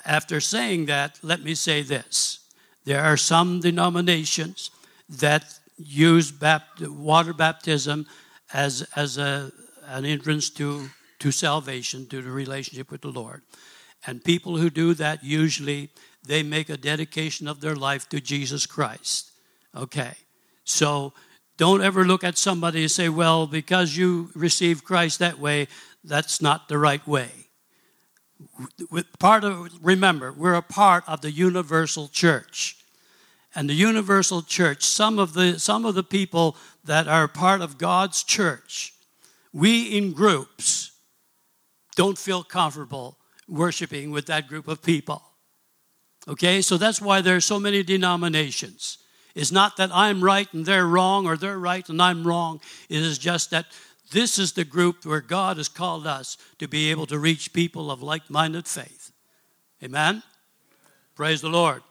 after 0.05 0.39
saying 0.39 0.85
that, 0.85 1.19
let 1.23 1.43
me 1.43 1.55
say 1.55 1.81
this. 1.81 2.39
There 2.85 3.03
are 3.03 3.17
some 3.17 3.59
denominations 3.59 4.69
that 5.09 5.45
use 5.77 6.31
bapt- 6.31 6.87
water 6.87 7.33
baptism 7.33 8.05
as, 8.53 8.87
as 8.95 9.17
a, 9.17 9.51
an 9.87 10.05
entrance 10.05 10.49
to, 10.51 10.89
to 11.19 11.31
salvation, 11.31 12.05
to 12.07 12.21
the 12.21 12.29
relationship 12.29 12.91
with 12.91 13.01
the 13.01 13.11
Lord. 13.11 13.41
And 14.05 14.23
people 14.23 14.57
who 14.57 14.69
do 14.69 14.93
that 14.95 15.23
usually 15.23 15.89
they 16.25 16.43
make 16.43 16.69
a 16.69 16.77
dedication 16.77 17.47
of 17.47 17.59
their 17.59 17.75
life 17.75 18.07
to 18.09 18.21
Jesus 18.21 18.65
Christ. 18.65 19.31
Okay. 19.75 20.13
So 20.63 21.13
don't 21.57 21.81
ever 21.83 22.05
look 22.05 22.23
at 22.23 22.37
somebody 22.37 22.81
and 22.81 22.91
say, 22.91 23.09
well, 23.09 23.47
because 23.47 23.97
you 23.97 24.29
received 24.35 24.83
Christ 24.83 25.19
that 25.19 25.39
way, 25.39 25.67
that's 26.03 26.41
not 26.41 26.67
the 26.67 26.77
right 26.77 27.05
way. 27.07 27.29
Part 29.19 29.43
of 29.43 29.69
remember, 29.81 30.33
we're 30.33 30.53
a 30.53 30.61
part 30.61 31.03
of 31.07 31.21
the 31.21 31.31
universal 31.31 32.07
church. 32.07 32.77
and 33.55 33.69
the 33.69 33.73
universal 33.73 34.41
church, 34.41 34.83
some 34.83 35.19
of 35.19 35.33
the, 35.33 35.59
some 35.59 35.85
of 35.85 35.95
the 35.95 36.03
people 36.03 36.55
that 36.83 37.07
are 37.07 37.27
part 37.27 37.61
of 37.61 37.77
God's 37.77 38.23
church, 38.23 38.93
we 39.51 39.95
in 39.95 40.13
groups 40.13 40.91
don't 41.95 42.17
feel 42.17 42.43
comfortable 42.43 43.17
worshiping 43.53 44.11
with 44.11 44.25
that 44.25 44.47
group 44.47 44.67
of 44.67 44.81
people. 44.81 45.21
Okay, 46.27 46.61
so 46.61 46.77
that's 46.77 47.01
why 47.01 47.21
there 47.21 47.35
are 47.35 47.41
so 47.41 47.59
many 47.59 47.83
denominations. 47.83 48.97
It's 49.35 49.51
not 49.51 49.77
that 49.77 49.91
I'm 49.93 50.23
right 50.23 50.51
and 50.53 50.65
they're 50.65 50.87
wrong, 50.87 51.25
or 51.25 51.37
they're 51.37 51.59
right 51.59 51.87
and 51.87 52.01
I'm 52.01 52.25
wrong. 52.25 52.61
It 52.89 53.01
is 53.01 53.17
just 53.17 53.51
that 53.51 53.65
this 54.11 54.37
is 54.37 54.53
the 54.53 54.63
group 54.63 55.05
where 55.05 55.21
God 55.21 55.57
has 55.57 55.69
called 55.69 56.07
us 56.07 56.37
to 56.59 56.67
be 56.67 56.91
able 56.91 57.05
to 57.07 57.19
reach 57.19 57.53
people 57.53 57.91
of 57.91 58.01
like 58.01 58.29
minded 58.29 58.67
faith. 58.67 59.11
Amen? 59.83 60.23
Praise 61.15 61.41
the 61.41 61.49
Lord. 61.49 61.83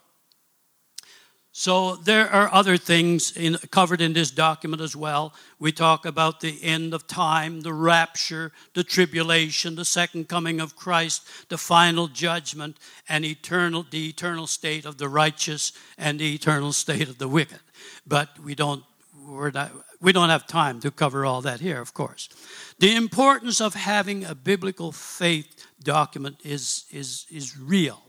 So 1.54 1.96
there 1.96 2.30
are 2.30 2.52
other 2.52 2.78
things 2.78 3.36
in, 3.36 3.58
covered 3.70 4.00
in 4.00 4.14
this 4.14 4.30
document 4.30 4.80
as 4.80 4.96
well. 4.96 5.34
We 5.58 5.70
talk 5.70 6.06
about 6.06 6.40
the 6.40 6.58
end 6.62 6.94
of 6.94 7.06
time, 7.06 7.60
the 7.60 7.74
rapture, 7.74 8.52
the 8.72 8.82
tribulation, 8.82 9.74
the 9.74 9.84
second 9.84 10.28
coming 10.28 10.60
of 10.62 10.76
Christ, 10.76 11.28
the 11.50 11.58
final 11.58 12.08
judgment, 12.08 12.78
and 13.06 13.22
eternal, 13.26 13.84
the 13.90 14.08
eternal 14.08 14.46
state 14.46 14.86
of 14.86 14.96
the 14.96 15.10
righteous 15.10 15.72
and 15.98 16.18
the 16.18 16.34
eternal 16.34 16.72
state 16.72 17.10
of 17.10 17.18
the 17.18 17.28
wicked. 17.28 17.60
But 18.06 18.38
we 18.38 18.54
don't, 18.54 18.82
we're 19.22 19.50
not, 19.50 19.72
we 20.00 20.12
don't 20.12 20.30
have 20.30 20.46
time 20.46 20.80
to 20.80 20.90
cover 20.90 21.26
all 21.26 21.42
that 21.42 21.60
here, 21.60 21.82
of 21.82 21.92
course. 21.92 22.30
The 22.78 22.96
importance 22.96 23.60
of 23.60 23.74
having 23.74 24.24
a 24.24 24.34
biblical 24.34 24.90
faith 24.90 25.66
document 25.84 26.38
is, 26.44 26.86
is, 26.90 27.26
is 27.30 27.58
real. 27.58 28.00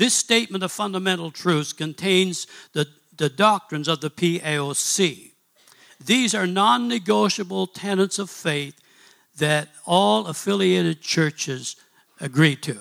This 0.00 0.14
statement 0.14 0.64
of 0.64 0.72
fundamental 0.72 1.30
truths 1.30 1.74
contains 1.74 2.46
the, 2.72 2.86
the 3.18 3.28
doctrines 3.28 3.86
of 3.86 4.00
the 4.00 4.08
PAOC. 4.08 5.32
These 6.02 6.34
are 6.34 6.46
non 6.46 6.88
negotiable 6.88 7.66
tenets 7.66 8.18
of 8.18 8.30
faith 8.30 8.80
that 9.36 9.68
all 9.84 10.26
affiliated 10.26 11.02
churches 11.02 11.76
agree 12.18 12.56
to. 12.56 12.78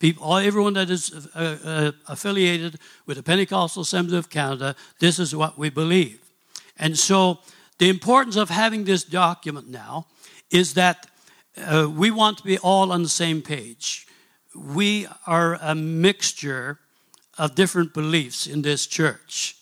People, 0.00 0.24
all, 0.24 0.38
everyone 0.38 0.72
that 0.72 0.88
is 0.88 1.28
uh, 1.34 1.58
uh, 1.62 1.92
affiliated 2.08 2.78
with 3.04 3.18
the 3.18 3.22
Pentecostal 3.22 3.82
Assembly 3.82 4.16
of 4.16 4.30
Canada, 4.30 4.74
this 4.98 5.18
is 5.18 5.36
what 5.36 5.58
we 5.58 5.68
believe. 5.68 6.20
And 6.78 6.96
so, 6.96 7.40
the 7.76 7.90
importance 7.90 8.36
of 8.36 8.48
having 8.48 8.84
this 8.84 9.04
document 9.04 9.68
now 9.68 10.06
is 10.50 10.72
that 10.72 11.06
uh, 11.58 11.86
we 11.94 12.10
want 12.10 12.38
to 12.38 12.44
be 12.44 12.56
all 12.56 12.92
on 12.92 13.02
the 13.02 13.10
same 13.10 13.42
page 13.42 14.05
we 14.56 15.06
are 15.26 15.58
a 15.60 15.74
mixture 15.74 16.78
of 17.38 17.54
different 17.54 17.92
beliefs 17.92 18.46
in 18.46 18.62
this 18.62 18.86
church. 18.86 19.56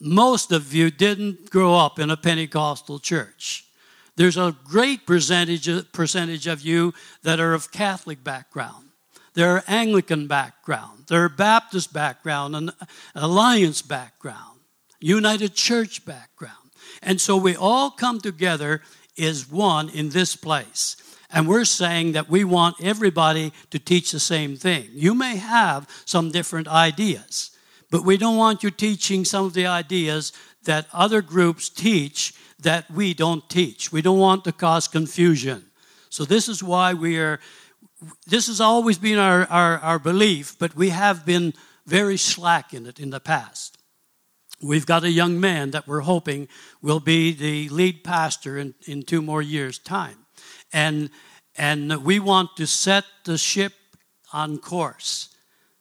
Most 0.00 0.50
of 0.50 0.72
you 0.72 0.90
didn't 0.90 1.50
grow 1.50 1.74
up 1.74 1.98
in 1.98 2.10
a 2.10 2.16
Pentecostal 2.16 2.98
church. 2.98 3.66
There's 4.16 4.36
a 4.36 4.56
great 4.64 5.06
percentage, 5.06 5.68
percentage 5.92 6.46
of 6.46 6.62
you 6.62 6.94
that 7.22 7.40
are 7.40 7.54
of 7.54 7.70
Catholic 7.70 8.24
background. 8.24 8.86
There 9.34 9.50
are 9.50 9.64
Anglican 9.68 10.26
background. 10.26 11.04
There 11.08 11.24
are 11.24 11.28
Baptist 11.28 11.92
background 11.92 12.56
and 12.56 12.72
Alliance 13.14 13.82
background, 13.82 14.60
United 14.98 15.54
Church 15.54 16.04
background. 16.04 16.56
And 17.02 17.20
so 17.20 17.36
we 17.36 17.54
all 17.54 17.90
come 17.90 18.20
together 18.20 18.82
as 19.18 19.50
one 19.50 19.88
in 19.88 20.10
this 20.10 20.34
place. 20.34 20.96
And 21.32 21.46
we're 21.46 21.64
saying 21.64 22.12
that 22.12 22.28
we 22.28 22.44
want 22.44 22.76
everybody 22.82 23.52
to 23.70 23.78
teach 23.78 24.10
the 24.10 24.20
same 24.20 24.56
thing. 24.56 24.88
You 24.92 25.14
may 25.14 25.36
have 25.36 25.88
some 26.04 26.30
different 26.30 26.66
ideas, 26.66 27.50
but 27.90 28.04
we 28.04 28.16
don't 28.16 28.36
want 28.36 28.62
you 28.62 28.70
teaching 28.70 29.24
some 29.24 29.46
of 29.46 29.54
the 29.54 29.66
ideas 29.66 30.32
that 30.64 30.86
other 30.92 31.22
groups 31.22 31.68
teach 31.68 32.34
that 32.60 32.90
we 32.90 33.14
don't 33.14 33.48
teach. 33.48 33.92
We 33.92 34.02
don't 34.02 34.18
want 34.18 34.44
to 34.44 34.52
cause 34.52 34.88
confusion. 34.88 35.64
So, 36.10 36.24
this 36.24 36.48
is 36.48 36.62
why 36.62 36.94
we 36.94 37.18
are, 37.18 37.38
this 38.26 38.48
has 38.48 38.60
always 38.60 38.98
been 38.98 39.18
our, 39.18 39.46
our, 39.46 39.78
our 39.78 39.98
belief, 39.98 40.58
but 40.58 40.74
we 40.74 40.90
have 40.90 41.24
been 41.24 41.54
very 41.86 42.16
slack 42.16 42.74
in 42.74 42.86
it 42.86 42.98
in 42.98 43.10
the 43.10 43.20
past. 43.20 43.78
We've 44.60 44.84
got 44.84 45.04
a 45.04 45.10
young 45.10 45.40
man 45.40 45.70
that 45.70 45.86
we're 45.86 46.00
hoping 46.00 46.48
will 46.82 47.00
be 47.00 47.32
the 47.32 47.68
lead 47.70 48.04
pastor 48.04 48.58
in, 48.58 48.74
in 48.86 49.04
two 49.04 49.22
more 49.22 49.40
years' 49.40 49.78
time 49.78 50.19
and 50.72 51.10
and 51.56 52.04
we 52.04 52.20
want 52.20 52.56
to 52.56 52.66
set 52.66 53.04
the 53.24 53.36
ship 53.36 53.72
on 54.32 54.58
course 54.58 55.28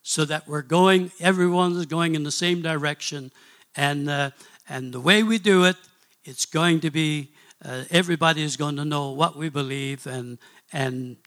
so 0.01 0.25
that 0.25 0.47
we're 0.47 0.61
going 0.61 1.11
everyone 1.19 1.73
is 1.73 1.85
going 1.85 2.15
in 2.15 2.23
the 2.23 2.31
same 2.31 2.61
direction. 2.61 3.31
And 3.75 4.09
uh, 4.09 4.31
and 4.67 4.93
the 4.93 4.99
way 4.99 5.23
we 5.23 5.37
do 5.39 5.65
it 5.65 5.77
it's 6.23 6.45
going 6.45 6.79
to 6.81 6.91
be 6.91 7.31
uh, 7.63 7.83
everybody 7.89 8.43
is 8.43 8.57
going 8.57 8.75
to 8.75 8.85
know 8.85 9.11
what 9.11 9.35
we 9.35 9.49
believe 9.49 10.07
and 10.07 10.37
and 10.73 11.17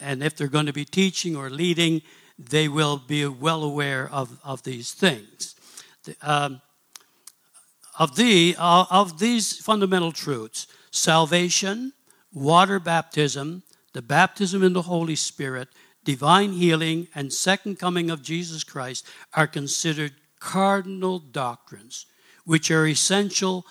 and 0.00 0.22
if 0.22 0.36
they're 0.36 0.48
going 0.48 0.66
to 0.66 0.72
be 0.72 0.84
teaching 0.84 1.36
or 1.36 1.50
leading 1.50 2.02
they 2.38 2.68
will 2.68 2.98
be 2.98 3.26
well 3.26 3.62
aware 3.62 4.08
of, 4.10 4.38
of 4.42 4.62
these 4.64 4.92
things. 4.92 5.54
Um, 6.20 6.60
of 7.98 8.16
the 8.16 8.56
of 8.58 9.18
these 9.18 9.56
fundamental 9.56 10.10
truths 10.10 10.66
salvation 10.90 11.93
water 12.34 12.80
baptism, 12.80 13.62
the 13.92 14.02
baptism 14.02 14.62
in 14.62 14.72
the 14.72 14.82
Holy 14.82 15.16
Spirit, 15.16 15.68
divine 16.04 16.52
healing, 16.52 17.08
and 17.14 17.32
second 17.32 17.78
coming 17.78 18.10
of 18.10 18.22
Jesus 18.22 18.64
Christ 18.64 19.06
are 19.32 19.46
considered 19.46 20.12
cardinal 20.40 21.18
doctrines, 21.18 22.06
which 22.44 22.70
are 22.70 22.86
essential 22.86 23.64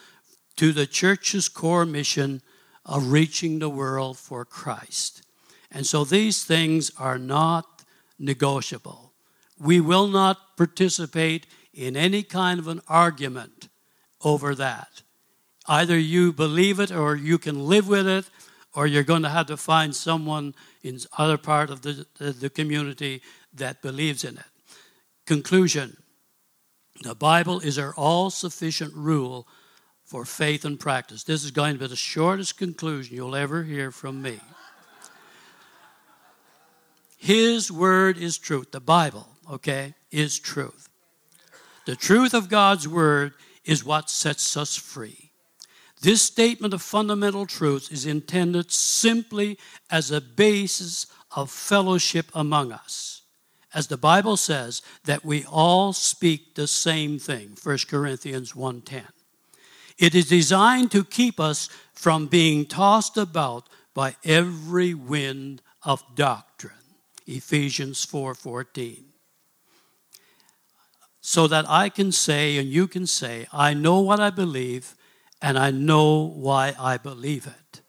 to 0.55 0.71
the 0.71 0.87
church's 0.87 1.47
core 1.49 1.85
mission 1.85 2.41
of 2.85 3.11
reaching 3.11 3.59
the 3.59 3.69
world 3.69 4.17
for 4.17 4.45
Christ. 4.45 5.21
And 5.71 5.85
so 5.85 6.03
these 6.03 6.43
things 6.43 6.91
are 6.97 7.17
not 7.17 7.83
negotiable. 8.17 9.13
We 9.59 9.79
will 9.79 10.07
not 10.07 10.57
participate 10.57 11.47
in 11.73 11.95
any 11.95 12.23
kind 12.23 12.59
of 12.59 12.67
an 12.67 12.81
argument 12.87 13.69
over 14.23 14.55
that. 14.55 15.01
Either 15.67 15.97
you 15.97 16.33
believe 16.33 16.79
it 16.79 16.91
or 16.91 17.15
you 17.15 17.37
can 17.37 17.65
live 17.67 17.87
with 17.87 18.07
it 18.07 18.25
or 18.75 18.87
you're 18.87 19.03
going 19.03 19.23
to 19.23 19.29
have 19.29 19.47
to 19.47 19.57
find 19.57 19.95
someone 19.95 20.55
in 20.81 20.99
other 21.17 21.37
part 21.37 21.69
of 21.69 21.81
the, 21.81 22.05
the, 22.17 22.31
the 22.31 22.49
community 22.49 23.21
that 23.53 23.81
believes 23.81 24.23
in 24.23 24.37
it. 24.37 24.45
Conclusion 25.25 25.97
The 27.03 27.15
Bible 27.15 27.59
is 27.59 27.77
our 27.77 27.93
all 27.95 28.29
sufficient 28.29 28.93
rule 28.93 29.47
for 30.03 30.25
faith 30.25 30.65
and 30.65 30.79
practice. 30.79 31.23
This 31.23 31.43
is 31.43 31.51
going 31.51 31.73
to 31.73 31.79
be 31.79 31.87
the 31.87 31.95
shortest 31.95 32.57
conclusion 32.57 33.15
you'll 33.15 33.35
ever 33.35 33.63
hear 33.63 33.91
from 33.91 34.21
me. 34.21 34.39
His 37.17 37.71
word 37.71 38.17
is 38.17 38.37
truth. 38.37 38.71
The 38.71 38.81
Bible, 38.81 39.29
okay, 39.49 39.93
is 40.11 40.37
truth. 40.39 40.89
The 41.85 41.95
truth 41.95 42.33
of 42.33 42.49
God's 42.49 42.87
word 42.87 43.33
is 43.63 43.85
what 43.85 44.09
sets 44.09 44.57
us 44.57 44.75
free. 44.75 45.22
This 46.03 46.21
statement 46.21 46.73
of 46.73 46.81
fundamental 46.81 47.45
truths 47.45 47.89
is 47.89 48.05
intended 48.05 48.71
simply 48.73 49.57
as 49.89 50.11
a 50.11 50.19
basis 50.19 51.07
of 51.31 51.49
fellowship 51.49 52.25
among 52.35 52.73
us. 52.73 53.21
As 53.73 53.87
the 53.87 53.95
Bible 53.95 54.35
says 54.35 54.81
that 55.05 55.23
we 55.23 55.45
all 55.45 55.93
speak 55.93 56.55
the 56.55 56.67
same 56.67 57.19
thing, 57.19 57.55
1 57.55 57.87
Corinthians 57.87 58.53
1:10. 58.53 59.07
It 59.97 60.13
is 60.13 60.27
designed 60.27 60.91
to 60.91 61.05
keep 61.05 61.39
us 61.39 61.69
from 61.93 62.27
being 62.27 62.65
tossed 62.65 63.15
about 63.15 63.69
by 63.93 64.17
every 64.25 64.93
wind 64.93 65.61
of 65.83 66.03
doctrine. 66.15 66.83
Ephesians 67.25 68.05
4:14. 68.05 69.05
so 71.25 71.47
that 71.47 71.63
I 71.69 71.87
can 71.87 72.11
say 72.11 72.57
and 72.57 72.67
you 72.67 72.85
can 72.85 73.07
say, 73.07 73.47
I 73.53 73.73
know 73.73 74.01
what 74.01 74.19
I 74.19 74.29
believe 74.29 74.93
and 75.43 75.59
I 75.59 75.71
know 75.71 76.21
why 76.23 76.73
I 76.79 76.97
believe 76.97 77.45
it. 77.45 77.81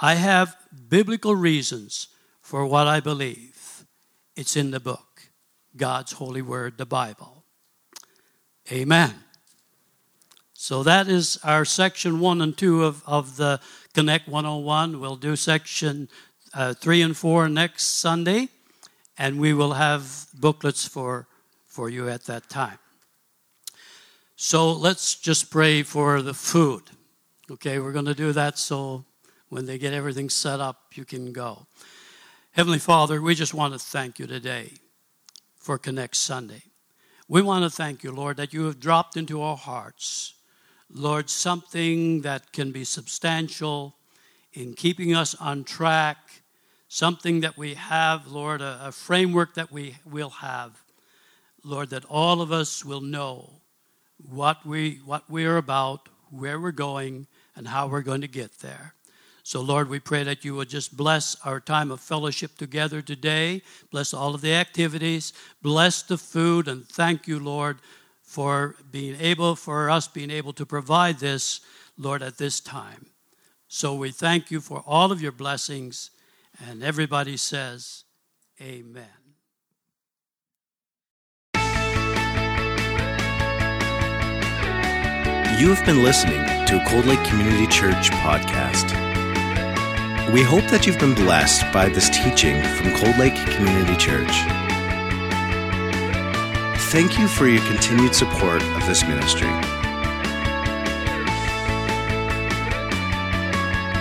I 0.00 0.14
have 0.14 0.56
biblical 0.88 1.34
reasons 1.34 2.08
for 2.40 2.64
what 2.64 2.86
I 2.86 3.00
believe. 3.00 3.84
It's 4.36 4.56
in 4.56 4.70
the 4.70 4.78
book, 4.78 5.30
God's 5.76 6.12
holy 6.12 6.42
word, 6.42 6.78
the 6.78 6.86
Bible. 6.86 7.44
Amen. 8.70 9.14
So 10.52 10.84
that 10.84 11.08
is 11.08 11.38
our 11.42 11.64
section 11.64 12.20
one 12.20 12.40
and 12.40 12.56
two 12.56 12.84
of, 12.84 13.02
of 13.04 13.36
the 13.36 13.60
Connect 13.92 14.28
101. 14.28 15.00
We'll 15.00 15.16
do 15.16 15.34
section 15.34 16.08
uh, 16.54 16.74
three 16.74 17.02
and 17.02 17.16
four 17.16 17.48
next 17.48 17.84
Sunday, 17.84 18.48
and 19.18 19.40
we 19.40 19.52
will 19.52 19.72
have 19.72 20.28
booklets 20.34 20.86
for, 20.86 21.26
for 21.66 21.90
you 21.90 22.08
at 22.08 22.24
that 22.26 22.48
time. 22.48 22.78
So 24.46 24.72
let's 24.72 25.14
just 25.14 25.50
pray 25.50 25.82
for 25.82 26.20
the 26.20 26.34
food. 26.34 26.82
Okay, 27.50 27.78
we're 27.78 27.92
going 27.92 28.04
to 28.04 28.14
do 28.14 28.30
that 28.32 28.58
so 28.58 29.06
when 29.48 29.64
they 29.64 29.78
get 29.78 29.94
everything 29.94 30.28
set 30.28 30.60
up, 30.60 30.82
you 30.92 31.06
can 31.06 31.32
go. 31.32 31.66
Heavenly 32.50 32.78
Father, 32.78 33.22
we 33.22 33.34
just 33.34 33.54
want 33.54 33.72
to 33.72 33.78
thank 33.78 34.18
you 34.18 34.26
today 34.26 34.72
for 35.56 35.78
Connect 35.78 36.14
Sunday. 36.14 36.62
We 37.26 37.40
want 37.40 37.64
to 37.64 37.70
thank 37.74 38.04
you, 38.04 38.12
Lord, 38.12 38.36
that 38.36 38.52
you 38.52 38.66
have 38.66 38.78
dropped 38.78 39.16
into 39.16 39.40
our 39.40 39.56
hearts, 39.56 40.34
Lord, 40.90 41.30
something 41.30 42.20
that 42.20 42.52
can 42.52 42.70
be 42.70 42.84
substantial 42.84 43.96
in 44.52 44.74
keeping 44.74 45.14
us 45.14 45.34
on 45.36 45.64
track, 45.64 46.18
something 46.88 47.40
that 47.40 47.56
we 47.56 47.72
have, 47.72 48.26
Lord, 48.26 48.60
a, 48.60 48.88
a 48.88 48.92
framework 48.92 49.54
that 49.54 49.72
we 49.72 49.96
will 50.04 50.28
have, 50.28 50.84
Lord, 51.64 51.88
that 51.88 52.04
all 52.04 52.42
of 52.42 52.52
us 52.52 52.84
will 52.84 53.00
know 53.00 53.62
what 54.18 54.64
we 54.64 55.00
what 55.04 55.28
we're 55.28 55.56
about, 55.56 56.08
where 56.30 56.58
we're 56.60 56.72
going, 56.72 57.26
and 57.56 57.68
how 57.68 57.86
we're 57.86 58.02
going 58.02 58.20
to 58.20 58.28
get 58.28 58.58
there. 58.60 58.94
So, 59.46 59.60
Lord, 59.60 59.90
we 59.90 60.00
pray 60.00 60.22
that 60.22 60.42
you 60.42 60.54
would 60.54 60.70
just 60.70 60.96
bless 60.96 61.36
our 61.44 61.60
time 61.60 61.90
of 61.90 62.00
fellowship 62.00 62.56
together 62.56 63.02
today. 63.02 63.60
Bless 63.90 64.14
all 64.14 64.34
of 64.34 64.40
the 64.40 64.54
activities. 64.54 65.34
Bless 65.60 66.02
the 66.02 66.16
food. 66.16 66.66
And 66.66 66.88
thank 66.88 67.28
you, 67.28 67.38
Lord, 67.38 67.78
for 68.22 68.74
being 68.90 69.20
able, 69.20 69.54
for 69.54 69.90
us 69.90 70.08
being 70.08 70.30
able 70.30 70.54
to 70.54 70.64
provide 70.64 71.18
this, 71.18 71.60
Lord, 71.98 72.22
at 72.22 72.38
this 72.38 72.58
time. 72.58 73.06
So 73.68 73.94
we 73.94 74.12
thank 74.12 74.50
you 74.50 74.62
for 74.62 74.82
all 74.86 75.12
of 75.12 75.20
your 75.20 75.32
blessings. 75.32 76.10
And 76.66 76.82
everybody 76.82 77.36
says, 77.36 78.04
Amen. 78.62 79.23
You 85.56 85.72
have 85.72 85.86
been 85.86 86.02
listening 86.02 86.42
to 86.66 86.82
a 86.82 86.84
Cold 86.84 87.04
Lake 87.06 87.22
Community 87.22 87.68
Church 87.68 88.10
podcast. 88.10 88.90
We 90.32 90.42
hope 90.42 90.64
that 90.64 90.84
you've 90.84 90.98
been 90.98 91.14
blessed 91.14 91.70
by 91.72 91.88
this 91.88 92.10
teaching 92.10 92.60
from 92.60 92.92
Cold 92.92 93.16
Lake 93.18 93.36
Community 93.54 93.96
Church. 93.96 94.32
Thank 96.90 97.20
you 97.20 97.28
for 97.28 97.46
your 97.46 97.64
continued 97.66 98.16
support 98.16 98.62
of 98.64 98.84
this 98.86 99.04
ministry. 99.04 99.46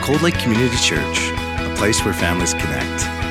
Cold 0.02 0.24
Lake 0.24 0.40
Community 0.40 0.78
Church, 0.78 1.30
a 1.60 1.74
place 1.78 2.04
where 2.04 2.16
families 2.16 2.56
connect. 2.56 3.23